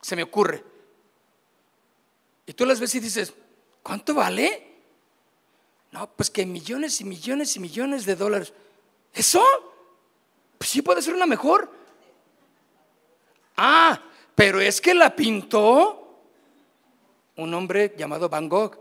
se 0.00 0.14
me 0.14 0.22
ocurre. 0.22 0.62
Y 2.46 2.52
tú 2.52 2.64
las 2.64 2.78
ves 2.78 2.94
y 2.94 3.00
dices, 3.00 3.32
¿cuánto 3.82 4.14
vale? 4.14 4.69
No, 5.92 6.08
pues 6.14 6.30
que 6.30 6.46
millones 6.46 7.00
y 7.00 7.04
millones 7.04 7.56
y 7.56 7.60
millones 7.60 8.04
de 8.06 8.16
dólares. 8.16 8.52
¿Eso? 9.12 9.42
Pues 10.58 10.70
sí 10.70 10.82
puede 10.82 11.02
ser 11.02 11.14
una 11.14 11.26
mejor. 11.26 11.70
Ah, 13.56 14.00
pero 14.34 14.60
es 14.60 14.80
que 14.80 14.94
la 14.94 15.14
pintó 15.14 16.22
un 17.36 17.52
hombre 17.54 17.94
llamado 17.96 18.28
Van 18.28 18.48
Gogh. 18.48 18.78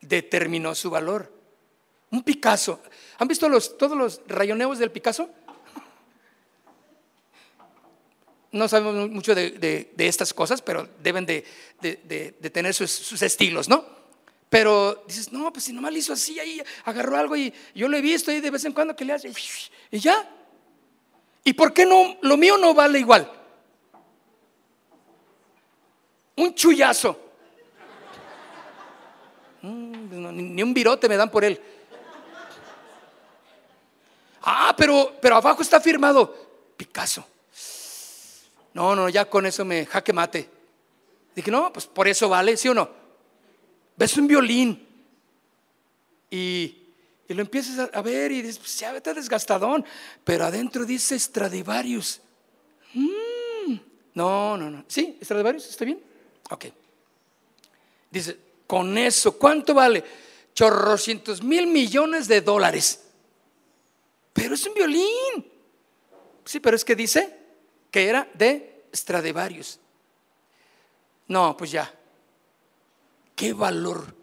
Determinó 0.00 0.74
su 0.74 0.90
valor. 0.90 1.32
Un 2.10 2.22
Picasso. 2.22 2.80
¿Han 3.18 3.28
visto 3.28 3.48
los, 3.48 3.78
todos 3.78 3.96
los 3.96 4.20
rayoneos 4.26 4.78
del 4.78 4.90
Picasso? 4.90 5.30
no 8.52 8.68
sabemos 8.68 9.10
mucho 9.10 9.34
de, 9.34 9.94
estas 9.96 10.32
cosas, 10.32 10.62
pero 10.62 10.88
deben 11.02 11.26
de, 11.26 11.44
tener 12.52 12.74
sus, 12.74 13.20
estilos, 13.22 13.68
¿no? 13.68 14.01
Pero 14.52 15.02
dices, 15.06 15.32
no, 15.32 15.50
pues 15.50 15.64
si 15.64 15.72
nomás 15.72 15.94
le 15.94 16.00
hizo 16.00 16.12
así, 16.12 16.38
ahí 16.38 16.62
agarró 16.84 17.16
algo 17.16 17.34
y 17.34 17.54
yo 17.74 17.88
lo 17.88 17.96
he 17.96 18.02
visto 18.02 18.30
ahí 18.30 18.38
de 18.38 18.50
vez 18.50 18.62
en 18.66 18.74
cuando 18.74 18.94
que 18.94 19.02
le 19.02 19.14
hace 19.14 19.32
y 19.90 19.98
ya. 19.98 20.28
¿Y 21.42 21.54
por 21.54 21.72
qué 21.72 21.86
no? 21.86 22.18
Lo 22.20 22.36
mío 22.36 22.58
no 22.58 22.74
vale 22.74 22.98
igual. 22.98 23.32
Un 26.36 26.54
chullazo. 26.54 27.18
Mm, 29.62 30.54
ni 30.54 30.62
un 30.62 30.74
virote 30.74 31.08
me 31.08 31.16
dan 31.16 31.30
por 31.30 31.44
él. 31.44 31.58
Ah, 34.42 34.74
pero, 34.76 35.16
pero 35.18 35.36
abajo 35.36 35.62
está 35.62 35.80
firmado 35.80 36.36
Picasso. 36.76 37.24
No, 38.74 38.94
no, 38.94 39.08
ya 39.08 39.24
con 39.24 39.46
eso 39.46 39.64
me 39.64 39.86
jaque 39.86 40.12
mate. 40.12 40.46
Dije, 41.34 41.50
no, 41.50 41.72
pues 41.72 41.86
por 41.86 42.06
eso 42.06 42.28
vale, 42.28 42.58
¿sí 42.58 42.68
o 42.68 42.74
no? 42.74 43.01
Ves 43.96 44.16
un 44.16 44.26
violín 44.26 44.86
y, 46.30 46.78
lo 47.28 47.40
empiezas 47.40 47.90
a, 47.92 48.02
ver 48.02 48.30
y 48.32 48.42
dices, 48.42 48.58
pues 48.58 48.78
ya 48.78 48.94
está 48.94 49.14
desgastadón, 49.14 49.84
pero 50.24 50.44
adentro 50.44 50.84
dice 50.84 51.18
Stradivarius. 51.18 52.20
Mm. 52.94 53.76
no, 54.14 54.56
no, 54.56 54.70
no. 54.70 54.84
¿Sí? 54.86 55.18
¿Stradivarius? 55.22 55.68
¿Está 55.68 55.84
bien? 55.84 56.00
Ok. 56.50 56.66
Dice, 58.10 58.36
con 58.66 58.98
eso, 58.98 59.38
¿cuánto 59.38 59.72
vale? 59.72 60.04
Chorrocientos 60.54 61.42
mil 61.42 61.66
millones 61.66 62.28
de 62.28 62.42
dólares. 62.42 63.02
Pero 64.32 64.54
es 64.54 64.66
un 64.66 64.74
violín. 64.74 65.50
Sí, 66.44 66.60
pero 66.60 66.76
es 66.76 66.84
que 66.84 66.96
dice 66.96 67.38
que 67.90 68.08
era 68.08 68.28
de 68.34 68.84
Stradivarius. 68.94 69.78
No, 71.28 71.56
pues 71.56 71.70
ya. 71.70 71.92
¿Qué 73.34 73.52
valor? 73.52 74.22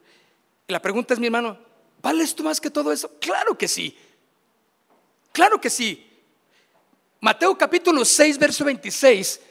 la 0.67 0.79
pregunta 0.79 1.15
es, 1.15 1.19
mi 1.19 1.25
hermano, 1.25 1.57
¿vales 1.99 2.35
tú 2.35 2.43
más 2.43 2.61
que 2.61 2.69
todo 2.69 2.91
eso? 2.91 3.11
Claro 3.19 3.57
que 3.57 3.67
sí. 3.67 3.97
Claro 5.31 5.59
que 5.59 5.69
sí. 5.69 6.07
Mateo 7.21 7.57
capítulo 7.57 8.05
6, 8.05 8.37
verso 8.37 8.63
26. 8.65 9.41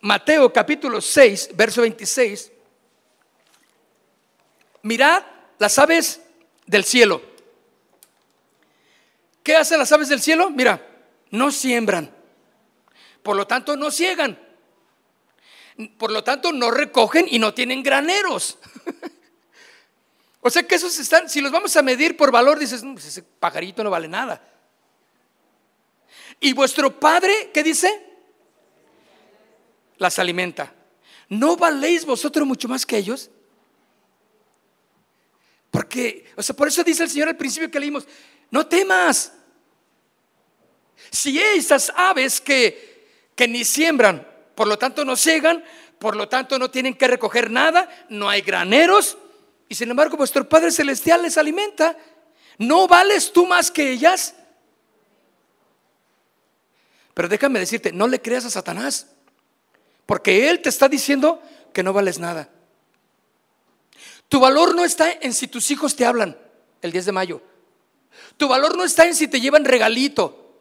Mateo 0.00 0.52
capítulo 0.52 1.00
6, 1.00 1.50
verso 1.54 1.82
26. 1.82 2.52
Mirad 4.82 5.24
las 5.58 5.78
aves 5.78 6.20
del 6.66 6.84
cielo. 6.84 7.20
¿Qué 9.42 9.56
hacen 9.56 9.78
las 9.78 9.90
aves 9.90 10.08
del 10.08 10.20
cielo? 10.20 10.50
Mira, 10.50 10.86
no 11.30 11.50
siembran, 11.50 12.14
por 13.22 13.36
lo 13.36 13.46
tanto, 13.46 13.76
no 13.76 13.90
ciegan. 13.90 14.47
Por 15.96 16.10
lo 16.10 16.24
tanto, 16.24 16.52
no 16.52 16.70
recogen 16.70 17.26
y 17.28 17.38
no 17.38 17.54
tienen 17.54 17.82
graneros. 17.82 18.58
o 20.40 20.50
sea 20.50 20.62
que 20.64 20.74
esos 20.74 20.98
están, 20.98 21.28
si 21.28 21.40
los 21.40 21.52
vamos 21.52 21.76
a 21.76 21.82
medir 21.82 22.16
por 22.16 22.30
valor, 22.32 22.58
dices, 22.58 22.82
pues 22.82 23.06
ese 23.06 23.22
pajarito 23.22 23.84
no 23.84 23.90
vale 23.90 24.08
nada. 24.08 24.42
Y 26.40 26.52
vuestro 26.52 26.98
padre, 26.98 27.50
¿qué 27.52 27.62
dice? 27.62 28.06
Las 29.98 30.18
alimenta. 30.18 30.74
¿No 31.28 31.56
valéis 31.56 32.04
vosotros 32.04 32.46
mucho 32.46 32.68
más 32.68 32.84
que 32.84 32.96
ellos? 32.96 33.30
Porque, 35.70 36.30
o 36.36 36.42
sea, 36.42 36.56
por 36.56 36.68
eso 36.68 36.82
dice 36.82 37.04
el 37.04 37.10
Señor 37.10 37.28
al 37.28 37.36
principio 37.36 37.70
que 37.70 37.80
leímos, 37.80 38.06
no 38.50 38.66
temas. 38.66 39.32
Si 41.10 41.38
esas 41.38 41.92
aves 41.94 42.40
que 42.40 42.88
que 43.38 43.46
ni 43.46 43.64
siembran, 43.64 44.26
por 44.58 44.66
lo 44.66 44.76
tanto 44.76 45.04
no 45.04 45.14
ciegan, 45.14 45.62
por 46.00 46.16
lo 46.16 46.28
tanto 46.28 46.58
no 46.58 46.68
tienen 46.68 46.94
que 46.94 47.06
recoger 47.06 47.48
nada, 47.48 47.88
no 48.08 48.28
hay 48.28 48.40
graneros, 48.40 49.16
y 49.68 49.76
sin 49.76 49.88
embargo 49.88 50.16
vuestro 50.16 50.48
Padre 50.48 50.72
Celestial 50.72 51.22
les 51.22 51.38
alimenta. 51.38 51.96
¿No 52.58 52.88
vales 52.88 53.32
tú 53.32 53.46
más 53.46 53.70
que 53.70 53.92
ellas? 53.92 54.34
Pero 57.14 57.28
déjame 57.28 57.60
decirte, 57.60 57.92
no 57.92 58.08
le 58.08 58.20
creas 58.20 58.46
a 58.46 58.50
Satanás, 58.50 59.06
porque 60.06 60.50
Él 60.50 60.60
te 60.60 60.70
está 60.70 60.88
diciendo 60.88 61.40
que 61.72 61.84
no 61.84 61.92
vales 61.92 62.18
nada. 62.18 62.50
Tu 64.28 64.40
valor 64.40 64.74
no 64.74 64.84
está 64.84 65.08
en 65.12 65.34
si 65.34 65.46
tus 65.46 65.70
hijos 65.70 65.94
te 65.94 66.04
hablan 66.04 66.36
el 66.82 66.90
10 66.90 67.06
de 67.06 67.12
mayo. 67.12 67.42
Tu 68.36 68.48
valor 68.48 68.76
no 68.76 68.82
está 68.82 69.06
en 69.06 69.14
si 69.14 69.28
te 69.28 69.40
llevan 69.40 69.64
regalito. 69.64 70.58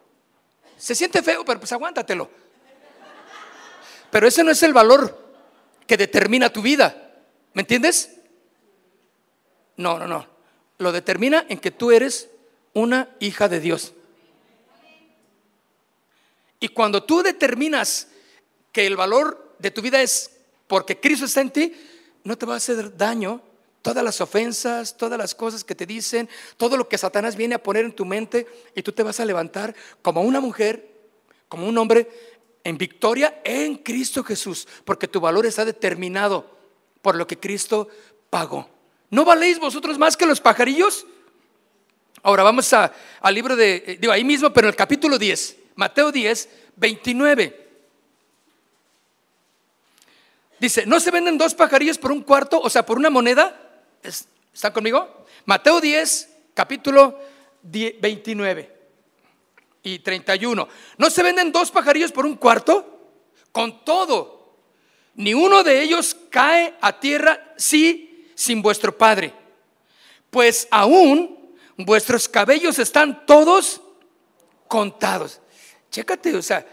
Se 0.78 0.94
siente 0.94 1.24
feo, 1.24 1.44
pero 1.44 1.60
pues 1.60 1.72
aguántatelo. 1.72 2.30
Pero 4.12 4.28
ese 4.28 4.44
no 4.44 4.52
es 4.52 4.64
el 4.64 4.74
valor 4.74 5.18
que 5.86 5.98
determina 5.98 6.52
tu 6.52 6.62
vida. 6.62 7.14
¿Me 7.54 7.62
entiendes? 7.62 8.12
No, 9.78 9.98
no, 10.00 10.08
no. 10.08 10.28
Lo 10.78 10.92
determina 10.92 11.46
en 11.50 11.60
que 11.60 11.72
tú 11.72 11.92
eres 11.92 12.30
una 12.74 13.10
hija 13.20 13.50
de 13.50 13.60
Dios. 13.60 13.94
Y 16.60 16.70
cuando 16.70 17.04
tú 17.04 17.22
determinas 17.22 18.08
que 18.72 18.86
el 18.86 18.96
valor 18.96 19.56
de 19.60 19.72
tu 19.72 19.82
vida 19.82 20.02
es 20.02 20.32
porque 20.68 21.00
Cristo 21.00 21.26
está 21.26 21.42
en 21.42 21.52
ti, 21.52 21.74
no 22.24 22.38
te 22.38 22.46
va 22.46 22.56
a 22.56 22.58
hacer 22.58 22.96
daño 22.96 23.42
todas 23.82 24.04
las 24.04 24.20
ofensas, 24.20 24.98
todas 24.98 25.18
las 25.18 25.34
cosas 25.34 25.64
que 25.64 25.76
te 25.76 25.86
dicen, 25.86 26.28
todo 26.58 26.76
lo 26.76 26.90
que 26.90 26.98
Satanás 26.98 27.36
viene 27.36 27.56
a 27.56 27.64
poner 27.64 27.86
en 27.86 27.94
tu 27.94 28.06
mente 28.06 28.46
y 28.76 28.82
tú 28.82 28.92
te 28.92 29.04
vas 29.04 29.20
a 29.20 29.26
levantar 29.26 29.74
como 30.02 30.22
una 30.22 30.42
mujer, 30.42 30.92
como 31.48 31.68
un 31.68 31.78
hombre 31.78 32.10
en 32.64 32.78
victoria 32.78 33.42
en 33.44 33.78
Cristo 33.78 34.24
Jesús, 34.24 34.68
porque 34.86 35.08
tu 35.08 35.20
valor 35.20 35.46
está 35.46 35.66
determinado 35.66 36.50
por 37.02 37.16
lo 37.16 37.26
que 37.26 37.40
Cristo 37.40 37.88
pagó. 38.30 38.70
¿No 39.10 39.24
valéis 39.24 39.60
vosotros 39.60 39.98
más 39.98 40.18
que 40.18 40.26
los 40.26 40.42
pajarillos? 40.42 41.06
Ahora 42.24 42.44
vamos 42.44 42.72
a, 42.74 42.92
al 43.22 43.34
libro 43.34 43.56
de, 43.56 43.84
eh, 43.86 43.98
digo 44.00 44.12
ahí 44.12 44.24
mismo, 44.24 44.52
pero 44.52 44.68
en 44.68 44.74
el 44.74 44.76
capítulo 44.76 45.18
10, 45.18 45.58
Mateo 45.76 46.12
10, 46.12 46.50
29. 46.76 47.68
Dice, 50.60 50.86
¿no 50.86 51.00
se 51.00 51.12
venden 51.12 51.38
dos 51.38 51.54
pajarillos 51.54 51.98
por 51.98 52.12
un 52.12 52.22
cuarto, 52.22 52.60
o 52.60 52.70
sea, 52.70 52.86
por 52.86 52.98
una 52.98 53.10
moneda? 53.10 53.82
Es, 54.04 54.28
¿Están 54.54 54.74
conmigo? 54.74 55.26
Mateo 55.46 55.80
10, 55.80 56.30
capítulo 56.54 57.18
29 57.64 58.77
y 59.84 60.00
31. 60.00 60.68
¿No 60.98 61.10
se 61.10 61.24
venden 61.24 61.52
dos 61.52 61.72
pajarillos 61.72 62.12
por 62.12 62.26
un 62.26 62.36
cuarto? 62.36 62.94
Con 63.52 63.84
todo, 63.84 64.56
ni 65.16 65.34
uno 65.34 65.64
de 65.64 65.82
ellos 65.82 66.16
cae 66.30 66.76
a 66.82 67.00
tierra 67.00 67.54
si 67.58 68.32
sin 68.36 68.62
vuestro 68.62 68.96
Padre. 68.96 69.34
Pues 70.30 70.68
aún 70.70 71.56
vuestros 71.78 72.30
cabellos 72.30 72.78
están 72.80 73.26
todos 73.26 73.82
contados. 74.68 75.40
Chécate, 75.90 76.36
o 76.36 76.42
sea, 76.42 76.66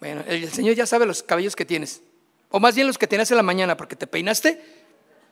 bueno, 0.00 0.22
el 0.26 0.50
Señor 0.50 0.74
ya 0.74 0.84
sabe 0.84 1.06
los 1.06 1.22
cabellos 1.22 1.56
que 1.56 1.64
tienes. 1.64 2.02
O 2.50 2.60
más 2.60 2.74
bien 2.74 2.86
los 2.86 2.98
que 2.98 3.06
tienes 3.06 3.30
en 3.30 3.36
la 3.36 3.42
mañana, 3.42 3.76
porque 3.76 3.96
te 3.96 4.06
peinaste 4.06 4.60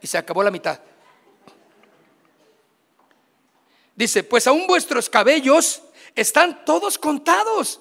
y 0.01 0.07
se 0.07 0.17
acabó 0.17 0.43
la 0.43 0.51
mitad. 0.51 0.81
Dice, 3.95 4.23
pues 4.23 4.47
aún 4.47 4.67
vuestros 4.67 5.11
cabellos 5.11 5.83
están 6.15 6.65
todos 6.65 6.99
contados. 6.99 7.81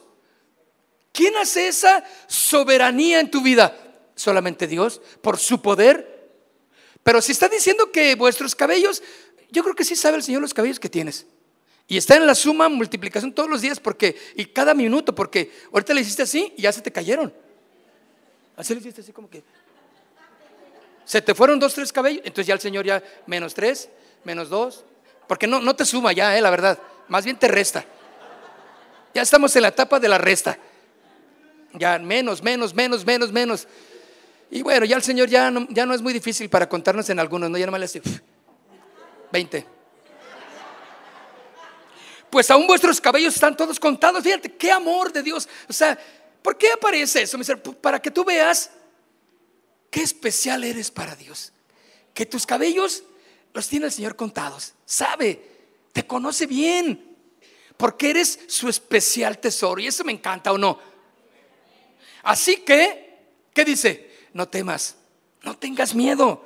¿Quién 1.11 1.36
hace 1.38 1.67
esa 1.67 2.03
soberanía 2.27 3.19
en 3.19 3.32
tu 3.32 3.41
vida? 3.41 3.75
Solamente 4.15 4.67
Dios, 4.67 5.01
por 5.21 5.38
su 5.38 5.61
poder. 5.61 6.32
Pero 7.03 7.21
si 7.21 7.32
está 7.32 7.49
diciendo 7.49 7.91
que 7.91 8.15
vuestros 8.15 8.55
cabellos, 8.55 9.01
yo 9.51 9.63
creo 9.63 9.75
que 9.75 9.84
sí 9.84 9.95
sabe 9.95 10.17
el 10.17 10.23
Señor 10.23 10.41
los 10.41 10.53
cabellos 10.53 10.80
que 10.80 10.89
tienes. 10.89 11.25
Y 11.88 11.97
está 11.97 12.15
en 12.15 12.27
la 12.27 12.36
suma 12.36 12.69
multiplicación 12.69 13.34
todos 13.34 13.49
los 13.49 13.61
días 13.61 13.80
porque, 13.80 14.15
y 14.36 14.45
cada 14.45 14.75
minuto, 14.75 15.15
porque 15.15 15.51
ahorita 15.73 15.93
le 15.93 16.01
hiciste 16.01 16.21
así 16.21 16.53
y 16.55 16.61
ya 16.61 16.71
se 16.71 16.82
te 16.82 16.91
cayeron. 16.91 17.34
Así 18.55 18.73
le 18.75 18.80
hiciste 18.80 19.01
así 19.01 19.11
como 19.11 19.30
que. 19.30 19.43
Se 21.03 21.21
te 21.23 21.34
fueron 21.34 21.57
dos, 21.57 21.73
tres 21.73 21.91
cabellos, 21.91 22.21
entonces 22.23 22.45
ya 22.45 22.53
el 22.53 22.59
Señor 22.59 22.86
ya 22.86 23.01
menos 23.25 23.55
tres, 23.55 23.89
menos 24.23 24.49
dos, 24.49 24.86
porque 25.27 25.47
no, 25.47 25.59
no 25.59 25.75
te 25.75 25.84
suma 25.84 26.13
ya, 26.13 26.38
eh, 26.38 26.41
la 26.41 26.51
verdad, 26.51 26.77
más 27.07 27.25
bien 27.25 27.39
te 27.39 27.47
resta. 27.47 27.84
Ya 29.14 29.22
estamos 29.22 29.55
en 29.55 29.64
la 29.64 29.70
etapa 29.70 29.99
de 29.99 30.07
la 30.07 30.18
resta. 30.18 30.57
Ya 31.74 31.99
menos, 31.99 32.41
menos, 32.41 32.74
menos, 32.74 33.05
menos, 33.05 33.32
menos. 33.32 33.68
Y 34.51 34.62
bueno, 34.62 34.86
ya 34.86 34.95
el 34.95 35.03
Señor 35.03 35.30
ya 35.30 35.51
no, 35.51 35.68
ya 35.70 35.86
no 35.86 35.93
es 35.93 36.01
muy 36.01 36.14
difícil 36.14 36.49
para 36.49 36.68
contarnos 36.68 37.10
en 37.10 37.20
algunos, 37.20 37.49
¿no? 37.49 37.57
Ya 37.57 37.66
nomás 37.66 37.80
le 37.80 37.86
hace 37.86 38.01
20 39.32 39.80
pues 42.30 42.49
aún 42.51 42.68
vuestros 42.68 43.01
cabellos 43.01 43.34
están 43.34 43.55
todos 43.55 43.80
contados. 43.80 44.24
Fíjate, 44.24 44.53
qué 44.53 44.72
amor 44.72 45.12
de 45.12 45.24
Dios. 45.24 45.47
O 45.68 45.74
sea, 45.74 45.97
¿por 46.41 46.57
qué 46.57 46.72
aparece 46.72 47.24
eso? 47.24 47.38
Para 47.82 48.01
que 48.01 48.12
tú 48.12 48.24
veas 48.24 48.70
qué 49.89 50.01
especial 50.01 50.64
eres 50.64 50.91
para 50.91 51.16
Dios. 51.16 51.51
Que 52.14 52.26
tus 52.26 52.45
cabellos 52.45 53.03
los 53.53 53.68
tiene 53.68 53.88
el 53.88 53.91
Señor 53.91 54.16
contados. 54.16 54.74
Sabe, 54.86 55.41
te 55.91 56.05
conoce 56.05 56.45
bien. 56.45 57.09
Porque 57.80 58.09
eres 58.09 58.38
su 58.49 58.67
especial 58.67 59.39
tesoro. 59.39 59.80
Y 59.80 59.88
eso 59.88 60.03
me 60.03 60.11
encanta 60.11 60.51
o 60.51 60.57
no. 60.57 60.77
Así 62.23 62.57
que, 62.57 63.38
¿qué 63.53 63.63
dice? 63.63 64.27
No 64.34 64.49
temas, 64.49 64.97
no 65.43 65.57
tengas 65.57 65.95
miedo. 65.95 66.45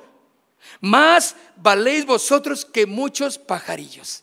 Más 0.80 1.34
valéis 1.56 2.06
vosotros 2.06 2.64
que 2.64 2.86
muchos 2.86 3.36
pajarillos. 3.36 4.22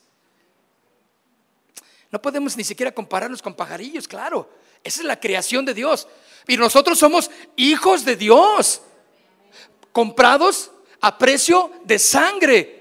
No 2.11 2.21
podemos 2.21 2.55
ni 2.55 2.63
siquiera 2.63 2.93
compararnos 2.93 3.41
con 3.41 3.55
pajarillos, 3.55 4.07
claro. 4.07 4.49
Esa 4.81 5.01
es 5.01 5.05
la 5.05 5.19
creación 5.19 5.65
de 5.65 5.73
Dios. 5.73 6.07
Y 6.47 6.55
nosotros 6.55 6.97
somos 6.97 7.29
hijos 7.57 8.05
de 8.05 8.15
Dios, 8.15 8.83
comprados 9.91 10.71
a 11.01 11.17
precio 11.17 11.73
de 11.83 11.99
sangre 11.99 12.80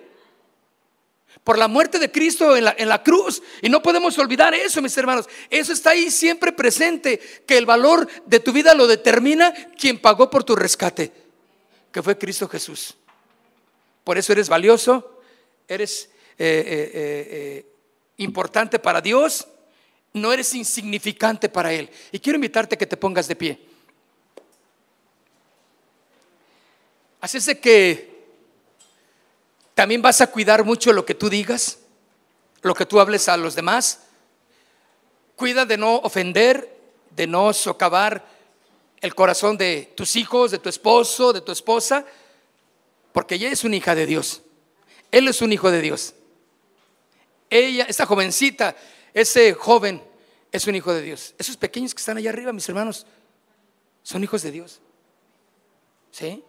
por 1.51 1.59
la 1.59 1.67
muerte 1.67 1.99
de 1.99 2.13
Cristo 2.13 2.57
en 2.57 2.63
la, 2.63 2.77
en 2.79 2.89
la, 2.89 3.03
cruz. 3.03 3.43
Y 3.61 3.69
no 3.69 3.83
podemos 3.83 4.17
olvidar 4.19 4.55
eso, 4.55 4.81
mis 4.81 4.97
hermanos. 4.97 5.29
Eso 5.51 5.73
está 5.73 5.91
ahí 5.91 6.09
siempre 6.09 6.53
presente, 6.53 7.19
que 7.45 7.59
el 7.59 7.67
valor 7.67 8.07
de 8.25 8.39
tu 8.39 8.53
vida 8.53 8.73
lo 8.73 8.87
determina 8.87 9.53
quien 9.77 9.99
pagó 9.99 10.31
por 10.31 10.45
tu 10.45 10.55
rescate, 10.55 11.11
que 11.91 12.05
fue 12.05 12.17
Cristo 12.17 12.47
Jesús. 12.47 12.95
Por 14.05 14.17
eso 14.17 14.33
eres 14.33 14.49
valioso, 14.49 15.21
eres 15.67 16.09
eh, 16.39 16.63
eh, 16.65 16.91
eh, 16.95 17.67
importante 18.19 18.79
para 18.79 19.01
Dios, 19.01 19.49
no 20.13 20.33
eres 20.33 20.55
insignificante 20.55 21.49
para 21.49 21.73
Él. 21.73 21.91
Y 22.13 22.21
quiero 22.21 22.37
invitarte 22.37 22.77
a 22.77 22.79
que 22.79 22.87
te 22.87 22.97
pongas 22.97 23.27
de 23.27 23.35
pie. 23.35 23.59
Así 27.21 27.39
es 27.39 27.47
de 27.47 27.59
que 27.59 28.10
también 29.75 30.03
vas 30.03 30.21
a 30.21 30.27
cuidar 30.27 30.65
mucho 30.65 30.93
lo 30.93 31.05
que 31.05 31.15
tú 31.15 31.29
digas, 31.29 31.79
lo 32.63 32.75
que 32.75 32.87
tú 32.87 33.01
hables 33.01 33.29
a 33.29 33.37
los 33.37 33.55
demás. 33.55 34.01
Cuida 35.37 35.65
de 35.65 35.79
no 35.79 35.97
ofender, 35.97 36.79
de 37.11 37.27
no 37.27 37.53
socavar 37.53 38.27
el 39.01 39.15
corazón 39.15 39.57
de 39.57 39.93
tus 39.97 40.17
hijos, 40.17 40.51
de 40.51 40.59
tu 40.59 40.69
esposo, 40.69 41.33
de 41.33 41.41
tu 41.41 41.53
esposa, 41.53 42.05
porque 43.13 43.37
ella 43.37 43.51
es 43.51 43.65
una 43.65 43.77
hija 43.77 43.95
de 43.95 44.07
Dios. 44.07 44.43
Él 45.11 45.27
es 45.29 45.41
un 45.43 45.53
hijo 45.53 45.71
de 45.71 45.81
Dios 45.81 46.15
ella, 47.51 47.85
esta 47.89 48.07
jovencita, 48.07 48.77
ese 49.13 49.53
joven 49.55 50.03
es 50.53 50.67
un 50.67 50.77
hijo 50.77 50.95
de 50.95 51.03
Dios. 51.03 51.35
Esos 51.37 51.57
pequeños 51.57 51.93
que 51.93 51.99
están 51.99 52.17
allá 52.17 52.31
arriba, 52.31 52.53
mis 52.53 52.69
hermanos, 52.69 53.07
son 54.03 54.23
hijos 54.23 54.43
de 54.43 54.53
Dios. 54.53 54.81
¿Sí? 56.13 56.43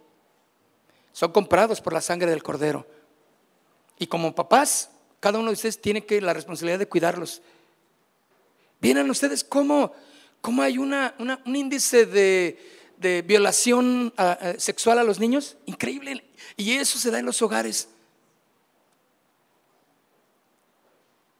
Son 1.12 1.32
comprados 1.32 1.80
por 1.80 1.92
la 1.92 2.00
sangre 2.00 2.30
del 2.30 2.42
cordero. 2.42 2.86
Y 4.02 4.08
como 4.08 4.34
papás, 4.34 4.90
cada 5.20 5.38
uno 5.38 5.50
de 5.50 5.54
ustedes 5.54 5.80
tiene 5.80 6.04
que 6.04 6.20
la 6.20 6.34
responsabilidad 6.34 6.80
de 6.80 6.88
cuidarlos. 6.88 7.40
Vienen 8.80 9.08
ustedes 9.08 9.44
cómo, 9.44 9.92
cómo 10.40 10.60
hay 10.62 10.76
una, 10.76 11.14
un 11.20 11.54
índice 11.54 12.04
de, 12.04 13.22
violación 13.24 14.12
ah, 14.16 14.36
ah, 14.40 14.54
sexual 14.58 14.98
a 14.98 15.04
los 15.04 15.20
niños? 15.20 15.56
Increíble. 15.66 16.24
Y 16.56 16.72
eso 16.72 16.98
se 16.98 17.12
da 17.12 17.20
en 17.20 17.26
los 17.26 17.40
hogares. 17.42 17.86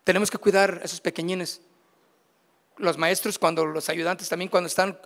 Tenemos 0.05 0.31
que 0.31 0.39
cuidar 0.39 0.83
a 0.83 0.85
esos 0.85 1.01
pequeñines. 1.01 1.61
Los 2.77 2.97
maestros, 2.97 3.41
cuando 3.41 3.67
los 3.67 3.89
ayudantes 3.89 4.29
también, 4.29 4.49
cuando 4.49 4.69
están 4.69 4.97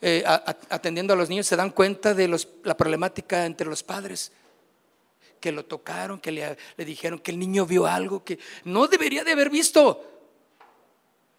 eh, 0.00 0.24
atendiendo 0.70 1.12
a 1.12 1.16
los 1.16 1.28
niños, 1.28 1.46
se 1.46 1.56
dan 1.56 1.72
cuenta 1.72 2.14
de 2.14 2.40
la 2.64 2.74
problemática 2.74 3.44
entre 3.44 3.66
los 3.66 3.82
padres. 3.82 4.32
Que 5.42 5.50
lo 5.50 5.64
tocaron, 5.64 6.20
que 6.20 6.30
le, 6.30 6.56
dijeron 6.84 7.18
que 7.18 7.32
el 7.32 7.38
niño 7.40 7.66
vio 7.66 7.84
algo 7.84 8.22
que 8.22 8.38
no 8.62 8.86
debería 8.86 9.24
de 9.24 9.32
haber 9.32 9.50
visto. 9.50 10.08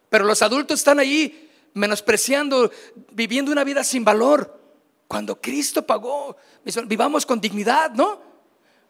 Pero 0.09 0.25
los 0.25 0.41
adultos 0.41 0.81
están 0.81 0.99
ahí 0.99 1.49
menospreciando, 1.73 2.69
viviendo 3.11 3.49
una 3.53 3.63
vida 3.63 3.81
sin 3.81 4.03
valor. 4.03 4.59
Cuando 5.07 5.39
Cristo 5.39 5.87
pagó, 5.87 6.35
vivamos 6.85 7.25
con 7.25 7.39
dignidad, 7.39 7.91
¿no? 7.91 8.21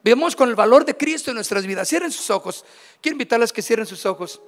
Vemos 0.04 0.36
con 0.36 0.50
el 0.50 0.56
valor 0.56 0.84
de 0.84 0.98
Cristo 0.98 1.30
en 1.30 1.36
nuestras 1.36 1.68
vidas. 1.68 1.88
Cierren 1.88 2.12
sus 2.12 2.32
ojos. 2.32 2.66
Quiero 3.00 3.14
invitarles 3.14 3.54
que 3.54 3.62
cierren 3.62 3.86
sus 3.86 4.04
ojos. 4.08 4.42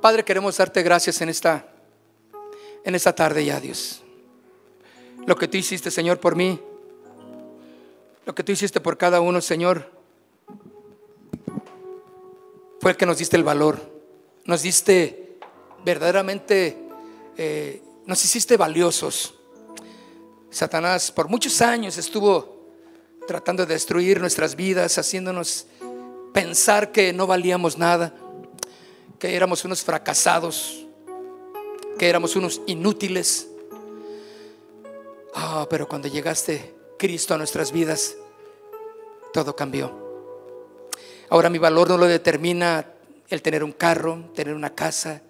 Padre, 0.00 0.24
queremos 0.24 0.56
darte 0.56 0.82
gracias 0.82 1.20
en 1.20 1.28
esta 1.28 1.73
en 2.84 2.94
esta 2.94 3.14
tarde 3.14 3.44
ya, 3.44 3.60
Dios. 3.60 4.02
Lo 5.26 5.36
que 5.36 5.48
tú 5.48 5.56
hiciste, 5.56 5.90
Señor, 5.90 6.20
por 6.20 6.36
mí. 6.36 6.60
Lo 8.26 8.34
que 8.34 8.44
tú 8.44 8.52
hiciste 8.52 8.80
por 8.80 8.96
cada 8.96 9.20
uno, 9.20 9.40
Señor. 9.40 9.90
Fue 12.80 12.92
el 12.92 12.96
que 12.96 13.06
nos 13.06 13.18
diste 13.18 13.36
el 13.36 13.44
valor. 13.44 13.80
Nos 14.44 14.62
diste 14.62 15.38
verdaderamente 15.84 16.84
eh, 17.36 17.82
nos 18.06 18.24
hiciste 18.24 18.56
valiosos. 18.56 19.34
Satanás 20.50 21.10
por 21.10 21.28
muchos 21.28 21.60
años 21.60 21.98
estuvo 21.98 22.70
tratando 23.26 23.66
de 23.66 23.74
destruir 23.74 24.20
nuestras 24.20 24.54
vidas, 24.54 24.98
haciéndonos 24.98 25.66
pensar 26.32 26.92
que 26.92 27.12
no 27.12 27.26
valíamos 27.26 27.76
nada, 27.76 28.14
que 29.18 29.34
éramos 29.34 29.64
unos 29.64 29.82
fracasados, 29.82 30.83
que 31.98 32.08
éramos 32.08 32.36
unos 32.36 32.60
inútiles. 32.66 33.48
Ah, 35.34 35.66
pero 35.68 35.88
cuando 35.88 36.08
llegaste 36.08 36.74
Cristo 36.98 37.34
a 37.34 37.38
nuestras 37.38 37.72
vidas, 37.72 38.16
todo 39.32 39.54
cambió. 39.56 40.04
Ahora 41.28 41.50
mi 41.50 41.58
valor 41.58 41.88
no 41.88 41.98
lo 41.98 42.06
determina 42.06 42.86
el 43.28 43.42
tener 43.42 43.64
un 43.64 43.72
carro, 43.72 44.30
tener 44.34 44.54
una 44.54 44.74
casa, 44.74 45.22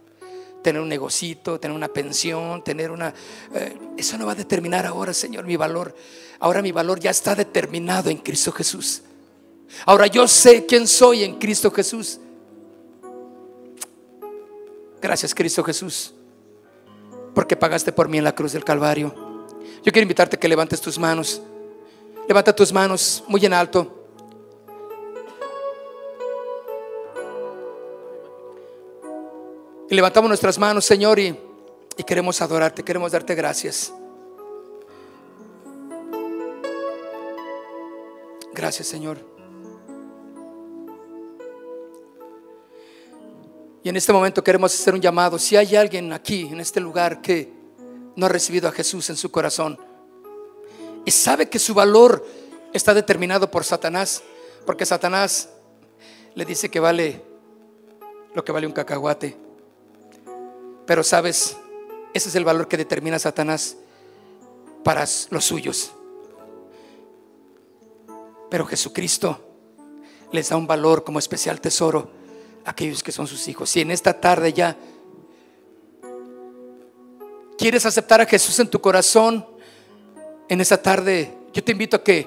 tener 0.62 0.80
un 0.80 0.88
negocito, 0.88 1.60
tener 1.60 1.76
una 1.76 1.88
pensión, 1.88 2.64
tener 2.64 2.90
una... 2.90 3.14
Eh, 3.54 3.76
eso 3.96 4.18
no 4.18 4.26
va 4.26 4.32
a 4.32 4.34
determinar 4.34 4.86
ahora, 4.86 5.12
Señor, 5.12 5.44
mi 5.44 5.56
valor. 5.56 5.94
Ahora 6.40 6.62
mi 6.62 6.72
valor 6.72 6.98
ya 6.98 7.10
está 7.10 7.34
determinado 7.34 8.10
en 8.10 8.18
Cristo 8.18 8.50
Jesús. 8.52 9.02
Ahora 9.86 10.06
yo 10.06 10.26
sé 10.26 10.66
quién 10.66 10.86
soy 10.86 11.24
en 11.24 11.38
Cristo 11.38 11.70
Jesús. 11.70 12.18
Gracias, 15.00 15.34
Cristo 15.34 15.62
Jesús. 15.62 16.13
Porque 17.34 17.56
pagaste 17.56 17.92
por 17.92 18.08
mí 18.08 18.18
en 18.18 18.24
la 18.24 18.34
cruz 18.34 18.52
del 18.52 18.64
Calvario. 18.64 19.14
Yo 19.82 19.92
quiero 19.92 20.02
invitarte 20.02 20.36
a 20.36 20.40
que 20.40 20.48
levantes 20.48 20.80
tus 20.80 20.98
manos. 20.98 21.42
Levanta 22.28 22.54
tus 22.54 22.72
manos 22.72 23.22
muy 23.26 23.44
en 23.44 23.52
alto. 23.52 24.00
Y 29.90 29.94
levantamos 29.94 30.28
nuestras 30.28 30.58
manos, 30.58 30.84
Señor, 30.84 31.18
y, 31.18 31.38
y 31.96 32.02
queremos 32.04 32.40
adorarte, 32.40 32.82
queremos 32.82 33.12
darte 33.12 33.34
gracias. 33.34 33.92
Gracias, 38.54 38.88
Señor. 38.88 39.33
Y 43.84 43.90
en 43.90 43.96
este 43.96 44.14
momento 44.14 44.42
queremos 44.42 44.72
hacer 44.72 44.94
un 44.94 45.00
llamado. 45.02 45.38
Si 45.38 45.56
hay 45.56 45.76
alguien 45.76 46.10
aquí, 46.14 46.48
en 46.50 46.58
este 46.58 46.80
lugar, 46.80 47.20
que 47.20 47.52
no 48.16 48.24
ha 48.24 48.30
recibido 48.30 48.66
a 48.66 48.72
Jesús 48.72 49.10
en 49.10 49.16
su 49.16 49.30
corazón 49.30 49.78
y 51.04 51.10
sabe 51.10 51.50
que 51.50 51.58
su 51.58 51.74
valor 51.74 52.26
está 52.72 52.94
determinado 52.94 53.50
por 53.50 53.62
Satanás, 53.62 54.22
porque 54.64 54.86
Satanás 54.86 55.50
le 56.34 56.46
dice 56.46 56.70
que 56.70 56.80
vale 56.80 57.22
lo 58.32 58.42
que 58.42 58.52
vale 58.52 58.66
un 58.66 58.72
cacahuate. 58.72 59.36
Pero 60.86 61.02
sabes, 61.04 61.58
ese 62.14 62.30
es 62.30 62.34
el 62.36 62.44
valor 62.46 62.68
que 62.68 62.78
determina 62.78 63.18
Satanás 63.18 63.76
para 64.82 65.04
los 65.28 65.44
suyos. 65.44 65.92
Pero 68.48 68.64
Jesucristo 68.64 69.38
les 70.32 70.48
da 70.48 70.56
un 70.56 70.66
valor 70.66 71.04
como 71.04 71.18
especial 71.18 71.60
tesoro 71.60 72.13
aquellos 72.64 73.02
que 73.02 73.12
son 73.12 73.26
sus 73.26 73.46
hijos. 73.48 73.74
Y 73.76 73.80
en 73.80 73.90
esta 73.90 74.20
tarde 74.20 74.52
ya 74.52 74.76
quieres 77.56 77.86
aceptar 77.86 78.20
a 78.20 78.26
Jesús 78.26 78.58
en 78.58 78.68
tu 78.68 78.80
corazón, 78.80 79.46
en 80.48 80.60
esta 80.60 80.80
tarde 80.80 81.36
yo 81.52 81.62
te 81.62 81.72
invito 81.72 81.96
a 81.96 82.04
que 82.04 82.26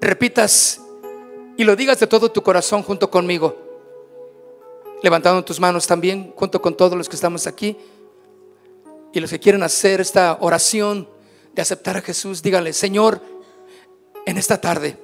repitas 0.00 0.80
y 1.56 1.64
lo 1.64 1.76
digas 1.76 2.00
de 2.00 2.06
todo 2.06 2.30
tu 2.30 2.42
corazón 2.42 2.82
junto 2.82 3.10
conmigo. 3.10 3.56
Levantando 5.02 5.44
tus 5.44 5.58
manos 5.58 5.86
también 5.86 6.32
junto 6.36 6.62
con 6.62 6.76
todos 6.76 6.96
los 6.96 7.08
que 7.08 7.16
estamos 7.16 7.46
aquí. 7.46 7.76
Y 9.12 9.20
los 9.20 9.30
que 9.30 9.40
quieren 9.40 9.62
hacer 9.62 10.00
esta 10.00 10.38
oración 10.40 11.08
de 11.52 11.60
aceptar 11.60 11.98
a 11.98 12.00
Jesús, 12.00 12.42
díganle, 12.42 12.72
Señor, 12.72 13.20
en 14.24 14.38
esta 14.38 14.60
tarde 14.60 14.96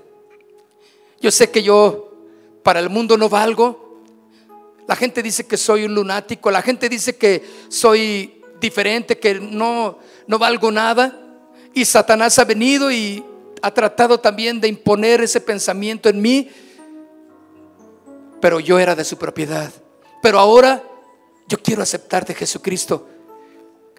yo 1.21 1.31
sé 1.31 1.51
que 1.51 1.63
yo 1.63 2.13
para 2.63 2.81
el 2.81 2.91
mundo 2.91 3.17
no 3.17 3.29
valgo. 3.29 3.88
La 4.89 4.97
gente 4.97 5.23
dice 5.23 5.47
que 5.47 5.59
soy 5.59 5.85
un 5.85 5.95
lunático, 5.95 6.51
la 6.51 6.63
gente 6.63 6.89
dice 6.89 7.15
que 7.15 7.45
soy 7.69 8.43
diferente, 8.59 9.19
que 9.19 9.35
no, 9.35 9.99
no 10.27 10.39
valgo 10.39 10.73
nada. 10.73 11.15
Y 11.75 11.85
Satanás 11.85 12.39
ha 12.39 12.47
venido 12.47 12.91
y 12.91 13.23
ha 13.61 13.71
tratado 13.71 14.19
también 14.19 14.63
de 14.63 14.69
imponer 14.69 15.21
ese 15.21 15.43
pensamiento 15.43 16.09
en 16.09 16.23
mí. 16.23 16.51
Pero 18.41 18.61
yo 18.61 18.79
era 18.79 18.95
de 18.95 19.05
su 19.05 19.19
propiedad. 19.19 19.71
Pero 20.23 20.39
ahora 20.39 20.83
yo 21.49 21.59
quiero 21.59 21.83
aceptarte, 21.83 22.33
Jesucristo, 22.33 23.07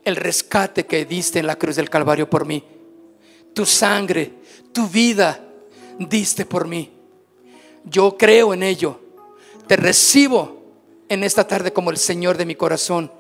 el 0.04 0.16
rescate 0.16 0.88
que 0.88 1.06
diste 1.06 1.38
en 1.38 1.46
la 1.46 1.56
cruz 1.56 1.76
del 1.76 1.92
Calvario 1.92 2.28
por 2.28 2.48
mí. 2.48 2.64
Tu 3.54 3.64
sangre, 3.64 4.34
tu 4.74 4.88
vida 4.88 5.40
diste 6.00 6.48
por 6.48 6.68
mí. 6.68 6.92
Yo 7.86 8.18
creo 8.18 8.56
en 8.56 8.64
ello. 8.64 9.00
Te 9.68 9.76
recibo 9.76 10.59
en 11.10 11.24
esta 11.24 11.46
tarde 11.46 11.74
como 11.74 11.90
el 11.90 11.98
Señor 11.98 12.38
de 12.38 12.46
mi 12.46 12.56
corazón. 12.56 13.12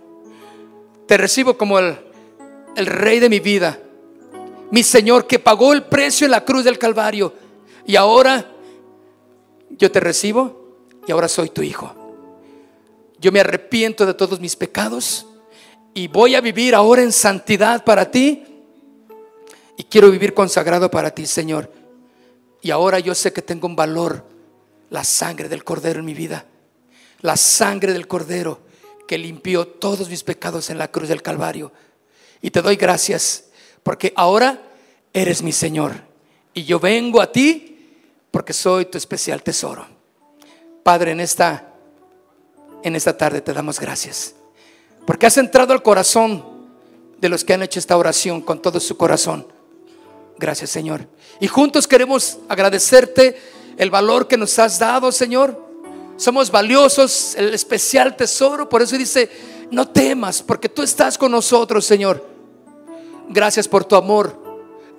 Te 1.07 1.17
recibo 1.17 1.57
como 1.57 1.79
el, 1.79 1.97
el 2.75 2.85
Rey 2.85 3.19
de 3.19 3.29
mi 3.29 3.39
vida. 3.39 3.79
Mi 4.71 4.83
Señor 4.83 5.25
que 5.25 5.39
pagó 5.39 5.73
el 5.73 5.83
precio 5.83 6.25
en 6.25 6.31
la 6.31 6.45
cruz 6.45 6.63
del 6.63 6.77
Calvario. 6.77 7.33
Y 7.85 7.95
ahora 7.95 8.45
yo 9.71 9.91
te 9.91 9.99
recibo 9.99 10.77
y 11.07 11.11
ahora 11.11 11.27
soy 11.27 11.49
tu 11.49 11.63
hijo. 11.63 11.95
Yo 13.19 13.31
me 13.31 13.39
arrepiento 13.39 14.05
de 14.05 14.13
todos 14.13 14.39
mis 14.39 14.55
pecados 14.55 15.25
y 15.93 16.07
voy 16.07 16.35
a 16.35 16.41
vivir 16.41 16.75
ahora 16.75 17.01
en 17.01 17.11
santidad 17.11 17.83
para 17.83 18.09
ti. 18.09 18.43
Y 19.75 19.83
quiero 19.85 20.11
vivir 20.11 20.33
consagrado 20.33 20.91
para 20.91 21.11
ti, 21.11 21.25
Señor. 21.25 21.71
Y 22.61 22.71
ahora 22.71 22.99
yo 22.99 23.15
sé 23.15 23.33
que 23.33 23.41
tengo 23.41 23.67
un 23.67 23.75
valor 23.75 24.25
la 24.89 25.03
sangre 25.03 25.49
del 25.49 25.63
Cordero 25.63 25.99
en 25.99 26.05
mi 26.05 26.13
vida. 26.13 26.45
La 27.21 27.37
sangre 27.37 27.93
del 27.93 28.07
Cordero 28.07 28.61
que 29.07 29.17
limpió 29.17 29.67
todos 29.67 30.09
mis 30.09 30.23
pecados 30.23 30.69
en 30.69 30.77
la 30.77 30.89
cruz 30.89 31.09
del 31.09 31.21
Calvario. 31.21 31.71
Y 32.41 32.51
te 32.51 32.61
doy 32.61 32.75
gracias 32.75 33.45
porque 33.83 34.13
ahora 34.15 34.61
eres 35.13 35.41
mi 35.41 35.51
Señor. 35.51 35.93
Y 36.53 36.63
yo 36.63 36.79
vengo 36.79 37.21
a 37.21 37.31
ti 37.31 37.95
porque 38.31 38.53
soy 38.53 38.85
tu 38.85 38.97
especial 38.97 39.41
tesoro. 39.41 39.87
Padre, 40.83 41.11
en 41.11 41.19
esta, 41.19 41.73
en 42.83 42.95
esta 42.95 43.17
tarde 43.17 43.41
te 43.41 43.53
damos 43.53 43.79
gracias. 43.79 44.35
Porque 45.05 45.25
has 45.25 45.37
entrado 45.37 45.73
al 45.73 45.81
corazón 45.81 46.45
de 47.19 47.29
los 47.29 47.43
que 47.43 47.53
han 47.53 47.63
hecho 47.63 47.79
esta 47.79 47.97
oración 47.97 48.41
con 48.41 48.61
todo 48.61 48.79
su 48.79 48.95
corazón. 48.95 49.47
Gracias, 50.37 50.69
Señor. 50.69 51.07
Y 51.39 51.47
juntos 51.47 51.87
queremos 51.87 52.37
agradecerte 52.47 53.37
el 53.77 53.89
valor 53.89 54.27
que 54.27 54.37
nos 54.37 54.57
has 54.59 54.79
dado, 54.79 55.11
Señor. 55.11 55.68
Somos 56.19 56.51
valiosos, 56.51 57.33
el 57.35 57.53
especial 57.53 58.17
tesoro. 58.17 58.67
Por 58.67 58.81
eso 58.81 58.97
dice, 58.97 59.29
no 59.71 59.87
temas, 59.87 60.43
porque 60.43 60.67
tú 60.67 60.83
estás 60.83 61.17
con 61.17 61.31
nosotros, 61.31 61.85
Señor. 61.85 62.27
Gracias 63.29 63.69
por 63.69 63.85
tu 63.85 63.95
amor 63.95 64.37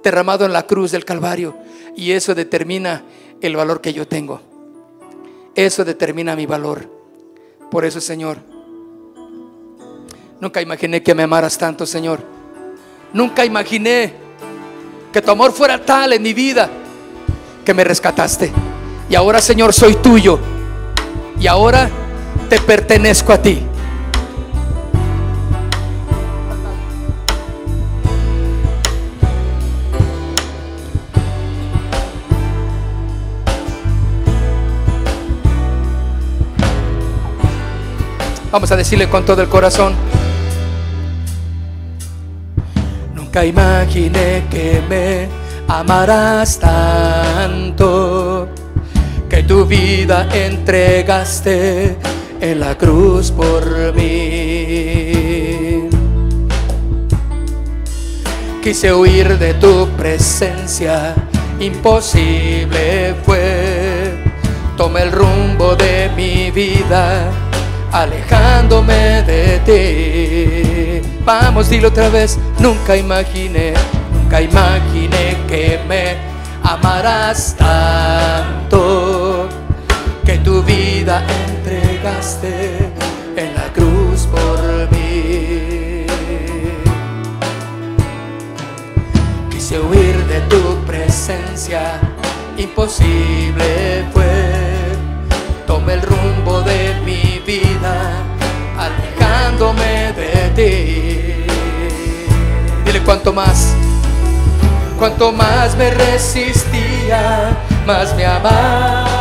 derramado 0.03 0.47
en 0.47 0.55
la 0.55 0.67
cruz 0.67 0.93
del 0.93 1.05
Calvario. 1.05 1.55
Y 1.95 2.13
eso 2.13 2.35
determina 2.35 3.05
el 3.43 3.55
valor 3.55 3.83
que 3.83 3.93
yo 3.93 4.09
tengo. 4.09 4.41
Eso 5.55 5.85
determina 5.85 6.35
mi 6.35 6.47
valor. 6.47 6.91
Por 7.71 7.85
eso, 7.85 8.01
Señor, 8.01 8.39
nunca 10.41 10.63
imaginé 10.63 11.03
que 11.03 11.15
me 11.15 11.25
amaras 11.25 11.59
tanto, 11.59 11.85
Señor. 11.85 12.21
Nunca 13.13 13.45
imaginé 13.45 14.15
que 15.13 15.21
tu 15.21 15.31
amor 15.31 15.53
fuera 15.53 15.85
tal 15.85 16.15
en 16.15 16.23
mi 16.23 16.33
vida 16.33 16.71
que 17.63 17.75
me 17.75 17.85
rescataste. 17.85 18.51
Y 19.11 19.15
ahora, 19.15 19.43
Señor, 19.43 19.75
soy 19.75 19.97
tuyo. 19.97 20.60
Y 21.41 21.47
ahora 21.47 21.89
te 22.51 22.61
pertenezco 22.61 23.33
a 23.33 23.41
ti. 23.41 23.67
Vamos 38.53 38.71
a 38.71 38.77
decirle 38.77 39.09
con 39.09 39.25
todo 39.25 39.41
el 39.41 39.49
corazón. 39.49 39.95
Nunca 43.15 43.47
imaginé 43.47 44.45
que 44.51 44.83
me 44.89 45.29
amarás 45.69 46.59
tanto 46.59 48.49
tu 49.43 49.65
vida 49.65 50.29
entregaste 50.33 51.97
en 52.41 52.61
la 52.61 52.77
cruz 52.77 53.31
por 53.31 53.95
mí. 53.95 55.89
Quise 58.63 58.93
huir 58.93 59.39
de 59.39 59.55
tu 59.55 59.89
presencia, 59.97 61.15
imposible 61.59 63.15
fue. 63.25 64.23
Tomé 64.77 65.03
el 65.03 65.13
rumbo 65.13 65.77
de 65.77 66.11
mi 66.17 66.51
vida, 66.51 67.31
alejándome 67.93 69.23
de 69.23 69.61
ti. 69.65 71.03
Vamos, 71.25 71.69
dilo 71.69 71.89
otra 71.89 72.09
vez, 72.09 72.39
nunca 72.59 72.97
imaginé, 72.97 73.75
nunca 74.13 74.41
imaginé 74.41 75.37
que 75.49 75.79
me 75.89 76.17
amarás 76.63 77.55
tanto 77.57 79.20
tu 80.45 80.63
vida 80.63 81.25
entregaste 81.49 82.93
en 83.37 83.55
la 83.55 83.73
cruz 83.73 84.27
por 84.27 84.91
mí. 84.91 86.07
Quise 89.51 89.81
huir 89.81 90.17
de 90.27 90.41
tu 90.43 90.77
presencia, 90.87 92.01
imposible 92.57 94.05
fue. 94.13 94.53
Tomé 95.67 95.95
el 95.95 96.03
rumbo 96.03 96.63
de 96.63 96.95
mi 97.05 97.43
vida, 97.47 98.13
alejándome 98.79 100.13
de 100.13 100.51
ti. 100.57 101.45
Dile 102.85 103.01
cuánto 103.03 103.33
más 103.33 103.75
Cuanto 105.01 105.33
más 105.33 105.79
me 105.79 105.91
resistía, 105.93 107.57
más 107.87 108.15
me 108.17 108.27
amabas. 108.27 109.20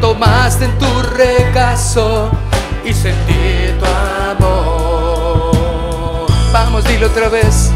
Tomaste 0.00 0.64
en 0.64 0.78
tu 0.78 0.86
regazo 1.16 2.30
y 2.84 2.94
sentí 2.94 3.72
tu 3.78 3.84
amor. 4.30 5.56
Vamos, 6.52 6.84
dile 6.84 7.06
otra 7.06 7.28
vez. 7.28 7.70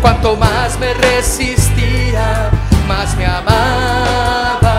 Cuanto 0.00 0.36
más 0.36 0.78
me 0.78 0.94
resistía, 0.94 2.50
más 2.86 3.16
me 3.16 3.26
amabas. 3.26 4.70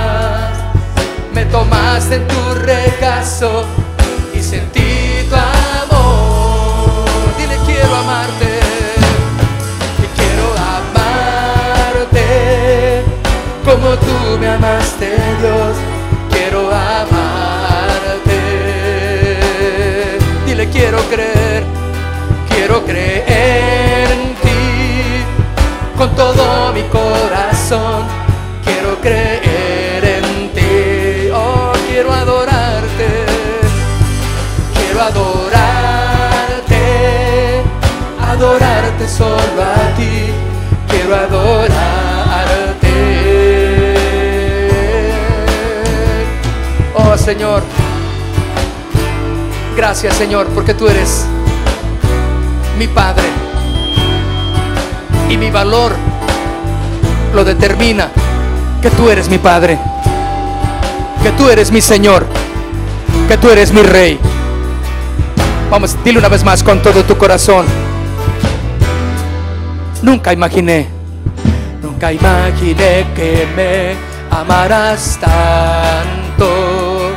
Me 1.34 1.46
tomaste 1.46 2.16
en 2.16 2.28
tu 2.28 2.54
regazo 2.56 3.66
y 4.34 4.42
sentí 4.42 5.28
tu 5.30 5.36
amor. 5.36 7.06
Dile, 7.38 7.58
quiero 7.66 7.96
amarte. 7.96 8.60
Y 10.00 10.08
quiero 10.18 10.54
amarte 10.54 11.02
como 13.66 13.96
tú 13.98 14.38
me 14.40 14.48
amaste, 14.50 15.18
Dios. 15.42 15.91
Quiero 22.72 22.86
creer 22.86 24.12
en 24.12 24.34
ti 24.36 25.26
con 25.98 26.16
todo 26.16 26.72
mi 26.72 26.84
corazón. 26.84 28.06
Quiero 28.64 28.96
creer 29.02 30.06
en 30.06 30.54
ti. 30.54 31.30
Oh, 31.34 31.74
quiero 31.90 32.14
adorarte. 32.14 33.26
Quiero 34.74 35.02
adorarte. 35.02 36.82
Adorarte 38.26 39.06
solo 39.06 39.62
a 39.62 39.94
ti. 39.98 40.32
Quiero 40.88 41.14
adorarte. 41.14 42.94
Oh 46.96 47.18
Señor. 47.18 47.64
Gracias 49.76 50.16
Señor 50.16 50.48
porque 50.56 50.74
tú 50.74 50.88
eres 50.88 51.28
mi 52.82 52.88
Padre. 52.88 53.26
Y 55.30 55.38
mi 55.38 55.52
valor 55.52 55.92
lo 57.32 57.44
determina 57.44 58.10
que 58.82 58.90
tú 58.90 59.08
eres 59.08 59.30
mi 59.30 59.38
Padre, 59.38 59.78
que 61.22 61.30
tú 61.34 61.48
eres 61.48 61.72
mi 61.72 61.80
Señor, 61.80 62.26
que 63.28 63.38
tú 63.38 63.52
eres 63.52 63.72
mi 63.72 63.84
Rey. 63.84 64.20
Vamos, 65.70 65.96
dile 66.04 66.18
una 66.18 66.28
vez 66.28 66.44
más 66.44 66.64
con 66.64 66.82
todo 66.82 67.04
tu 67.04 67.16
corazón. 67.20 67.68
Nunca 70.02 70.34
imaginé, 70.34 70.88
nunca 71.84 72.12
imaginé 72.12 73.06
que 73.16 73.48
me 73.56 73.96
amarás 74.36 75.20
tanto, 75.22 77.12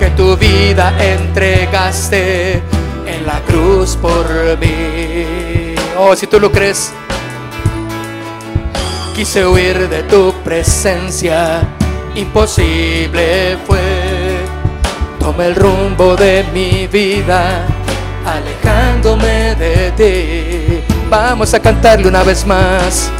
que 0.00 0.10
tu 0.16 0.36
vida 0.36 0.92
entregaste 0.98 2.69
por 3.88 4.58
mí. 4.58 5.74
Oh, 5.98 6.14
si 6.14 6.26
tú 6.26 6.38
lo 6.38 6.52
crees, 6.52 6.92
quise 9.16 9.46
huir 9.46 9.88
de 9.88 10.02
tu 10.02 10.34
presencia, 10.44 11.62
imposible 12.14 13.56
fue. 13.66 13.80
Tomé 15.18 15.46
el 15.46 15.54
rumbo 15.54 16.14
de 16.14 16.44
mi 16.52 16.86
vida, 16.88 17.66
alejándome 18.26 19.54
de 19.54 19.92
ti. 19.92 20.84
Vamos 21.08 21.54
a 21.54 21.60
cantarle 21.60 22.08
una 22.08 22.22
vez 22.22 22.46
más. 22.46 23.10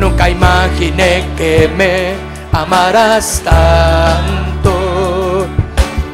Nunca 0.00 0.30
imaginé 0.30 1.26
que 1.36 1.70
me 1.76 2.14
amarás 2.52 3.42
tanto 3.44 5.46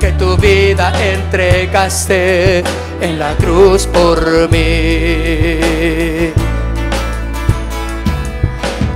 que 0.00 0.10
tu 0.12 0.36
vida 0.36 0.92
entregaste 1.00 2.64
en 3.00 3.18
la 3.18 3.34
cruz 3.36 3.86
por 3.86 4.50
mí. 4.50 5.58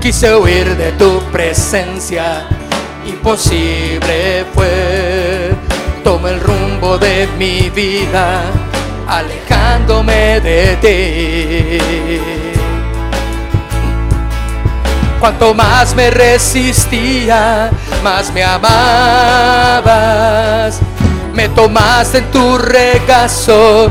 Quise 0.00 0.34
huir 0.34 0.76
de 0.76 0.92
tu 0.92 1.20
presencia, 1.30 2.46
imposible 3.06 4.44
fue. 4.54 5.54
Tomé 6.02 6.30
el 6.30 6.40
rumbo 6.40 6.98
de 6.98 7.28
mi 7.38 7.70
vida, 7.70 8.42
alejándome 9.06 10.40
de 10.40 10.76
ti. 10.82 11.78
Cuanto 15.20 15.54
más 15.54 15.94
me 15.94 16.10
resistía, 16.10 17.70
más 18.02 18.32
me 18.32 18.42
amabas. 18.42 19.92
Me 21.34 21.48
tomaste 21.48 22.18
en 22.18 22.30
tu 22.30 22.58
regazo 22.58 23.90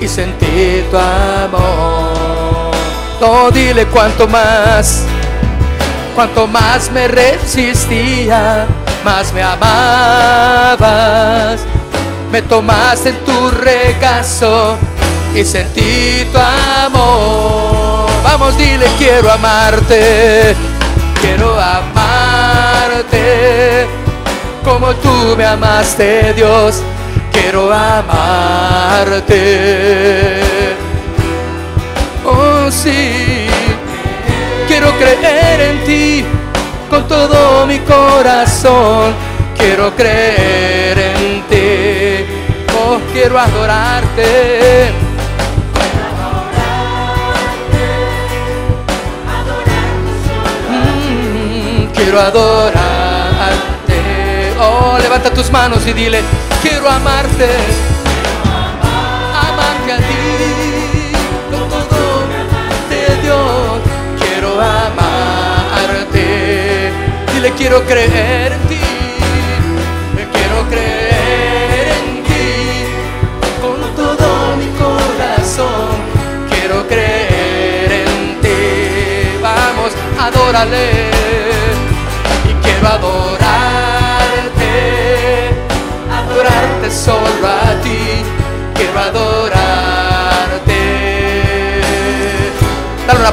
y 0.00 0.08
sentí 0.08 0.82
tu 0.90 0.96
amor. 0.96 2.72
No, 3.20 3.50
dile 3.50 3.86
cuanto 3.86 4.26
más, 4.26 5.04
cuanto 6.16 6.48
más 6.48 6.90
me 6.90 7.06
resistía, 7.06 8.66
más 9.04 9.32
me 9.32 9.42
amabas. 9.42 10.80
Me 12.32 12.42
tomaste 12.42 13.10
en 13.10 13.24
tu 13.24 13.50
regazo 13.50 14.76
y 15.34 15.44
sentí 15.44 16.26
tu 16.32 16.38
amor. 16.38 18.10
Vamos, 18.24 18.58
dile, 18.58 18.86
quiero 18.98 19.30
amarte, 19.30 20.56
quiero 21.20 21.54
amarte 21.60 22.80
como 24.64 24.94
tú 24.94 25.34
me 25.36 25.44
amaste, 25.44 26.32
Dios. 26.34 26.82
Quiero 27.32 27.72
amarte. 27.72 29.30
Oh, 32.24 32.70
sí, 32.70 33.46
quiero 34.68 34.90
creer 34.98 35.60
en 35.60 35.84
ti 35.84 36.24
con 36.88 37.06
todo 37.08 37.66
mi 37.66 37.78
corazón. 37.80 39.14
Quiero 39.56 39.94
creer 39.94 40.98
en 40.98 41.42
ti. 41.48 42.24
Oh, 42.78 42.98
quiero 43.12 43.38
adorarte. 43.38 44.92
Mm, 50.70 51.86
quiero 51.94 52.20
adorarte. 52.20 52.99
Levanta 55.02 55.30
tus 55.34 55.50
manos 55.50 55.86
y 55.86 55.92
dile, 55.92 56.20
quiero 56.62 56.88
amarte. 56.88 57.48
Amarte 59.48 59.92
a 59.92 59.96
ti 59.98 61.12
con 61.50 61.68
todo 61.68 62.26
Dios. 63.22 63.80
Quiero 64.20 64.60
amarte. 64.60 66.24
Dile, 67.34 67.52
quiero 67.52 67.84
creer 67.84 68.52
en 68.52 68.68
ti. 68.68 68.89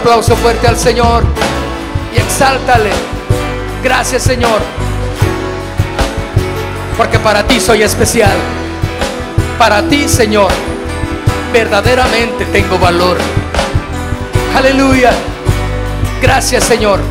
Aplauso 0.07 0.37
fuerte 0.37 0.65
al 0.65 0.77
Señor 0.77 1.21
y 2.15 2.17
exáltale. 2.17 2.91
Gracias, 3.83 4.23
Señor. 4.23 4.61
Porque 6.95 7.19
para 7.19 7.43
ti 7.45 7.59
soy 7.59 7.83
especial. 7.83 8.31
Para 9.59 9.81
ti, 9.83 10.07
Señor, 10.07 10.49
verdaderamente 11.51 12.45
tengo 12.45 12.79
valor. 12.79 13.17
Aleluya. 14.55 15.11
Gracias, 16.21 16.63
Señor. 16.63 17.01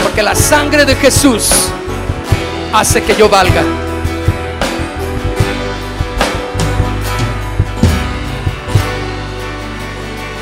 Porque 0.00 0.22
la 0.22 0.36
sangre 0.36 0.84
de 0.84 0.94
Jesús 0.94 1.50
hace 2.72 3.02
que 3.02 3.16
yo 3.16 3.28
valga. 3.28 3.64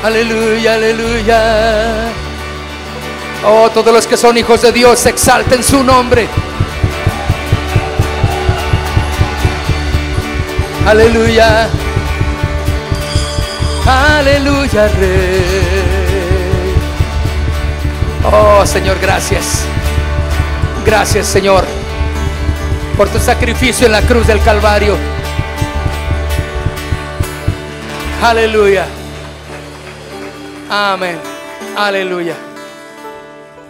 Aleluya, 0.03 0.75
aleluya. 0.75 2.11
Oh, 3.45 3.69
todos 3.69 3.93
los 3.93 4.07
que 4.07 4.15
son 4.15 4.37
hijos 4.37 4.61
de 4.61 4.71
Dios, 4.71 5.05
exalten 5.05 5.61
su 5.63 5.83
nombre. 5.83 6.27
Aleluya. 10.85 11.67
Aleluya, 13.85 14.87
Rey. 14.87 15.69
Oh, 18.31 18.65
Señor, 18.65 18.97
gracias. 19.01 19.65
Gracias, 20.85 21.27
Señor, 21.27 21.65
por 22.95 23.09
tu 23.09 23.19
sacrificio 23.19 23.85
en 23.85 23.91
la 23.91 24.01
cruz 24.01 24.27
del 24.27 24.41
Calvario. 24.41 24.95
Aleluya. 28.23 28.98
Amén. 30.69 31.19
Aleluya. 31.75 32.35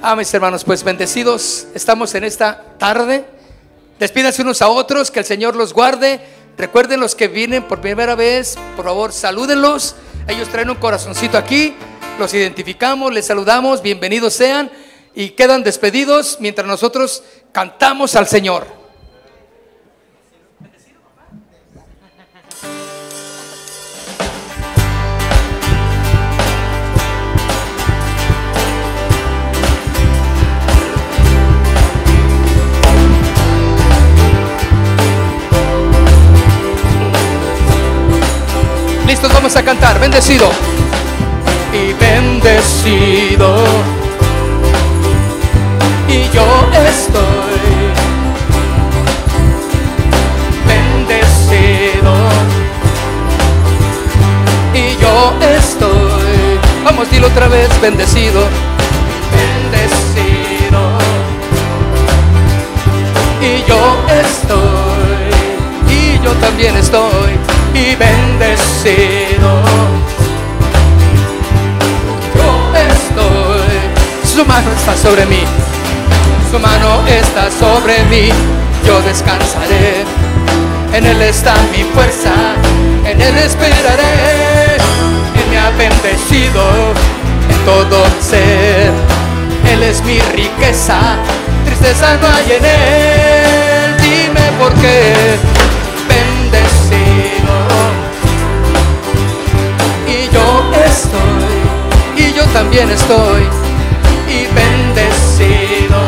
Amén, 0.02 0.20
mis 0.20 0.34
hermanos, 0.34 0.66
pues 0.66 0.84
bendecidos 0.84 1.68
estamos 1.74 2.14
en 2.14 2.26
esta 2.26 2.62
tarde. 2.78 3.26
Despídanse 3.98 4.42
unos 4.42 4.62
a 4.62 4.68
otros, 4.68 5.10
que 5.10 5.20
el 5.20 5.26
Señor 5.26 5.56
los 5.56 5.74
guarde. 5.74 6.20
Recuerden 6.58 7.00
los 7.00 7.16
que 7.16 7.30
vienen 7.30 7.64
por 7.64 7.80
primera 7.80 8.16
vez, 8.16 8.58
por 8.76 8.84
favor, 8.84 9.14
salúdenlos. 9.14 9.96
Ellos 10.28 10.50
traen 10.50 10.70
un 10.70 10.76
corazoncito 10.76 11.38
aquí, 11.38 11.74
los 12.20 12.34
identificamos, 12.34 13.14
les 13.14 13.28
saludamos, 13.28 13.82
bienvenidos 13.82 14.34
sean 14.34 14.70
y 15.16 15.30
quedan 15.30 15.64
despedidos 15.64 16.38
mientras 16.42 16.68
nosotros 16.68 17.24
cantamos 17.54 18.16
al 18.16 18.28
Señor. 18.28 18.79
Listos, 39.10 39.34
vamos 39.34 39.56
a 39.56 39.64
cantar. 39.64 40.00
Bendecido. 40.00 40.48
Y 41.74 41.94
bendecido. 41.94 43.56
Y 46.08 46.30
yo 46.32 46.46
estoy. 46.88 47.24
Bendecido. 50.68 52.14
Y 54.76 55.02
yo 55.02 55.34
estoy. 55.58 56.60
Vamos, 56.86 57.10
dilo 57.10 57.26
otra 57.30 57.48
vez. 57.48 57.68
Bendecido. 57.82 58.44
Bendecido. 59.34 60.82
Y 63.42 63.68
yo 63.68 63.98
estoy. 64.22 64.60
Y 65.90 66.24
yo 66.24 66.32
también 66.34 66.78
estoy 66.78 67.59
y 67.74 67.96
bendecido. 67.96 69.62
Yo 72.36 72.72
estoy, 72.76 73.80
su 74.26 74.46
mano 74.46 74.72
está 74.72 74.96
sobre 74.96 75.26
mí, 75.26 75.44
su 76.52 76.60
mano 76.60 77.06
está 77.08 77.50
sobre 77.52 78.04
mí, 78.06 78.30
yo 78.86 79.02
descansaré. 79.02 80.06
En 80.94 81.06
Él 81.06 81.22
está 81.22 81.54
mi 81.72 81.84
fuerza, 81.94 82.34
en 83.06 83.22
Él 83.22 83.38
esperaré. 83.38 84.76
Él 85.36 85.50
me 85.52 85.58
ha 85.60 85.70
bendecido 85.72 86.64
en 87.50 87.66
todo 87.66 88.06
ser. 88.22 88.92
Él 89.72 89.84
es 89.84 90.04
mi 90.04 90.20
riqueza, 90.36 91.00
tristeza 91.66 92.18
no 92.18 92.28
hay 92.28 92.52
en 92.58 92.66
Él. 92.66 93.98
Dime 94.02 94.52
por 94.58 94.74
qué 94.76 95.59
y 102.16 102.34
yo 102.34 102.44
también 102.54 102.90
estoy 102.90 103.44
y 104.28 104.46
bendecido. 104.54 106.00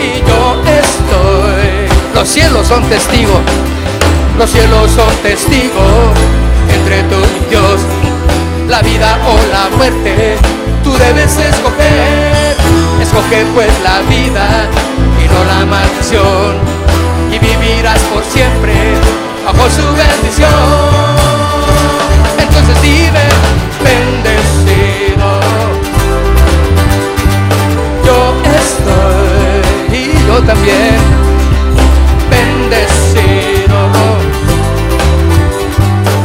Y 0.00 0.20
yo 0.28 0.62
estoy, 0.70 1.88
los 2.14 2.28
cielos 2.28 2.66
son 2.66 2.82
testigos, 2.88 3.40
los 4.38 4.50
cielos 4.50 4.90
son 4.90 5.14
testigos 5.22 6.12
entre 6.72 7.02
tú 7.04 7.16
y 7.16 7.50
Dios, 7.50 7.80
la 8.68 8.80
vida 8.82 9.18
o 9.26 9.52
la 9.52 9.76
muerte, 9.76 10.36
tú 10.82 10.92
debes 10.92 11.36
escoger, 11.36 12.56
escoge 13.00 13.44
pues 13.54 13.70
la 13.82 14.00
vida 14.10 14.68
y 15.22 15.28
no 15.32 15.44
la 15.44 15.64
maldición, 15.64 16.56
y 17.32 17.38
vivirás 17.38 18.00
por 18.12 18.22
siempre 18.24 18.74
bajo 19.46 19.70
su 19.70 19.82
bendición 19.94 21.23
vive 22.84 23.26
bendecido. 23.88 25.28
Yo 28.04 28.18
estoy 28.60 29.98
y 29.98 30.26
yo 30.26 30.36
también 30.42 30.98
bendecido. 32.30 33.78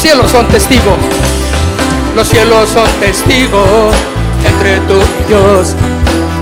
Cielos 0.04 0.32
son 0.32 0.46
testigos. 0.50 0.98
Los 2.14 2.28
cielos 2.28 2.68
son 2.68 2.90
testigos 3.00 3.96
entre 4.46 4.78
tú 4.82 4.96
y 4.96 5.28
Dios. 5.30 5.76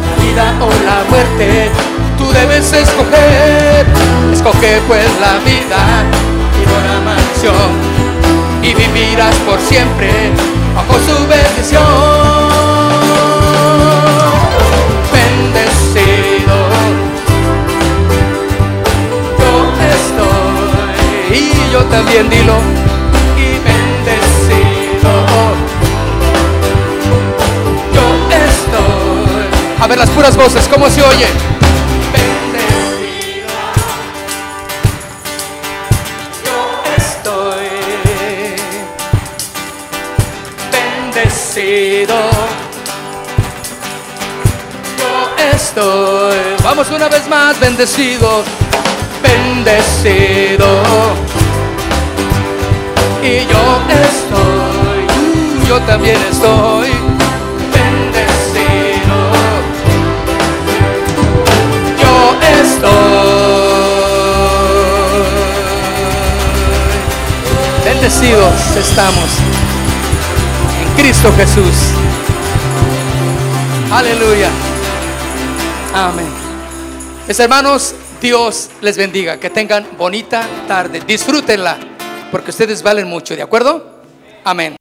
La 0.03 0.23
vida 0.23 0.53
o 0.59 0.67
la 0.83 1.03
muerte, 1.07 1.69
tú 2.17 2.31
debes 2.31 2.73
escoger. 2.73 3.85
Escoge 4.33 4.81
pues 4.87 5.05
la 5.19 5.37
vida 5.45 5.81
y 6.57 6.65
no 6.65 6.77
la 6.89 7.01
mansión. 7.05 7.69
Y 8.63 8.73
vivirás 8.73 9.35
por 9.45 9.59
siempre 9.59 10.09
bajo 10.75 10.95
su 10.95 11.27
bendición. 11.27 11.83
Bendecido. 15.13 16.55
Yo 19.37 19.53
estoy 19.97 21.37
y 21.37 21.71
yo 21.71 21.83
también 21.85 22.27
dilo 22.27 22.55
ver 29.91 29.99
las 29.99 30.09
puras 30.11 30.37
voces, 30.37 30.69
¿cómo 30.69 30.89
se 30.89 31.01
oye? 31.01 31.25
Bendecido. 32.13 33.49
Yo 36.45 36.81
estoy 36.95 37.67
bendecido. 40.71 42.15
Yo 44.97 45.13
estoy. 45.53 46.37
Vamos 46.63 46.89
una 46.89 47.09
vez 47.09 47.27
más, 47.27 47.59
bendecido. 47.59 48.45
Bendecido. 49.21 50.67
Y 53.21 53.39
yo 53.45 53.63
estoy. 54.07 55.67
Yo 55.67 55.81
también 55.81 56.17
estoy 56.31 57.00
Bendecidos 68.11 68.75
estamos 68.75 69.29
en 70.81 71.01
Cristo 71.01 71.31
Jesús. 71.37 71.75
Aleluya. 73.89 74.49
Amén. 75.93 76.27
Mis 77.25 77.39
hermanos, 77.39 77.95
Dios 78.21 78.69
les 78.81 78.97
bendiga. 78.97 79.39
Que 79.39 79.49
tengan 79.49 79.87
bonita 79.97 80.45
tarde. 80.67 81.01
Disfrútenla, 81.07 81.77
porque 82.31 82.51
ustedes 82.51 82.83
valen 82.83 83.07
mucho, 83.07 83.33
¿de 83.33 83.43
acuerdo? 83.43 84.01
Amén. 84.43 84.80